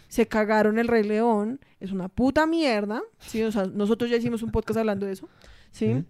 [0.08, 3.42] Se cagaron el Rey León, es una puta mierda, ¿sí?
[3.42, 5.28] O sea, nosotros ya hicimos un podcast hablando de eso,
[5.72, 5.86] ¿sí?
[5.94, 6.04] ¿Sí?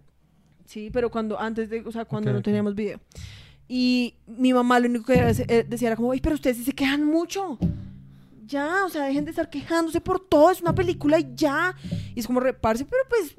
[0.65, 2.99] Sí, pero cuando antes de, o sea, cuando no teníamos video.
[3.67, 6.73] Y mi mamá lo único que eh, decía era como, "Ay, pero ustedes sí se
[6.73, 7.57] quejan mucho."
[8.47, 11.75] Ya, o sea, dejen de estar quejándose por todo, es una película y ya.
[12.15, 13.35] Y es como reparse, pero pues,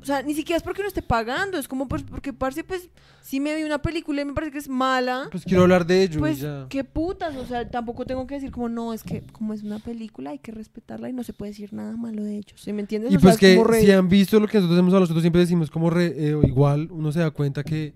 [0.00, 2.88] o sea, ni siquiera es porque no esté pagando, es como pues porque parce, pues,
[3.20, 6.02] si me vi una película y me parece que es mala, Pues quiero hablar de
[6.04, 6.16] ello.
[6.16, 6.66] y pues, ya.
[6.68, 9.78] qué putas, o sea, tampoco tengo que decir como, no, es que como es una
[9.80, 12.80] película hay que respetarla y no se puede decir nada malo de ellos, ¿sí me
[12.80, 13.12] entiendes?
[13.12, 15.00] Y O sea, pues es que re- si han visto lo que nosotros hemos hablado,
[15.02, 17.92] nosotros siempre decimos como re, eh, igual uno se da cuenta que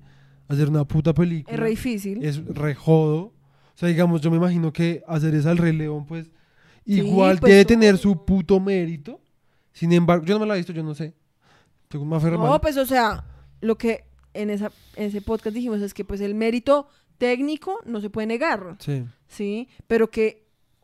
[0.48, 2.22] hacer una puta película es re difícil.
[2.22, 3.32] es re jodo.
[3.74, 6.30] O sea, digamos, yo me imagino que hacer esa al Rey León, pues
[6.84, 9.20] igual pues, debe tener su puto mérito.
[9.72, 11.14] Sin embargo, yo no me la he visto, yo no sé.
[11.88, 13.24] Tengo más fe No, pues o sea,
[13.60, 14.04] lo que
[14.34, 16.88] en, esa, en ese podcast dijimos es que pues el mérito
[17.18, 19.04] técnico no se puede negar, Sí.
[19.28, 19.68] ¿sí?
[19.86, 20.42] Pero que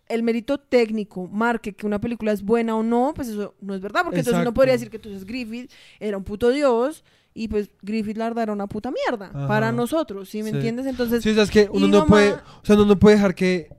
[0.08, 3.80] el mérito técnico marque que una película es buena o no, pues eso no es
[3.80, 4.54] verdad, porque entonces uno Exacto.
[4.54, 5.70] podría decir que entonces Griffith
[6.00, 7.04] era un puto dios
[7.34, 9.48] y pues Griffith la verdad era una puta mierda Ajá.
[9.48, 10.56] para nosotros, ¿sí me Sí.
[10.56, 10.86] entiendes?
[10.86, 13.16] Entonces, Sí, o sea, es que uno y no puede, o sea, uno no puede
[13.16, 13.70] dejar que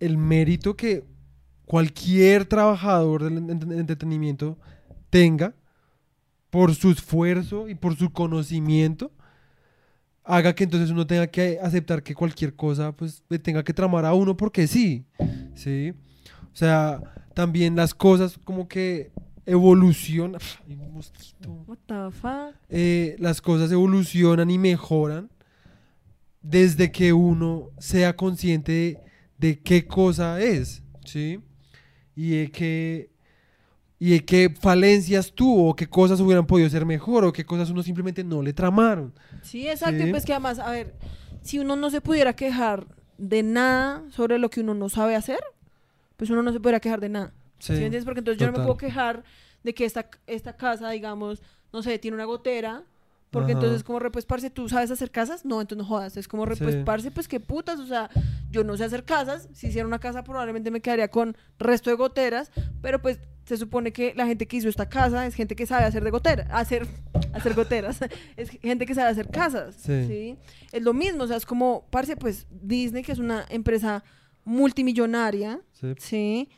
[0.00, 1.04] el mérito que
[1.66, 4.58] cualquier trabajador del ent- entretenimiento
[5.10, 5.54] tenga
[6.50, 9.12] por su esfuerzo y por su conocimiento
[10.24, 14.04] haga que entonces uno tenga que aceptar que cualquier cosa pues le tenga que tramar
[14.04, 15.04] a uno porque sí,
[15.54, 15.92] sí.
[16.52, 17.00] O sea,
[17.34, 19.12] también las cosas como que
[19.44, 20.40] evolucionan.
[20.68, 22.54] Un mosquito what the fuck?
[22.68, 25.28] eh, las cosas evolucionan y mejoran
[26.42, 28.98] desde que uno sea consciente de,
[29.38, 31.40] de qué cosa es, ¿sí?
[32.16, 33.10] Y de qué,
[33.98, 37.70] y de qué falencias tuvo, o qué cosas hubieran podido ser mejor, o qué cosas
[37.70, 39.12] uno simplemente no le tramaron.
[39.42, 40.04] Sí, exacto.
[40.04, 40.10] Sí.
[40.10, 40.94] pues que además, a ver,
[41.42, 42.86] si uno no se pudiera quejar
[43.18, 45.40] de nada sobre lo que uno no sabe hacer,
[46.16, 47.32] pues uno no se pudiera quejar de nada.
[47.58, 48.04] ¿Sí, Sí, me entiendes?
[48.04, 49.22] Porque entonces yo no me puedo quejar
[49.62, 52.84] de que esta, esta casa, digamos, no sé, tiene una gotera
[53.30, 53.60] Porque Ajá.
[53.60, 55.44] entonces, como re, parce, ¿tú sabes hacer casas?
[55.44, 56.16] No, entonces no jodas.
[56.16, 57.10] Es como re, pues, Sí.
[57.10, 57.80] pues, qué putas.
[57.80, 58.08] O sea,
[58.50, 59.48] yo no sé hacer casas.
[59.52, 62.50] Si hiciera una casa, probablemente me quedaría con resto de goteras.
[62.80, 65.84] Pero, pues, se supone que la gente que hizo esta casa es gente que sabe
[65.84, 66.46] hacer de goteras.
[66.50, 66.86] Hacer,
[67.32, 67.98] hacer goteras.
[68.36, 69.74] es gente que sabe hacer casas.
[69.76, 70.06] Sí.
[70.06, 70.36] Sí.
[70.72, 71.24] Es lo mismo.
[71.24, 74.02] O sea, es como, parce, pues, Disney, que es una empresa
[74.44, 75.60] multimillonaria.
[75.72, 75.94] Sí.
[75.98, 76.48] Sí.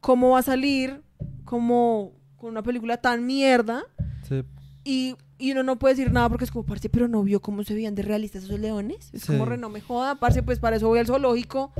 [0.00, 1.02] ¿Cómo va a salir
[1.44, 3.84] como con una película tan mierda?
[4.28, 4.42] Sí.
[4.84, 7.64] Y, y uno no puede decir nada porque es como, parce, pero no vio cómo
[7.64, 9.10] se veían de realistas esos leones.
[9.12, 11.72] Es como, re, no me joda, parce, pues para eso voy al zoológico.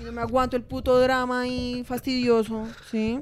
[0.00, 3.18] Y no me aguanto el puto drama ahí fastidioso, ¿sí?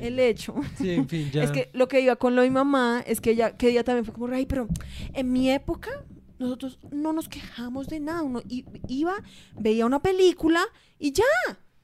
[0.00, 0.54] El hecho.
[0.76, 1.42] Sí, en fin, ya.
[1.42, 3.82] Es que lo que iba con lo de mi mamá es que ella, que ella
[3.82, 4.68] también fue como, ay, pero
[5.12, 5.90] en mi época
[6.38, 8.22] nosotros no nos quejamos de nada.
[8.22, 8.40] Uno
[8.86, 9.14] iba,
[9.58, 10.62] veía una película
[10.96, 11.24] y ya,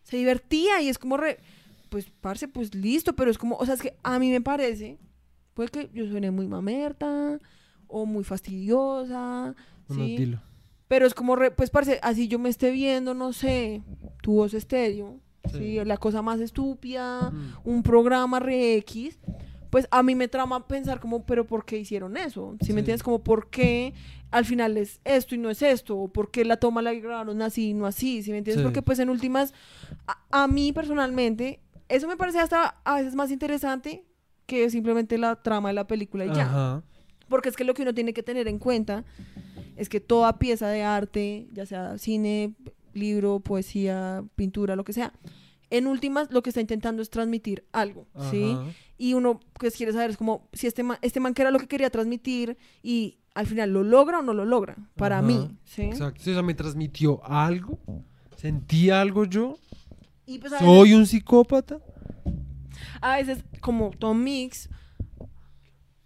[0.04, 1.40] se divertía y es como, re,
[1.88, 4.98] pues, parce, pues listo, pero es como, o sea, es que a mí me parece,
[5.54, 7.38] puede que yo suene muy mamerta
[7.88, 9.54] o muy fastidiosa,
[9.88, 10.16] Bueno, ¿sí?
[10.16, 10.40] dilo.
[10.88, 13.82] Pero es como, re- pues, parce, así yo me esté viendo, no sé,
[14.22, 15.20] tu voz estéreo,
[15.50, 15.58] Sí.
[15.58, 15.84] ¿sí?
[15.84, 17.52] La cosa más estúpida, Mm.
[17.64, 19.18] un programa re X,
[19.70, 22.56] pues a mí me trama pensar como, pero ¿por qué hicieron eso?
[22.60, 22.72] Si Sí.
[22.72, 23.92] me entiendes, como, ¿por qué
[24.30, 25.96] al final es esto y no es esto?
[25.98, 28.22] ¿O por qué la toma la grabaron así y no así?
[28.22, 28.62] Si me entiendes?
[28.64, 29.52] Porque pues en últimas,
[30.06, 34.04] a, a mí personalmente, eso me parece hasta a veces más interesante
[34.46, 36.44] que simplemente la trama de la película y ya.
[36.44, 36.82] Ajá.
[37.28, 39.04] Porque es que lo que uno tiene que tener en cuenta
[39.76, 42.54] es que toda pieza de arte, ya sea cine,
[42.92, 45.12] libro, poesía, pintura, lo que sea,
[45.70, 48.52] en últimas lo que está intentando es transmitir algo, ¿sí?
[48.52, 48.66] Ajá.
[48.96, 51.58] Y uno pues quiere saber es como si este man, este man que era lo
[51.58, 55.26] que quería transmitir y al final lo logra o no lo logra, para Ajá.
[55.26, 55.82] mí, ¿sí?
[55.82, 56.22] Exacto.
[56.22, 57.78] Sí, O sea, me transmitió algo.
[58.36, 59.58] Sentí algo yo.
[60.26, 61.80] Y pues Soy un psicópata.
[63.04, 64.70] A veces, como Tom Mix,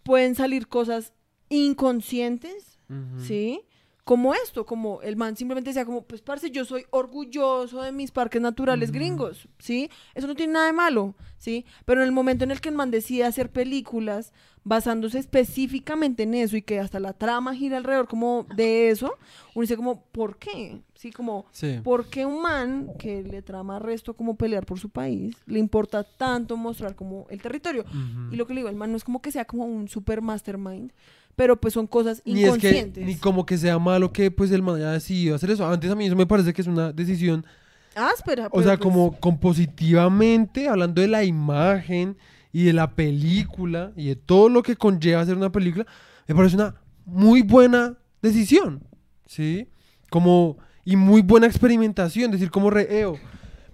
[0.03, 1.13] pueden salir cosas
[1.49, 2.81] inconscientes.
[3.19, 3.61] ¿sí?
[4.03, 8.11] Como esto, como el man simplemente decía como, pues parce, yo soy orgulloso de mis
[8.11, 9.91] parques naturales gringos, ¿sí?
[10.15, 11.67] Eso no tiene nada de malo, ¿sí?
[11.85, 14.33] Pero en el momento en el que el man decide hacer películas
[14.69, 19.15] basándose específicamente en eso y que hasta la trama gira alrededor como de eso,
[19.55, 20.83] uno dice como, ¿por qué?
[20.95, 21.81] Sí, como, Sí.
[21.83, 26.05] ¿por qué un man que le trama resto como pelear por su país, le importa
[26.05, 27.85] tanto mostrar como el territorio?
[28.31, 30.21] Y lo que le digo, el man no es como que sea como un super
[30.21, 30.93] mastermind,
[31.35, 33.07] pero pues son cosas ni es que inconscientes.
[33.07, 35.67] ni como que sea malo que pues el man haya decidido hacer eso.
[35.67, 37.47] Antes a mí eso me parece que es una decisión,
[37.95, 38.49] áspera.
[38.53, 42.17] o sea, pues, como compositivamente, hablando de la imagen
[42.53, 45.87] y de la película y de todo lo que conlleva hacer una película,
[46.27, 48.83] me parece una muy buena decisión,
[49.27, 49.69] ¿sí?
[50.11, 53.19] Como y muy buena experimentación, decir como reo,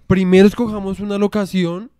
[0.07, 1.91] primero escojamos una locación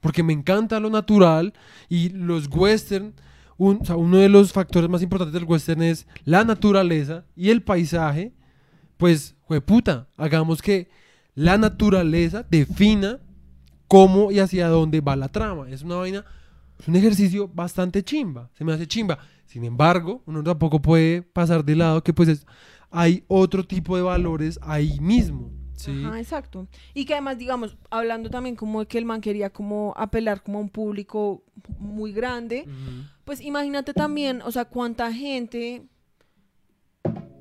[0.00, 1.52] porque me encanta lo natural
[1.88, 3.14] y los western
[3.58, 7.50] un- o sea, uno de los factores más importantes del western es la naturaleza y
[7.50, 8.32] el paisaje,
[8.96, 9.36] pues,
[9.66, 10.88] puta, hagamos que
[11.34, 13.20] la naturaleza defina
[13.92, 15.68] cómo y hacia dónde va la trama.
[15.68, 16.24] Es una vaina,
[16.78, 19.18] es un ejercicio bastante chimba, se me hace chimba.
[19.44, 22.46] Sin embargo, uno tampoco puede pasar de lado que pues es-
[22.90, 26.04] hay otro tipo de valores ahí mismo, ¿sí?
[26.06, 26.66] Ajá, exacto.
[26.94, 30.56] Y que además, digamos, hablando también como de que el man quería como apelar como
[30.56, 31.42] a un público
[31.78, 32.66] muy grande,
[33.26, 35.82] pues imagínate también, o sea, cuánta gente,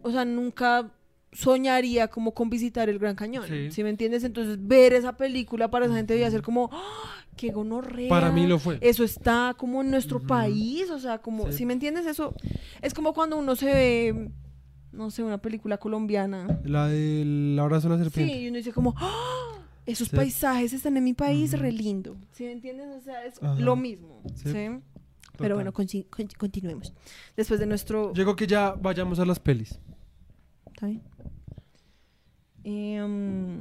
[0.03, 0.91] o sea, nunca
[1.31, 3.71] soñaría como con visitar el Gran Cañón, Sí.
[3.71, 4.23] ¿sí me entiendes?
[4.23, 7.25] Entonces, ver esa película para esa gente debía ser como, ¡Ah!
[7.37, 8.09] ¡qué gonorrea!
[8.09, 8.77] Para mí lo fue.
[8.81, 11.59] Eso está como en nuestro país, o sea, como, Sí.
[11.59, 12.05] ¿sí me entiendes?
[12.05, 12.35] Eso
[12.81, 14.29] es como cuando uno se ve,
[14.91, 16.59] no sé, una película colombiana.
[16.65, 18.33] La del abrazo a la serpiente.
[18.33, 19.57] Sí, y uno dice como, ¡Ah!
[19.85, 22.17] esos paisajes están en mi país, re lindo.
[22.33, 22.87] ¿Sí me entiendes?
[22.95, 23.55] O sea, es Ajá.
[23.59, 24.21] lo mismo.
[24.35, 24.51] Sí.
[25.37, 25.87] Pero bueno, con-
[26.37, 26.93] continuemos.
[27.37, 28.13] Después de nuestro...
[28.13, 29.79] Llegó que ya vayamos a las pelis.
[30.67, 31.01] ¿Está bien?
[32.63, 33.59] Em,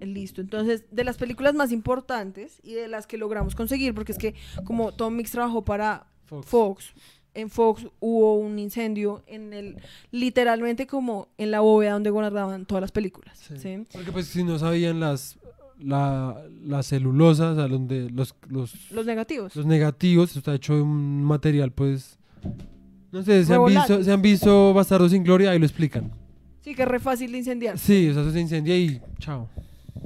[0.00, 0.40] listo.
[0.40, 4.34] Entonces, de las películas más importantes y de las que logramos conseguir, porque es que
[4.64, 6.92] como Tom Mix trabajó para Fox.
[7.34, 9.76] En Fox hubo un incendio en el,
[10.10, 13.38] literalmente como en la bóveda donde guardaban todas las películas.
[13.38, 13.56] Sí.
[13.56, 13.86] ¿sí?
[13.90, 15.38] Porque pues si no sabían las
[15.78, 19.56] la, la celulosa, o sea, donde los, los, Los negativos.
[19.56, 22.18] los negativos, está hecho de un material pues
[23.10, 26.12] no sé, se han visto, se han visto Bastardos sin Gloria, ahí lo explican.
[26.62, 27.78] Sí, que es re fácil de incendiar.
[27.78, 29.48] Sí, o sea, eso se incendia y chao.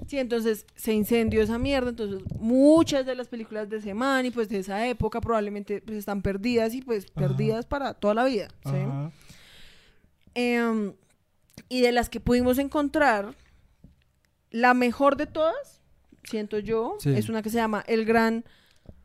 [0.08, 4.48] Sí, entonces se incendió esa mierda, entonces muchas de las películas de semana y pues
[4.48, 7.28] de esa época probablemente pues están perdidas y pues Ajá.
[7.28, 8.48] perdidas para toda la vida.
[8.64, 8.76] ¿sí?
[10.34, 10.92] Em,
[11.68, 13.34] y de las que pudimos encontrar,
[14.50, 15.80] la mejor de todas,
[16.24, 17.10] siento yo, Sí.
[17.10, 18.44] es una que se llama El Gran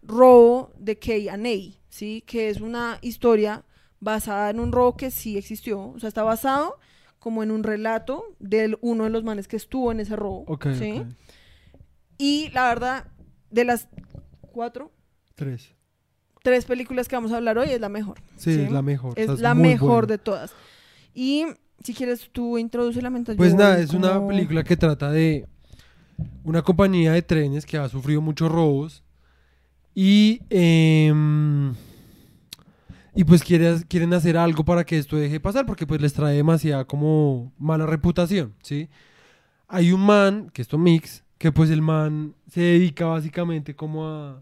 [0.03, 2.23] Robo de K&A, ¿sí?
[2.25, 3.63] Que es una historia
[3.99, 5.89] basada en un robo que sí existió.
[5.89, 6.77] O sea, está basado
[7.21, 10.43] como en un relato de uno de los manes que estuvo en ese robo.
[10.47, 11.03] Ok, ¿sí?
[12.17, 13.05] Y la verdad,
[13.51, 13.87] de las
[14.41, 14.91] cuatro,
[15.35, 15.75] Tres.
[16.41, 18.19] tres películas que vamos a hablar hoy, es la mejor.
[18.37, 18.61] Sí, ¿sí?
[18.61, 19.13] es la mejor.
[19.17, 20.07] Es la mejor buena.
[20.07, 20.51] de todas.
[21.13, 21.45] Y
[21.83, 25.45] si quieres, tú introduce la mientras Pues nada, es una película que trata de
[26.43, 29.03] una compañía de trenes que ha sufrido muchos robos
[29.93, 31.75] y em,
[33.15, 36.13] y pues quiere- quieren hacer algo para que esto deje de pasar porque pues les
[36.13, 38.89] trae demasiada como mala reputación, ¿sí?
[39.67, 44.07] Hay un man, que es Tom Mix, que pues el man se dedica básicamente como
[44.07, 44.41] a...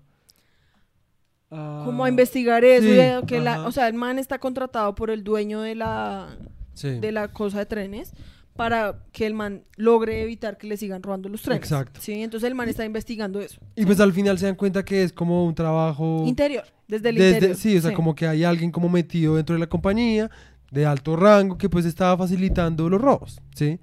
[1.50, 2.84] Como a investigar eso.
[2.86, 3.68] sí, y de que la- ajá.
[3.68, 6.38] o sea, el man está contratado por el dueño de la,
[6.76, 8.14] Sí, de la cosa de trenes
[8.60, 11.64] para que el man logre evitar que le sigan robando los trenes.
[11.64, 12.02] Exacto.
[12.04, 13.60] Sí, entonces el man está investigando eso.
[13.76, 16.24] y pues al final se dan cuenta que es como un trabajo...
[16.28, 17.58] Interior, desde el Desde- interior.
[17.58, 20.30] Sí, o sea, como que hay alguien como metido dentro de la compañía
[20.72, 23.80] de alto rango que pues estaba facilitando los robos, ¿sí?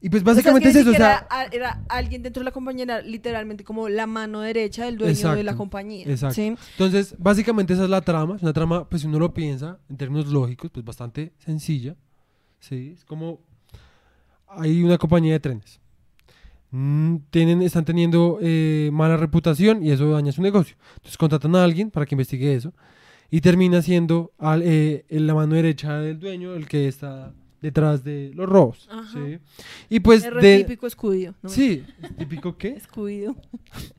[0.00, 2.22] Y pues O sea, es que básicamente es eso, o siquiera sea, era, era alguien
[2.22, 5.56] dentro de la compañía, era literalmente como la mano derecha del dueño de la Exacto,
[5.56, 6.04] compañía.
[6.06, 6.34] exacto.
[6.34, 6.54] ¿sí?
[6.72, 9.96] entonces básicamente esa es la trama, es una trama, pues si uno lo piensa en
[9.96, 11.96] términos lógicos, pues bastante sencilla,
[12.60, 12.92] ¿sí?
[12.94, 13.40] Es como
[14.58, 15.80] hay una compañía de trenes,
[16.76, 21.62] Mm, tienen, están teniendo eh, mala reputación y eso daña su negocio, entonces contratan a
[21.62, 22.72] alguien para que investigue eso
[23.30, 27.32] y termina siendo al- eh, en la mano derecha del dueño el que está
[27.62, 29.08] detrás de los robos, Ajá.
[29.12, 29.38] ¿sí?
[29.88, 30.58] Y pues Es de...
[30.64, 31.34] típico escudido.
[31.42, 31.48] ¿no?
[31.48, 31.84] Sí,
[32.18, 32.70] ¿típico qué?
[32.70, 33.36] Escudido.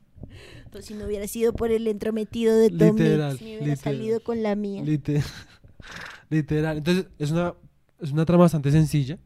[0.70, 3.78] Pues si no hubiera sido por el entrometido de Tom Literal, Mix, me hubiera literal.
[3.78, 4.82] salido con la mía.
[4.84, 5.22] Lite-
[6.28, 6.76] Literal.
[6.78, 7.54] Entonces, es una,
[8.00, 9.18] es una trama bastante sencilla.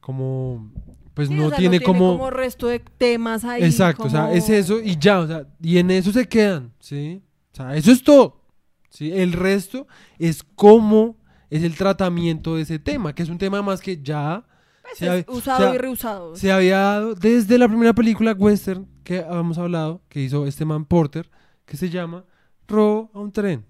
[0.00, 0.72] Como,
[1.14, 2.30] pues Sí, no, o sea, tiene como...
[2.30, 3.62] resto de temas ahí.
[3.62, 6.72] Exacto, o sea, como- es eso y ya, o sea, y en eso se quedan,
[6.80, 7.22] ¿sí?
[7.52, 8.42] O sea, eso es todo,
[8.88, 9.12] ¿sí?
[9.12, 9.86] El resto
[10.18, 11.16] es cómo
[11.50, 14.44] es el tratamiento de ese tema, que es un tema más que ya
[14.82, 16.36] Pues se, usado se ha- y reusado.
[16.36, 20.84] se había dado desde la primera película western que habíamos hablado, que hizo este man
[20.84, 21.28] Porter,
[21.66, 22.24] que se llama
[22.68, 23.66] Robo a un tren,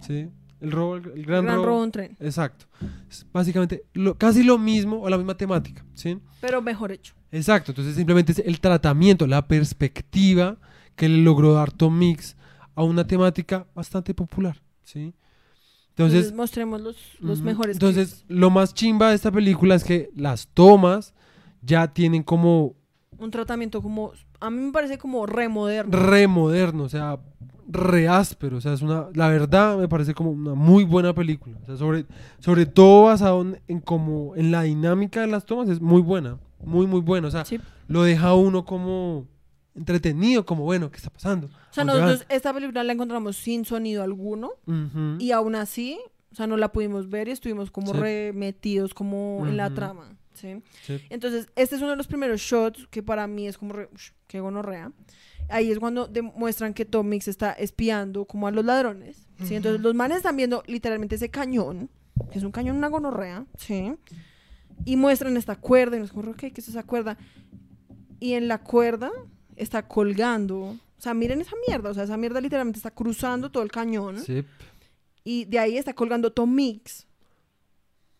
[0.00, 0.28] ¿sí?
[0.60, 1.66] El robo, el, el gran, Gran robo.
[1.66, 2.16] robo en tren.
[2.20, 2.66] Exacto.
[3.08, 6.18] Es básicamente lo, casi lo mismo o la misma temática, ¿sí?
[6.40, 7.14] Pero mejor hecho.
[7.30, 10.56] Exacto, entonces simplemente es el tratamiento, la perspectiva
[10.96, 12.36] que le logró dar Tom Mix
[12.74, 15.14] a una temática bastante popular, ¿sí?
[15.90, 17.76] Entonces, Entonces, mostremos los, los mejores.
[17.76, 18.24] entonces clips.
[18.40, 21.12] lo más chimba de esta película es que las tomas
[21.60, 22.76] ya tienen como
[23.18, 24.12] Un tratamiento como.
[24.40, 25.98] A mí me parece como re moderno.
[25.98, 27.18] re moderno, o sea,
[27.70, 31.58] re áspero, o sea, es una, la verdad me parece como una muy buena película,
[31.62, 32.06] o sea, sobre,
[32.38, 36.38] sobre todo basado en, en como, en la dinámica de las tomas, es muy buena,
[36.64, 37.60] muy, muy buena, o sea, Sí.
[37.86, 39.26] lo deja uno como
[39.74, 41.46] entretenido, como, bueno, ¿qué está pasando?
[41.46, 44.52] O sea, ¿A dónde nosotros esta película la encontramos sin sonido alguno.
[45.20, 45.98] Y aún así,
[46.32, 48.00] o sea, no la pudimos ver y estuvimos como Sí.
[48.00, 50.16] re metidos como en la trama.
[50.34, 50.62] ¿sí?
[51.10, 54.10] Entonces, este es uno de los primeros shots que para mí es como re, ush,
[54.26, 54.90] qué gonorrea.
[55.48, 59.26] Ahí es cuando demuestran que Tom Mix está espiando como a los ladrones.
[59.44, 59.54] ¿sí?
[59.54, 61.90] Entonces, los manes están viendo literalmente ese cañón,
[62.30, 63.94] que es un cañón, una gonorrea, ¿sí?
[64.84, 67.16] Y muestran esta cuerda, y nos como, ok, ¿qué es esa cuerda?
[68.20, 69.10] Y en la cuerda
[69.56, 73.62] está colgando, o sea, miren esa mierda, o sea, esa mierda literalmente está cruzando todo
[73.62, 74.20] el cañón.
[74.20, 74.44] Sí.
[75.28, 77.06] Y de ahí está colgando Tom Mix.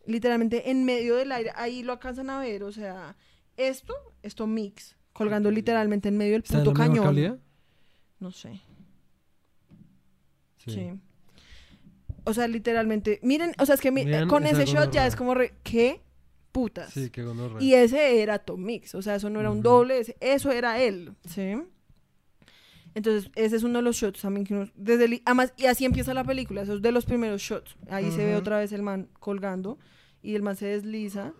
[0.05, 1.53] Literalmente en medio del aire.
[1.55, 2.63] Ahí lo alcanzan a ver.
[2.63, 3.17] O sea,
[3.57, 4.95] esto es Tom Mix.
[5.19, 7.05] Colgando literalmente en medio del ¿Está en puto cañón.
[7.05, 7.39] calidad?
[8.20, 8.61] No sé.
[10.59, 10.70] Sí.
[10.73, 10.90] Sí.
[12.24, 13.20] O sea, literalmente.
[13.23, 15.55] Miren, o sea, es que mi- Vean con ese shot ya es como re.
[15.62, 16.01] ¿Qué
[16.53, 16.93] putas?
[16.93, 17.61] Sí, qué gonorrea.
[17.62, 20.81] Y ese era Tom Mix, o sea, eso no era un doble, ese- eso era
[20.81, 21.55] él, ¿sí?
[22.95, 25.85] Entonces, ese es uno de los shots también que uno, desde el- además, y así
[25.85, 27.77] empieza la película, eso es de los primeros shots.
[27.90, 29.78] Ahí se ve otra vez el man colgando
[30.23, 31.32] y el man se desliza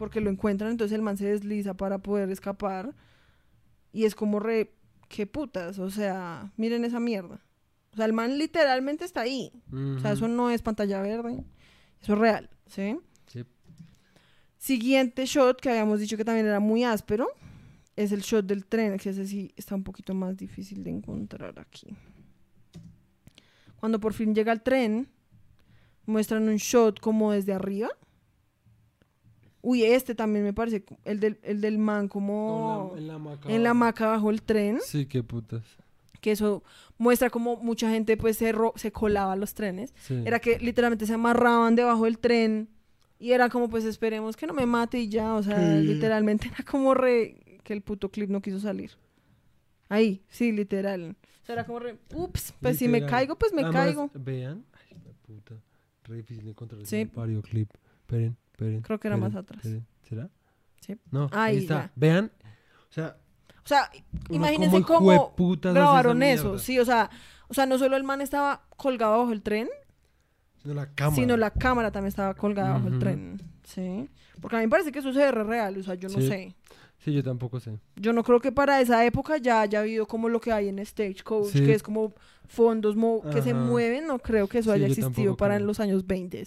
[0.00, 2.96] porque lo encuentran, entonces el man se desliza para poder escapar
[3.92, 4.72] y es como re,
[5.10, 7.44] qué putas, o sea, miren esa mierda.
[7.92, 9.52] O sea, el man literalmente está ahí.
[9.70, 11.44] O sea, eso no es pantalla verde,
[12.00, 12.98] eso es real, ¿sí?
[13.26, 13.44] Sí.
[14.56, 17.28] Siguiente shot que habíamos dicho que también era muy áspero
[17.94, 21.58] es el shot del tren, que ese sí está un poquito más difícil de encontrar
[21.58, 21.94] aquí.
[23.76, 25.10] Cuando por fin llega el tren,
[26.06, 27.90] muestran un shot como desde arriba.
[29.62, 33.14] Uy, este también me parece, el del, el del man como Con la- en la
[33.14, 33.48] hamaca.
[33.52, 35.62] en la hamaca bajo el tren, Sí, qué putas.
[36.20, 36.62] que eso
[36.98, 39.92] muestra como mucha gente pues se, ro- se colaba a los trenes.
[40.00, 40.22] Sí.
[40.24, 42.68] Era que literalmente se amarraban debajo del tren
[43.18, 45.86] y era como pues esperemos que no me mate y ya, o sea, Sí.
[45.86, 48.92] literalmente era como re que el puto clip no quiso salir.
[49.88, 51.16] Ahí, sí, literal.
[51.42, 54.10] O sea, era como, re, ups, pues si me caigo, pues me Además, caigo.
[54.14, 54.64] Vean.
[54.72, 55.54] Ay, la puta.
[56.04, 56.96] Re difícil encontrar Sí.
[57.02, 57.70] ese pario clip.
[58.02, 58.36] Esperen,
[58.82, 59.62] Creo que era más atrás.
[60.08, 60.28] ¿Será?
[60.80, 60.96] Sí.
[61.10, 61.74] No, ahí, Ahí, está.
[61.74, 61.92] ya.
[61.96, 62.32] Vean.
[62.88, 63.16] O sea,
[63.64, 63.90] O sea,
[64.30, 65.32] imagínense cómo
[65.62, 66.58] grabaron eso.
[66.58, 67.10] Sí, o sea,
[67.48, 69.68] o sea, no solo el man estaba colgado bajo el tren,
[70.62, 71.14] Sino la cámara.
[71.16, 73.40] sino la cámara también estaba colgada bajo el tren.
[73.64, 74.08] Sí.
[74.40, 76.26] Porque a mí me parece que eso se re real, o sea, yo no Sí.
[76.28, 76.54] sé.
[76.98, 77.78] Sí, yo tampoco sé.
[77.96, 80.84] Yo no creo que para esa época ya haya habido como lo que hay en
[80.84, 81.64] Stagecoach, Sí.
[81.64, 82.12] que es como
[82.48, 82.96] fondos
[83.32, 85.62] que se mueven, no creo que eso Sí, haya existido para creo.
[85.62, 86.44] en los años 20.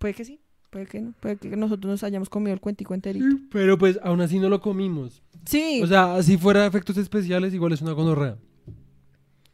[0.00, 0.40] Puede que sí,
[0.70, 3.36] puede que no, puede que nosotros nos hayamos comido el cuentico enterito.
[3.52, 5.22] Pero pues aún así no lo comimos.
[5.44, 8.36] Sí, O sea, si fuera efectos especiales, igual es una gonorrea.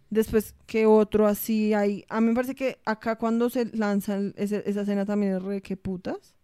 [0.09, 2.05] después que otro así hay.
[2.09, 5.43] A mí me parece que acá cuando se lanza el- ese- esa escena también es
[5.43, 6.37] re que putas.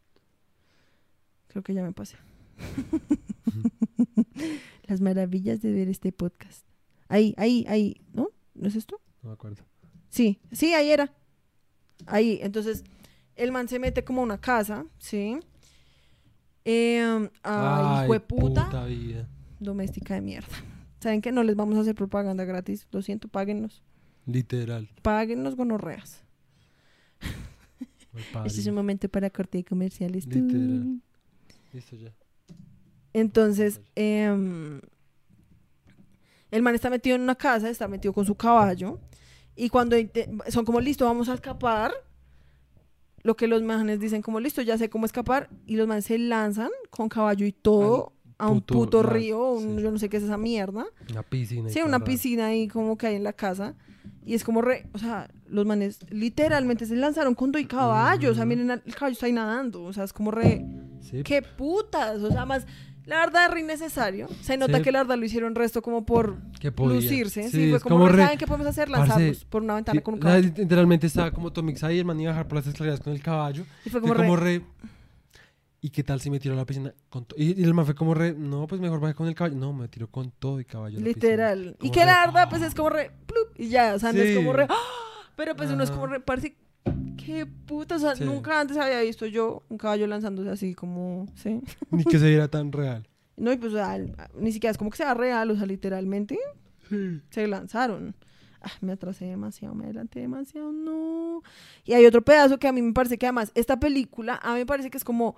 [1.47, 2.17] Creo que ya me pasé.
[4.89, 6.67] Las maravillas de ver este podcast.
[7.09, 8.29] Ahí, ahí, ahí, ¿no?
[8.55, 9.01] ¿No es esto?
[9.23, 9.63] No me acuerdo.
[10.09, 11.13] Sí, sí, ahí era.
[12.07, 12.85] Ahí, entonces,
[13.37, 15.39] el man se mete como a una casa, ¿sí?
[16.65, 19.29] Eh, ay, de puta, vida.
[19.59, 20.57] doméstica de mierda.
[21.01, 22.87] ¿Saben que No les vamos a hacer propaganda gratis.
[22.93, 23.83] Lo siento, páguennos.
[24.27, 24.89] Literal.
[25.03, 26.23] Páguennos gonorreas.
[28.33, 30.27] Mal Este es un momento para corte de comerciales.
[30.27, 31.01] Literal.
[31.73, 32.13] Listo ya.
[33.15, 34.81] Entonces, em,
[36.51, 39.01] el man está metido en una casa, está metido con su caballo.
[39.57, 39.97] Y cuando
[40.49, 41.93] son como, listo, vamos a escapar.
[43.23, 45.49] Lo que los manes dicen como, listo, ya sé cómo escapar.
[45.67, 49.53] Y los manes se lanzan con caballo y todo a un puto río.
[49.53, 50.87] un- yo no sé qué es esa mierda.
[51.11, 51.69] Una piscina.
[51.69, 53.75] Sí, una piscina ahí como que hay en la casa.
[54.25, 58.31] Y es como re, o sea, los manes literalmente se lanzaron con todo y caballo.
[58.31, 59.83] O sea, miren, el caballo está ahí nadando.
[59.85, 60.65] O sea, es como re,
[61.01, 61.23] Sí.
[61.23, 62.21] qué putas.
[62.23, 62.67] O sea, más,
[63.07, 64.29] la verdad re innecesario.
[64.43, 64.83] Se nota Sí.
[64.85, 66.37] que la verdad lo hicieron resto como por
[66.79, 67.45] lucirse.
[67.45, 68.89] Sí, Sí, fue como, como re, re- ¿saben qué podemos hacer?
[68.89, 70.51] Parce, Lanzarnos por una ventana Sí, con un caballo.
[70.57, 73.23] literalmente estaba como Tomix ahí, el man iba a bajar por las escaleras con el
[73.23, 73.65] caballo.
[73.85, 74.65] Y fue Fue como, como, re, re...
[75.85, 76.95] ¿Y qué tal si me tiro a la piscina?
[77.09, 78.35] Con y, y el man fue como re...
[78.35, 79.57] No, pues mejor bajé con el caballo.
[79.57, 81.01] No, me tiró con todo y caballo.
[81.01, 81.77] literal.
[81.83, 82.67] Y que re, la verdad, pues ¡ah!
[82.69, 83.95] es como re, plup, y ya.
[83.95, 84.77] O sea, no es como re, ¡ah!
[85.35, 86.55] pero pues uno es como re, parece,
[87.25, 87.97] qué puta.
[87.97, 88.25] O sea, Sí.
[88.25, 91.61] nunca antes había visto yo un caballo lanzándose así como, sí.
[91.91, 93.09] Ni que se viera tan real.
[93.37, 95.67] No, y pues, o sea, el- ni siquiera es como que sea real, o sea,
[95.67, 96.39] literalmente
[97.31, 98.15] se lanzaron.
[98.61, 101.43] Ah, me atrasé demasiado, me adelanté demasiado, no.
[101.85, 104.59] Y hay otro pedazo que a mí me parece que además, esta película, a mí
[104.61, 105.35] me parece que es como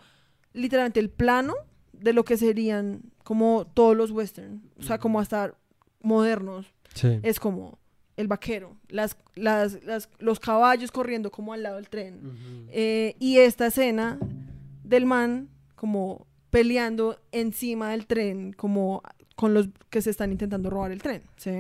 [0.53, 1.55] literalmente el plano
[1.93, 5.55] de lo que serían como todos los western, o sea, como hasta
[6.03, 6.67] modernos.
[6.95, 7.19] Sí.
[7.23, 7.79] Es como
[8.17, 12.21] el vaquero, las, las, las- los caballos corriendo como al lado del tren.
[12.71, 14.19] Eh, y esta escena
[14.85, 19.03] del man como peleando encima del tren, como
[19.35, 21.51] con los que se están intentando robar el tren, ¿sí?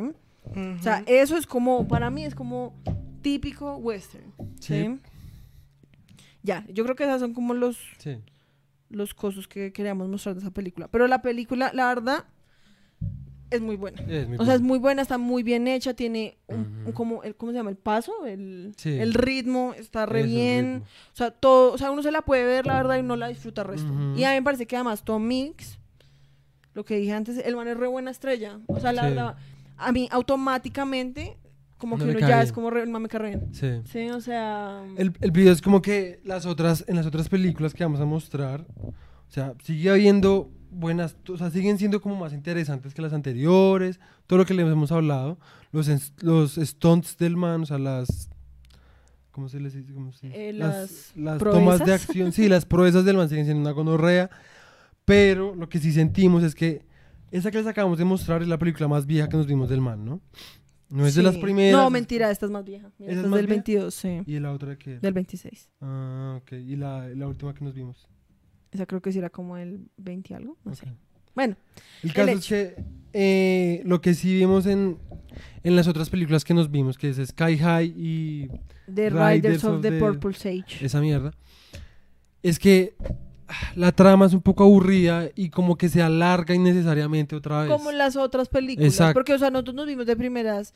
[0.78, 2.74] O sea, eso es como, para mí es como
[3.22, 4.84] típico western, ¿sí?
[4.84, 5.00] Sí.
[6.42, 8.18] Ya, yo creo que esos son como los, Sí.
[8.90, 10.88] los cosas que queríamos mostrar de esa película.
[10.88, 12.24] Pero la película, la verdad,
[13.50, 14.02] es muy buena.
[14.08, 17.36] Es muy O sea, es muy buena, está muy bien hecha, tiene un, como, el,
[17.36, 17.70] ¿cómo se llama?
[17.70, 18.90] El paso, el, Sí.
[18.90, 20.82] el ritmo, está re bien.
[21.12, 23.28] O sea, todo, o sea, uno se la puede ver, la verdad, y no la
[23.28, 23.88] disfruta el resto.
[24.16, 25.78] Y a mí me parece que además Tom Mix,
[26.74, 28.58] lo que dije antes, el man es re buena estrella.
[28.66, 29.08] O sea, la Sí.
[29.10, 29.36] verdad,
[29.76, 31.36] a mí automáticamente,
[31.78, 32.38] como No que uno ya bien.
[32.40, 33.48] es como re, el man me cae re bien.
[33.54, 33.68] Sí.
[33.84, 34.82] Sí, o sea...
[34.96, 38.04] El, el video es como que las otras, en las otras películas que vamos a
[38.04, 38.92] mostrar, o
[39.28, 44.38] sea, sigue habiendo buenas, o sea, siguen siendo como más interesantes que las anteriores, todo
[44.38, 45.38] lo que les hemos hablado,
[45.72, 45.88] los,
[46.22, 48.28] los stunts del man, o sea, las...
[49.30, 49.92] ¿Cómo se les dice?
[49.92, 50.48] ¿Cómo se dice?
[50.50, 54.30] Eh, las las tomas de acción, sí, las proezas del man siguen siendo una gonorrea,
[55.04, 56.84] pero lo que sí sentimos es que
[57.30, 59.80] esa que les acabamos de mostrar es la película más vieja que nos vimos del
[59.80, 60.20] man, ¿no?
[60.88, 61.40] No es de las sí.
[61.40, 61.80] primeras.
[61.80, 62.92] No, mentira, esta es más vieja.
[62.98, 63.62] Mira, ¿Esa esta es es del vieja?
[63.64, 64.20] 22, sí.
[64.26, 65.70] ¿Y la otra que Del 26.
[65.80, 66.52] Ah, ok.
[66.52, 68.06] ¿Y la, la última que nos vimos?
[68.74, 70.86] Esa creo que sí era como el 20 y algo, no sé.
[71.34, 71.56] Bueno,
[72.02, 72.76] El caso es que
[73.12, 74.98] eh, lo que sí vimos en,
[75.62, 78.48] en las otras películas que nos vimos, que es Sky High y
[78.92, 80.84] The Riders Riders of of the the- Purple Sage.
[80.84, 81.32] esa mierda,
[82.42, 82.94] es que
[83.48, 87.70] ah, la trama es un poco aburrida y como que se alarga innecesariamente otra vez.
[87.70, 88.92] Como las otras películas.
[88.92, 89.14] Exacto.
[89.14, 90.72] Porque, o sea, nosotros nos vimos de primeras.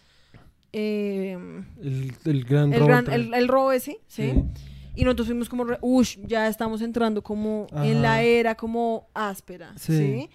[0.73, 1.37] eh,
[1.83, 4.33] El, el gran el, robo gran, el, el robo ese, ¿sí?
[4.33, 4.43] Sí.
[4.99, 8.23] Y nosotros fuimos como, ush, ya estamos entrando como en la Ajá.
[8.23, 9.97] era como áspera, ¿sí?
[9.97, 10.31] Sí.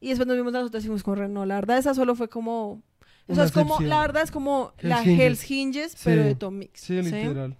[0.00, 2.16] Y después nos vimos las otras y fuimos como, re, no, la verdad esa solo
[2.16, 2.82] fue como...
[3.28, 5.20] O sea, es como, la verdad es como la Hells Hinges.
[5.20, 6.28] Hells Hinges, pero Sí.
[6.28, 6.80] de Tom Mix.
[6.80, 7.56] Sí, literal.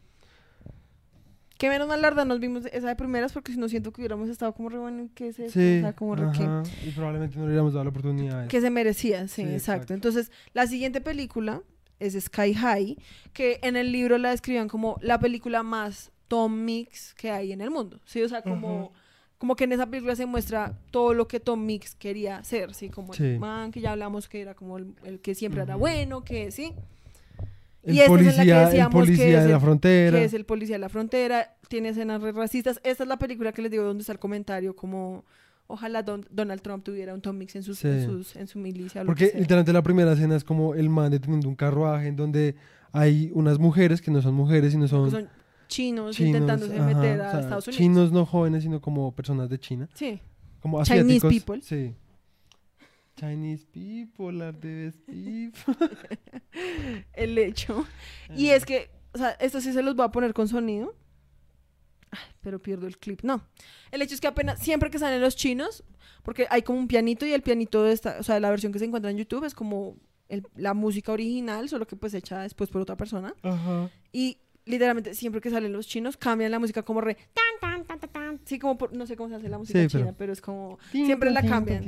[1.59, 4.01] Que menos mal, la verdad, nos vimos esa de primeras porque si no siento que
[4.01, 5.59] hubiéramos estado como re bueno, ¿qué es esto?
[5.59, 5.79] Sí.
[5.79, 8.47] O sea, como re que- ajá, Y probablemente no le hubiéramos dado la oportunidad.
[8.47, 9.55] que se merecía, sí, Sí, exacto.
[9.55, 9.95] exacto.
[9.95, 11.63] Entonces, la siguiente película
[11.99, 12.97] es Sky High,
[13.33, 16.13] que en el libro la describían como la película más
[16.65, 18.23] Mix que hay en el mundo, ¿sí?
[18.23, 18.93] O sea, como,
[19.39, 22.89] como que en esa película se muestra todo lo que Tom Mix quería ser, ¿sí?
[22.91, 23.25] Como Sí.
[23.25, 26.51] el man que ya hablamos que era como el, el que siempre era bueno, que
[26.51, 26.73] sí,
[27.83, 30.19] El y esta es en la que policía, el que policía es de la frontera.
[30.19, 32.81] que es el policía de la frontera, tiene escenas re racistas.
[32.85, 35.25] Esta es la película que les digo donde está el comentario como
[35.71, 39.05] ojalá Don- Donald Trump tuviera un Tom Mix en, sus, en, sus- en su milicia.
[39.05, 42.57] Porque literalmente la primera escena es como el man deteniendo un carruaje en donde
[42.93, 45.29] hay unas mujeres que no son mujeres, sino son, son
[45.69, 46.29] chinos, chinos.
[46.29, 47.77] intentándose ajá, meter o a sea, Estados Unidos.
[47.79, 49.89] Chinos no jóvenes, sino como personas de China.
[49.95, 50.21] Sí.
[50.61, 51.31] Como Chinese asiáticos.
[51.33, 51.63] people.
[51.63, 51.95] Sí.
[53.17, 55.89] Chinese people are the best people.
[57.15, 57.85] el hecho.
[58.37, 60.95] Y es que, o sea, esto sí se los voy a poner con sonido.
[62.11, 63.21] Ay, pero pierdo el clip.
[63.23, 63.43] No.
[63.91, 65.85] El hecho es que apenas, siempre que salen los chinos,
[66.23, 68.79] porque hay como un pianito y el pianito de esta, o sea, la versión que
[68.79, 69.97] se encuentra en YouTube es como
[70.29, 73.35] el- la música original, solo que pues hecha después por otra persona.
[73.43, 73.91] Ajá.
[74.13, 74.39] Y
[74.69, 78.11] literalmente siempre que salen los chinos cambian la música como re tan tan tan tan
[78.11, 78.41] tan.
[78.45, 80.33] Sí, como por- no sé cómo se hace la música Sí, china, pero- pero...
[80.33, 81.83] es como siempre la cambian.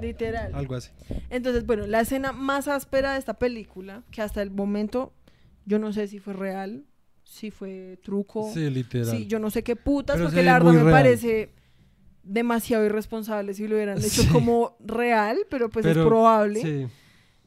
[0.00, 0.54] literal.
[0.54, 0.90] Algo así.
[1.30, 5.12] Entonces, bueno, la escena más áspera de esta película, que hasta el momento
[5.64, 6.84] yo no sé si fue real,
[7.24, 9.06] si fue truco, Sí, literal.
[9.16, 10.92] si yo no sé qué putas, Pero porque la verdad me real.
[10.92, 11.50] parece
[12.22, 14.28] demasiado irresponsable si lo hubieran hecho Sí.
[14.28, 16.60] como real, pero pues Pero- es probable.
[16.62, 16.86] Sí.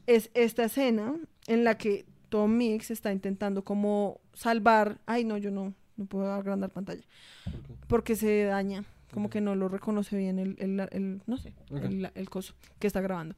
[0.06, 1.14] Es esta escena
[1.46, 6.32] en la que Tom Mix está intentando como salvar, ay no, yo no, no puedo
[6.32, 7.02] agrandar pantalla,
[7.86, 12.10] porque se daña, como que no lo reconoce bien el, el- el- no sé, el,
[12.14, 13.34] el coso que está grabando.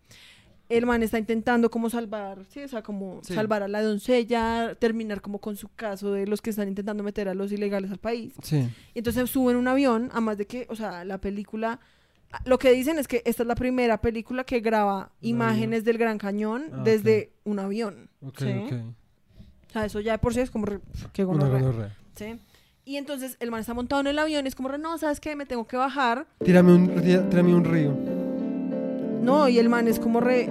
[0.68, 3.34] El man está intentando como salvar, sí, o sea, como Sí.
[3.34, 7.28] salvar a la doncella, terminar como con su caso de los que están intentando meter
[7.28, 8.32] a los ilegales al país.
[8.42, 8.68] Sí.
[8.94, 11.78] Y entonces suben un avión, además de que, o sea, la película,
[12.44, 16.18] lo que dicen es que esta es la primera película que graba imágenes del Gran
[16.18, 18.08] Cañón Ah, desde un avión.
[18.20, 18.52] Ok, ¿sí?
[18.66, 18.72] ok.
[19.68, 20.80] O sea, eso ya de por sí es como, re-
[21.12, 21.96] qué Una gonorrea.
[22.14, 22.38] ¿sí?
[22.84, 25.20] Y entonces el man está montado en el avión y es como, re, no, ¿sabes
[25.20, 25.36] qué?
[25.36, 26.26] Me tengo que bajar.
[26.44, 27.92] Tírame un, tírame un río.
[29.22, 30.48] No, y el man es como re,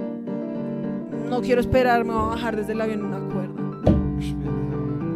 [1.28, 3.52] no quiero esperar, me voy a bajar desde el avión en una cuerda.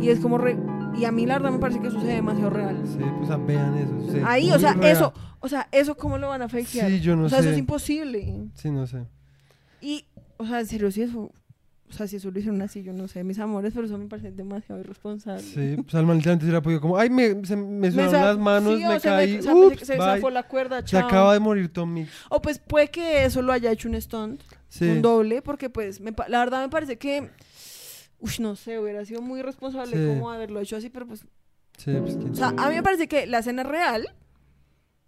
[0.02, 0.56] Y es como re,
[0.98, 2.82] y a mí la verdad me parece que eso se ve demasiado real.
[2.86, 4.26] Sí, pues ah, vean eso.
[4.26, 4.92] Ahí, o sea, real.
[4.96, 6.88] eso, o sea, eso cómo lo van a fakear.
[6.90, 7.44] Sí, yo no o sea, sé.
[7.44, 8.46] eso es imposible.
[8.54, 9.04] Sí, no sé.
[9.80, 10.04] Y,
[10.38, 11.30] o sea, en serio, si eso,
[11.88, 14.06] o sea, si eso lo hicieron así, yo no sé, mis amores, pero eso me
[14.06, 15.42] parece demasiado irresponsable.
[15.42, 18.10] Sí, pues al man literalmente se hubiera podido como, ay, me, se, me Me sudaron
[18.10, 20.02] sa- las manos, sí, me se caí, o sea, me- ups, se bye.
[20.02, 21.06] zafó la cuerda, Se chao.
[21.06, 22.06] acaba de morir Tommy.
[22.30, 24.86] O pues puede que eso lo haya hecho un stunt, Sí.
[24.88, 27.30] un doble, porque pues, me la verdad me parece que,
[28.26, 30.06] uff, no sé, hubiera sido muy irresponsable Sí.
[30.06, 31.24] como haberlo hecho así, pero pues,
[31.78, 34.08] Sí, pues o sea, a mí me parece que la escena real,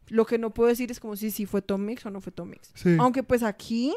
[0.09, 2.31] lo que no puedo decir es como si sí fue Tom Mix o no fue
[2.32, 2.70] Tom Mix.
[2.74, 2.97] Sí.
[2.99, 3.95] Aunque pues aquí,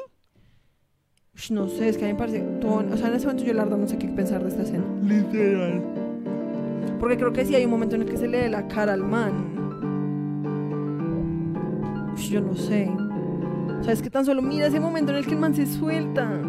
[1.35, 3.43] ush, no sé, es que a mí me parece todo, o sea, en ese momento
[3.45, 4.85] yo la verdad no sé qué pensar de esta escena.
[5.03, 5.81] Literal.
[6.99, 8.93] Porque creo que sí hay un momento en el que se le dé la cara
[8.93, 9.57] al man.
[12.13, 12.89] Ush, yo no sé.
[13.79, 15.65] O sea, es que tan solo mira ese momento en el que el man se
[15.65, 16.39] suelta.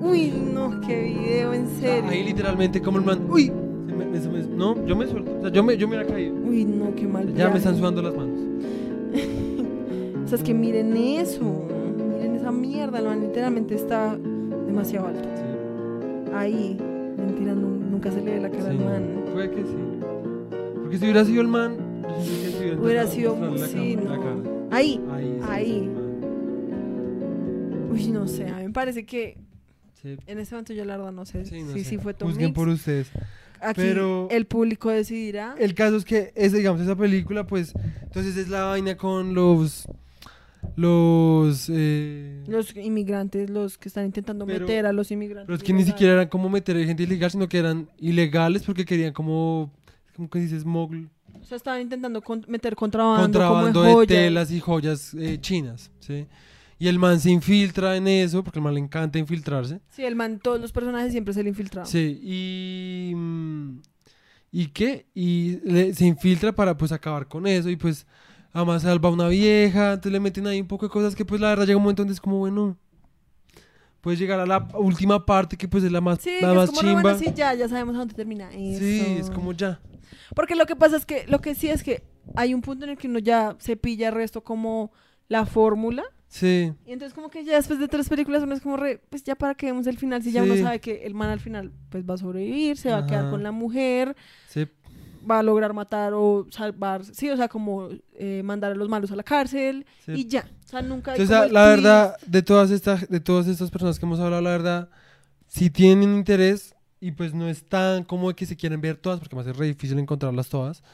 [0.00, 2.08] Uy, no, qué video, en serio.
[2.10, 3.46] Ahí literalmente como el man, uy,
[3.86, 5.96] se me- me- se me- no, yo me suelto, o sea, yo me, yo me
[5.96, 6.34] hubiera caído.
[6.36, 7.26] Uy, no, qué mal.
[7.28, 7.52] Ya viaje.
[7.52, 8.38] me están sudando las manos.
[10.24, 11.66] O sea, es que miren eso.
[12.14, 13.00] Miren esa mierda.
[13.00, 14.16] El man literalmente está
[14.66, 15.28] demasiado alto.
[15.34, 16.78] Sí, Ahí.
[17.16, 19.02] Mentira, nu- nunca se le ve la cara al man.
[19.32, 19.76] Puede que sí.
[20.82, 21.74] Porque si hubiera sido el man,
[22.04, 23.36] yo que Hubiera sido.
[23.40, 24.20] la Sí, la no.
[24.22, 24.36] cara.
[24.70, 25.00] Ahí.
[25.12, 25.38] Ahí.
[25.48, 25.90] Ahí.
[27.92, 28.46] Uy, no sé.
[28.48, 29.36] A mí me parece que
[30.02, 30.16] Sí.
[30.26, 31.90] en ese momento yo la verdad no sé Sí, no si sé.
[31.90, 32.54] sí fue Tom Juzguen Mix.
[32.56, 33.10] por ustedes.
[33.60, 35.54] Aquí pero- el público decidirá.
[35.58, 39.86] El caso es que esa, digamos, esa película, pues, entonces es la vaina con los,
[40.76, 45.46] los, eh, Los inmigrantes, los que están intentando Pero- meter a los inmigrantes.
[45.46, 45.94] pero es que ni ilegales.
[45.94, 49.70] siquiera eran como meter gente ilegal, sino que eran ilegales porque querían como,
[50.16, 51.08] como que dices, smuggle,
[51.40, 54.08] O sea, estaban intentando con- meter contrabando, contrabando como de de joyas.
[54.08, 56.26] telas y joyas eh, chinas, ¿sí?
[56.80, 59.80] Y el man se infiltra en eso, porque al man le encanta infiltrarse.
[59.90, 61.86] Sí, el man, todos los personajes siempre se le infiltraban.
[61.88, 63.12] Sí, y...
[63.14, 63.80] mm,
[64.52, 65.06] ¿Y qué?
[65.14, 68.04] Y le- se infiltra para pues acabar con eso y pues
[68.52, 71.40] además salva a una vieja, entonces le meten ahí un poco de cosas que pues
[71.40, 72.76] la verdad llega un momento donde es como bueno,
[74.00, 76.70] puedes llegar a la última parte que pues es la más, Sí, la más es
[76.70, 77.02] como, chimba.
[77.02, 78.78] bueno, sí, ya, ya sabemos a dónde termina eso.
[78.80, 79.80] Sí, es como ya.
[80.34, 82.02] Porque lo que pasa es que, lo que sí es que
[82.34, 84.90] hay un punto en el que uno ya se pilla el resto como
[85.28, 86.02] la fórmula.
[86.32, 89.24] Sí, Y entonces como que ya después de tres películas uno es como re, pues
[89.24, 91.72] ya para que vemos el final, si ya uno sabe que el man al final
[91.88, 94.14] pues va a sobrevivir, se va a quedar con la mujer,
[94.48, 94.68] sí.
[95.28, 99.10] va a lograr matar o salvar, sí, o sea, como eh, mandar a los malos
[99.10, 100.12] a la cárcel Sí.
[100.12, 100.48] y ya.
[100.64, 101.82] O sea, nunca hay O sea, como el la twist.
[101.84, 104.88] verdad, de todas estas, de todas estas personas que hemos hablado, la verdad,
[105.48, 109.34] si tienen interés y pues no es tan como que se quieren ver todas, porque
[109.34, 110.84] más es re difícil encontrarlas todas,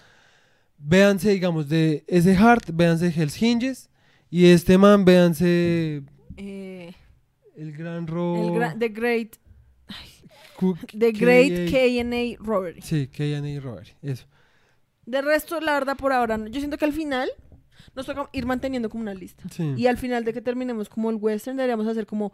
[0.79, 3.91] véanse, digamos, de ese Heart, véanse Hell's Hinges,
[4.31, 6.03] y este man, véanse
[6.36, 6.93] Eh,
[7.57, 8.55] el gran robo.
[8.57, 9.36] el gra- The Great,
[10.59, 12.03] Cook- The Great K.A..
[12.05, 12.81] K&A Robbery.
[12.82, 14.27] Sí, K&A Robbery, eso.
[15.05, 16.47] De resto, la verdad, por ahora, no.
[16.48, 17.28] yo siento que al final
[17.94, 19.44] nos toca ir manteniendo como una lista.
[19.51, 19.74] Sí.
[19.77, 22.32] Y al final de que terminemos como el western, deberíamos hacer como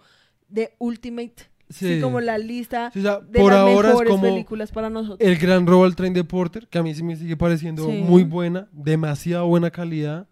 [0.52, 1.34] The Ultimate,
[1.68, 2.00] sí, Sí.
[2.00, 4.88] como la lista Sí, o sea, de por las ahora es mejores como películas para
[4.90, 5.18] nosotros.
[5.20, 8.22] el gran robo al tren de Porter, que a mí sí me sigue pareciendo muy
[8.24, 10.28] buena, demasiado buena calidad.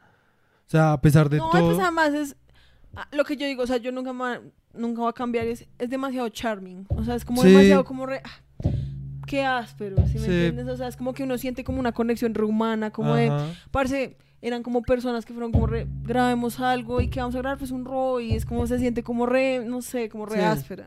[0.71, 1.67] O sea, a pesar de no, todo.
[1.67, 2.37] pues además es
[2.95, 4.41] ah, lo que yo digo, o sea, yo nunca, ma-
[4.73, 7.49] nunca voy a cambiar, es, es demasiado charming, o sea, es como Sí.
[7.49, 8.21] demasiado como re...
[8.25, 8.71] ah,
[9.27, 10.31] qué áspero, ¿sí me Sí.
[10.31, 10.69] entiendes?
[10.69, 13.47] O sea, es como que uno siente como una conexión rehumana, como de, Ajá.
[13.73, 17.59] parce, eran como personas que fueron como re, grabemos algo y que vamos a grabar
[17.59, 20.43] pues un robo y es como se siente como re, no sé, como re Sí.
[20.45, 20.87] áspera.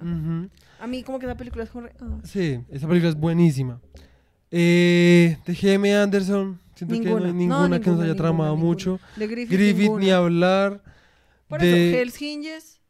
[0.80, 1.93] A mí como que esa película es como re...
[1.99, 2.19] ah.
[2.23, 3.81] Sí, esa película es buenísima.
[4.49, 5.93] Eh, de G.M.
[5.95, 7.26] Anderson, siento que no Ninguna.
[7.27, 8.99] hay No, ninguna que nos ninguna, haya tramado ninguna, mucho.
[9.15, 10.03] De Griffith, Griffith ninguna.
[10.03, 10.84] ni hablar.
[11.47, 12.81] Por de- eso, Hell's Hinges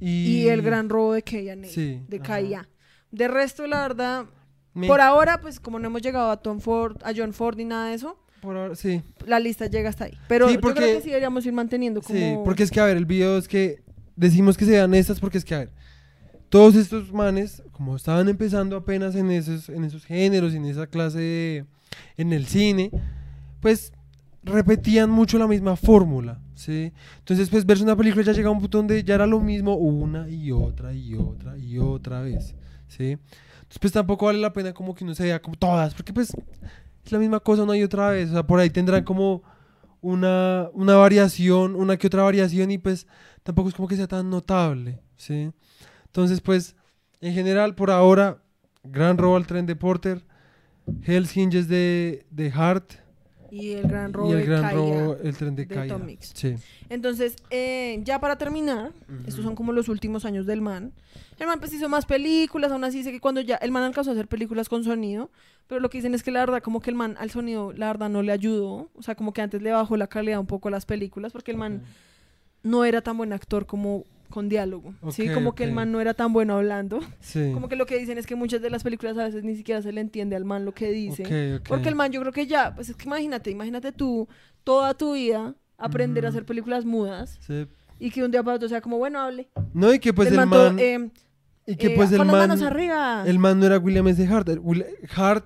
[0.00, 2.20] y, y, el gran robo de K&A, Sí, de.
[2.20, 2.68] K.I.A.
[3.10, 4.26] De resto, la verdad,
[4.74, 7.64] Me- por ahora, pues como no hemos llegado a Tom Ford, a John Ford ni
[7.64, 9.02] nada de eso, por ahora, sí.
[9.26, 10.18] la lista llega hasta ahí.
[10.28, 12.18] Pero Sí, yo porque- creo que sí deberíamos ir manteniendo como...
[12.18, 13.82] Sí, porque es que, a ver, el video es que
[14.16, 15.72] decimos que se vean estas porque es que, a ver,
[16.48, 21.18] todos estos manes, como estaban empezando apenas en esos, en esos géneros, en esa clase,
[21.18, 21.64] de-
[22.16, 22.90] en el cine,
[23.60, 23.92] pues
[24.42, 26.92] repetían mucho la misma fórmula, ¿sí?
[27.18, 29.74] Entonces, pues verse una película ya llega a un punto donde ya era lo mismo
[29.76, 32.54] una y otra y otra y otra vez,
[32.88, 33.12] ¿sí?
[33.12, 36.30] Entonces, pues tampoco vale la pena como que uno se vea como todas, porque pues
[37.04, 39.42] es la misma cosa una y otra vez, o sea, por ahí tendrán como
[40.00, 43.06] una, una variación, una que otra variación y pues
[43.42, 45.50] tampoco es como que sea tan notable, ¿sí?
[46.06, 46.76] Entonces, pues,
[47.20, 48.42] en general, por ahora,
[48.82, 50.24] gran robo al tren de Porter,
[51.06, 52.92] Hell's Hinges de, de Hart
[53.50, 55.94] Y el gran robo y el de gran robo, el tren de, de Kaya.
[55.94, 56.32] Tom Mix.
[56.34, 56.56] Sí.
[56.88, 58.92] Entonces, eh, ya para terminar,
[59.26, 60.92] estos son como los últimos años del man.
[61.38, 64.10] El man pues hizo más películas, aún así sé que cuando ya el man alcanzó
[64.10, 65.30] a hacer películas con sonido,
[65.66, 67.86] pero lo que dicen es que la verdad como que el man al sonido la
[67.86, 70.68] verdad no le ayudó, o sea, como que antes le bajó la calidad un poco
[70.68, 71.82] a las películas porque el man
[72.62, 76.14] no era tan buen actor como con diálogo, sí, como que el man no era
[76.14, 77.50] tan bueno hablando, Sí.
[77.54, 79.80] como que lo que dicen es que muchas de las películas a veces ni siquiera
[79.82, 81.22] se le entiende al man lo que dice.
[81.22, 81.68] Ok, ok.
[81.68, 84.26] Porque el man, yo creo que ya, pues es que imagínate, imagínate tú
[84.64, 87.66] toda tu vida aprender a hacer películas mudas Sí.
[88.00, 89.48] y que un día para otro sea como, bueno, hable.
[89.72, 91.10] No, y que pues el el man, todo, eh,
[91.66, 93.24] y que eh, pues el man, manos arriba.
[93.26, 94.26] el man no era William S.
[94.26, 94.84] Hart, Will-
[95.16, 95.44] Hart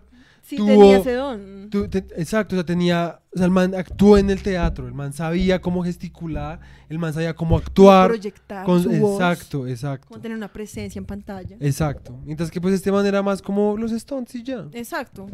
[0.49, 1.69] sí, tuvo- tenía ese don.
[1.70, 4.95] Tu- te- exacto, o sea, tenía, o sea, el man actuó en el teatro, el
[4.95, 8.09] man sabía cómo gesticular, el man sabía cómo actuar.
[8.09, 10.09] proyectar con- su voz, exacto, exacto.
[10.09, 11.57] como tener una presencia en pantalla.
[11.61, 12.19] Exacto.
[12.25, 14.66] Mientras que pues este man era más como los Stones y ya.
[14.73, 15.27] Exacto.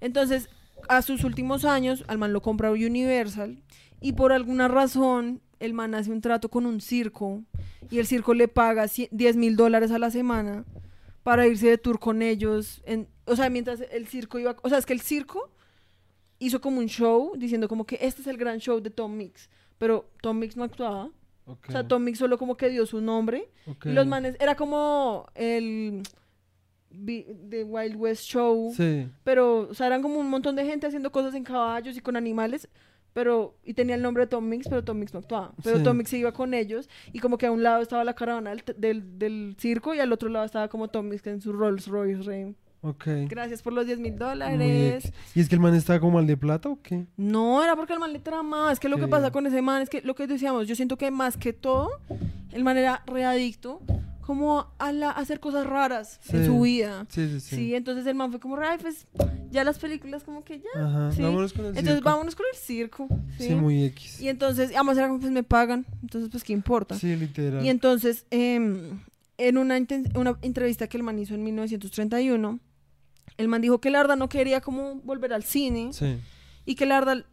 [0.00, 0.48] Entonces,
[0.88, 3.58] a sus últimos años, al man lo compra Universal
[4.00, 7.42] y por alguna razón el man hace un trato con un circo
[7.90, 10.64] y el circo le paga cie- 10 mil dólares a la semana
[11.22, 12.82] para irse de tour con ellos.
[12.84, 14.56] En, o sea, mientras el circo iba...
[14.62, 15.50] O sea, es que el circo
[16.38, 19.48] hizo como un show diciendo como que este es el gran show de Tom Mix.
[19.78, 21.10] Pero Tom Mix no actuaba.
[21.46, 23.48] Ok, O sea, Tom Mix solo como que dio su nombre.
[23.66, 23.86] ok.
[23.86, 24.36] Y los manes...
[24.40, 26.02] Era como el...
[27.04, 28.72] The Wild West Show.
[28.74, 29.08] Sí.
[29.22, 32.16] Pero, o sea, eran como un montón de gente haciendo cosas en caballos y con
[32.16, 32.68] animales,
[33.12, 35.52] pero, y tenía el nombre de Tom Mix, pero Tom Mix no actuaba.
[35.62, 35.82] Pero Sí.
[35.84, 38.50] Tom Mix se iba con ellos, y como que a un lado estaba la caravana
[38.50, 41.86] del, del, del circo, y al otro lado estaba como Tom Mix en su Rolls
[41.86, 42.54] Royce Rey.
[42.82, 43.04] Ok.
[43.28, 45.12] Gracias por los 10 mil dólares.
[45.34, 47.06] ¿Y es que el man estaba como al de plata o qué?
[47.16, 48.70] No, era porque el man le tramaba.
[48.72, 49.10] Es que lo que Ok.
[49.10, 51.90] pasa con ese man es que lo que decíamos, yo siento que más que todo,
[52.52, 53.80] el man era readicto
[54.20, 56.46] como a, la, a hacer cosas raras en Sí.
[56.46, 57.06] su vida.
[57.08, 57.56] Sí, sí, sí.
[57.56, 59.06] Sí, entonces el man fue como, ay, pues
[59.50, 60.80] ya las películas como que ya.
[60.84, 61.12] Ajá.
[61.12, 61.22] Sí.
[61.22, 62.10] Vámonos con el Entonces circo.
[62.10, 63.08] vámonos con el circo.
[63.38, 63.48] Sí.
[63.48, 64.20] Sí, muy X.
[64.20, 65.86] Y entonces, además era como, pues me pagan.
[66.02, 66.96] Entonces, pues, ¿qué importa?
[66.96, 67.64] Sí, literal.
[67.64, 68.98] Y entonces, em,
[69.38, 69.78] en una,
[70.14, 72.60] una entrevista que el man hizo en 1931,
[73.36, 76.16] el man dijo que la verdad no quería como volver al cine Sí.
[76.64, 77.24] y que la verdad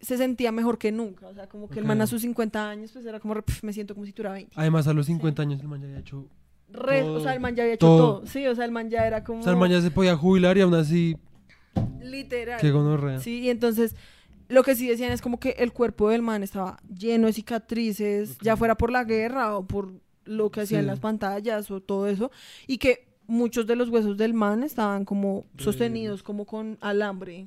[0.00, 1.26] se sentía mejor que nunca.
[1.28, 3.62] O sea, como que el man a sus 50 años, pues era como, re, "Pf,
[3.64, 4.52] me siento como si tuviera 20.
[4.56, 6.26] Además, a los 50 años el man ya había hecho...
[6.72, 7.14] Re- Todo.
[7.14, 8.18] o sea, el man ya había hecho Todo.
[8.20, 8.26] todo.
[8.26, 9.40] Sí, o sea, el man ya era como...
[9.40, 11.16] O sea, el man ya se podía jubilar y aún así...
[12.00, 12.60] Literal.
[12.60, 13.18] Qué gonorrea.
[13.20, 13.94] Sí, y entonces
[14.48, 18.38] lo que sí decían es como que el cuerpo del man estaba lleno de cicatrices,
[18.40, 19.92] ya fuera por la guerra o por
[20.24, 20.90] lo que hacía en Sí.
[20.90, 22.30] las pantallas o todo eso,
[22.66, 27.46] y que muchos de los huesos del man estaban como sostenidos como con alambre.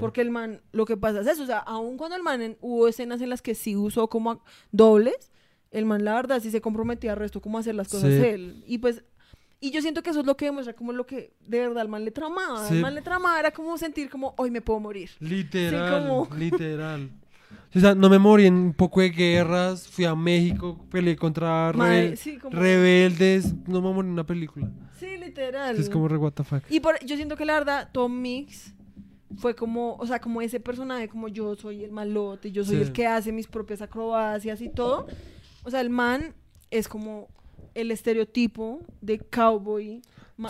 [0.00, 2.56] Porque el man, lo que pasa es eso, o sea, aun cuando el man en-
[2.62, 4.42] hubo escenas en las que sí usó como
[4.72, 5.30] dobles,
[5.70, 8.24] el man la verdad sí se comprometía al resto como a hacer las cosas Sí.
[8.24, 8.64] él.
[8.66, 9.02] Y pues,
[9.60, 11.88] y yo siento que eso es lo que demuestra como lo que de verdad el
[11.88, 12.66] man le tramaba.
[12.68, 12.76] Sí.
[12.76, 15.10] El man le tramaba era como sentir como, hoy me puedo morir.
[15.20, 17.10] Literal, como- literal.
[17.76, 21.72] O sea, no me morí en un poco de guerras, fui a México, peleé contra
[21.74, 24.70] Mae, re- sí, como- rebeldes, no me morí en una película.
[25.00, 25.76] Sí, literal.
[25.76, 26.62] Es como re what the fuck.
[26.70, 28.72] Y por, yo siento que la verdad, Tom Mix
[29.38, 32.82] fue como, o sea, como ese personaje, como yo soy el malote, yo soy Sí.
[32.82, 35.08] el que hace mis propias acrobacias y todo.
[35.64, 36.32] O sea, el man
[36.70, 37.28] es como
[37.74, 40.00] el estereotipo de cowboy,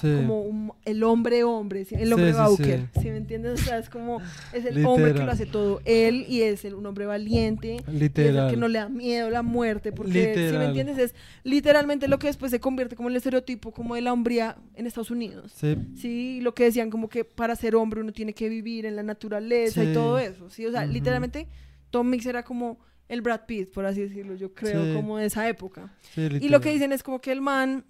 [0.00, 0.08] Sí.
[0.16, 3.00] como un- el hombre hombre, el hombre Sí, Bauker, sí.
[3.02, 3.60] ¿sí me entiendes?
[3.60, 4.20] O sea, es como,
[4.54, 7.76] es el hombre que lo hace todo él y es el- un hombre valiente.
[7.92, 11.14] Y es el que no le da miedo la muerte, porque si me entiendes, es
[11.42, 15.10] literalmente lo que después se convierte como el estereotipo como de la hombría en Estados
[15.10, 15.52] Unidos.
[15.94, 19.02] Sí, lo que decían como que para ser hombre uno tiene que vivir en la
[19.02, 21.46] naturaleza y todo eso, sí, o sea, literalmente
[21.90, 22.78] Tom Mix era como
[23.08, 25.92] el Brad Pitt, por así decirlo, yo creo, como de esa época.
[26.14, 27.84] sí, Y lo que dicen es como que el man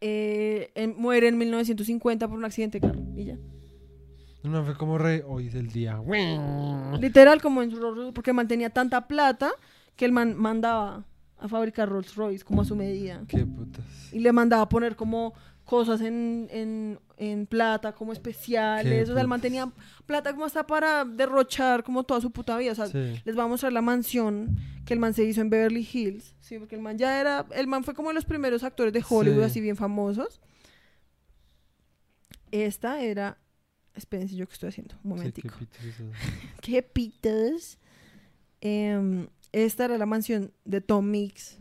[0.00, 3.36] eh, en- muere en 1950 por un accidente de carro y ya.
[4.42, 5.98] No fue como re, hoy es el día.
[7.00, 9.50] Literal como en su Rolls Royce, porque el man tenía tanta plata
[9.96, 11.04] que el man mandaba
[11.38, 13.22] a fabricar Rolls Royce como a su medida.
[13.26, 13.84] Qué putas.
[14.12, 15.34] Y le mandaba a poner como
[15.66, 19.10] cosas en, en, en plata, como especiales.
[19.10, 19.70] O sea, el man tenía
[20.06, 22.72] plata como hasta para derrochar como toda su puta vida.
[22.72, 23.20] O sea, Sí.
[23.24, 24.56] les voy a mostrar la mansión
[24.86, 26.34] que el man se hizo en Beverly Hills.
[26.40, 29.04] Sí, porque el man ya era, el man fue como de los primeros actores de
[29.06, 29.44] Hollywood Sí.
[29.44, 30.40] así bien famosos.
[32.52, 33.38] Esta era,
[33.94, 35.54] espérense yo que estoy haciendo, un Sí, momentico.
[35.58, 35.96] qué pitas.
[36.62, 37.78] ¿Qué pitas?
[38.60, 41.58] Em, esta era la mansión de Tom Mix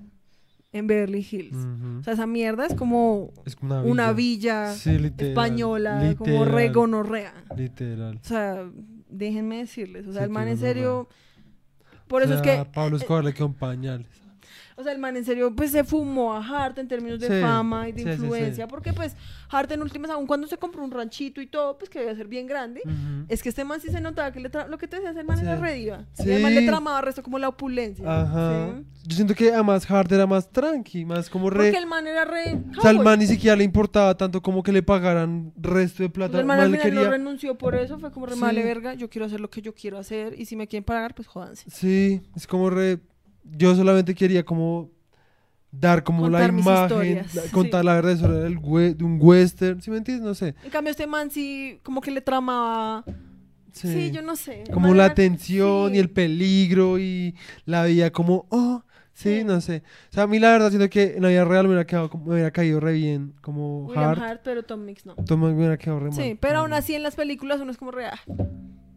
[0.77, 1.55] en Beverly Hills.
[1.99, 5.29] O sea, esa mierda es como Es una villa Sí, literal.
[5.29, 7.33] española, como literal, regonorrea.
[7.55, 8.15] Literal.
[8.21, 8.69] O sea,
[9.09, 10.05] déjenme decirles.
[10.07, 10.73] O sea, Sí, el man en gonorrea.
[10.73, 11.09] serio.
[12.07, 12.65] Por O eso es que.
[12.73, 14.07] Pablo Escobar le quedó en pañales.
[14.77, 17.41] O sea, el man en serio, pues se fumó a Hart en términos de Sí,
[17.41, 18.21] fama y de sí, sí, sí.
[18.23, 18.67] influencia.
[18.67, 19.15] Porque, pues,
[19.49, 22.27] Hart en últimas, aún cuando se compró un ranchito y todo, pues que debía ser
[22.27, 22.81] bien grande.
[23.29, 25.39] Es que este man sí se notaba que le lo que te decía, el man
[25.39, 26.05] era rediva.
[26.19, 26.59] Y el man Sí.
[26.59, 28.03] le tramaba resto como la opulencia.
[28.05, 28.81] Ajá.
[29.07, 31.65] Yo siento que además Hart era más tranqui, más como re.
[31.65, 32.55] Porque el man era re.
[32.77, 33.05] O sea, cowboy.
[33.05, 36.39] man ni siquiera le importaba tanto como que le pagaran resto de Pues plata.
[36.39, 37.09] el man al final no quería...
[37.11, 39.97] renunció por eso, fue como re male verga, yo quiero hacer lo que yo quiero
[39.99, 41.69] hacer y si me quieren pagar, pues jódanse.
[41.69, 42.99] Sí, es como re.
[43.51, 44.89] Yo solamente quería como
[45.71, 47.39] dar como Contar la imagen, sí.
[47.51, 50.25] contar la verdad eso era el we- de un western, ¿sí me entiendes?
[50.25, 50.55] No sé.
[50.63, 53.03] En cambio este man sí como que le tramaba,
[53.73, 53.89] Sí.
[53.91, 54.63] sí, yo no sé.
[54.73, 55.97] como man la tensión sí.
[55.97, 57.35] y el peligro y
[57.65, 59.83] la vida como, oh, sí, no sé.
[60.11, 62.09] O sea, a mí la verdad siento que en la vida real me hubiera, quedado,
[62.25, 64.21] me hubiera caído re bien, como William Hart.
[64.21, 65.15] Hart, pero Tom Mix no.
[65.15, 66.13] Tom me hubiera quedado re mal.
[66.13, 68.19] Sí, pero aún así en las películas uno es como re, ah,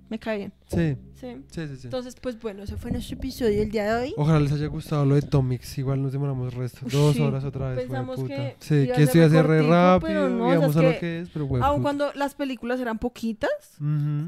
[0.09, 0.53] me cae bien.
[0.69, 1.27] Sí, Sí.
[1.51, 1.77] sí, sí.
[1.77, 1.81] sí.
[1.85, 4.15] Entonces, pues bueno, ese fue nuestro episodio del día de hoy.
[4.17, 5.77] Ojalá les haya gustado lo de Tomix.
[5.79, 6.81] Igual nos demoramos el resto.
[6.91, 7.81] Dos Sí, horas otra vez.
[7.81, 8.37] pensamos hueputa.
[8.37, 10.29] que sí, que esto iba a ser re rápido.
[10.29, 11.83] no, o sea, íbamos es a lo que es, pero Aun hueputa.
[11.83, 13.51] cuando las películas eran poquitas,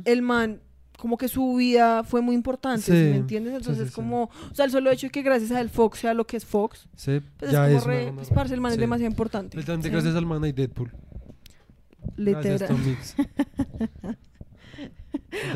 [0.04, 0.60] el man
[0.98, 3.54] como que su vida fue muy importante, ¿sí Sí, ¿me entiendes?
[3.54, 6.12] Entonces sí, como, o sea, el solo hecho de que gracias a él Fox sea
[6.12, 8.60] lo que es Fox, Sí, pues ya es es como re, una pues parce, el
[8.60, 9.56] man es demasiado importante.
[9.56, 10.92] Literalmente gracias al man y Deadpool.
[12.16, 12.58] Literal.
[12.58, 13.16] Gracias.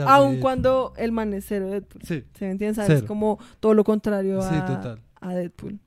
[0.06, 2.02] Aun cuando el man Deadpool.
[2.02, 2.24] Sí.
[2.34, 2.94] ¿Se entiende?
[2.94, 5.00] Es como todo lo contrario a, sí, total.
[5.20, 5.78] Deadpool.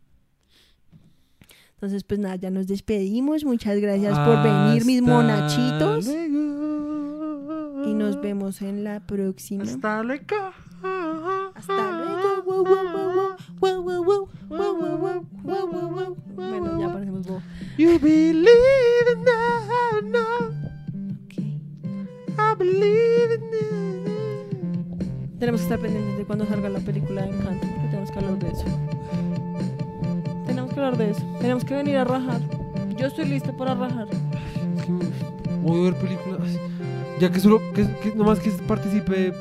[1.76, 3.43] Entonces, pues nada, ya nos despedimos.
[3.45, 6.07] Muchas gracias por venir, mis monachitos.
[6.07, 9.64] Y nos vemos en la próxima.
[9.64, 10.26] Hasta luego.
[11.53, 12.45] Hasta luego.
[16.35, 17.43] Bueno, ya parecemos vos.
[17.77, 18.47] You believe
[19.14, 20.66] in
[25.39, 28.39] tenemos que estar pendientes de cuando salga la película de Encanto, porque tenemos que hablar
[28.39, 28.65] de eso.
[30.47, 31.23] Tenemos que hablar de eso.
[31.39, 32.41] Tenemos que venir a rajar.
[32.97, 34.07] Yo estoy lista para rajar.
[34.77, 34.91] Es que
[35.61, 36.57] voy a ver películas.
[37.19, 39.31] Ya que solo, que, que nomás que participe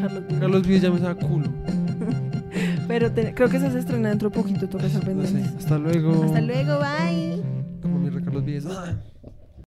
[0.00, 0.24] Carlos.
[0.26, 0.40] Vives.
[0.40, 1.48] Carlos Villas ya me saca culo.
[2.88, 5.42] Pero te- creo que se estrena dentro de poquito, toca estar No sé.
[5.58, 6.24] Hasta luego.
[6.24, 7.42] Hasta luego, bye.
[7.80, 8.66] Como mi Carlos.
[8.70, 8.94] Ah.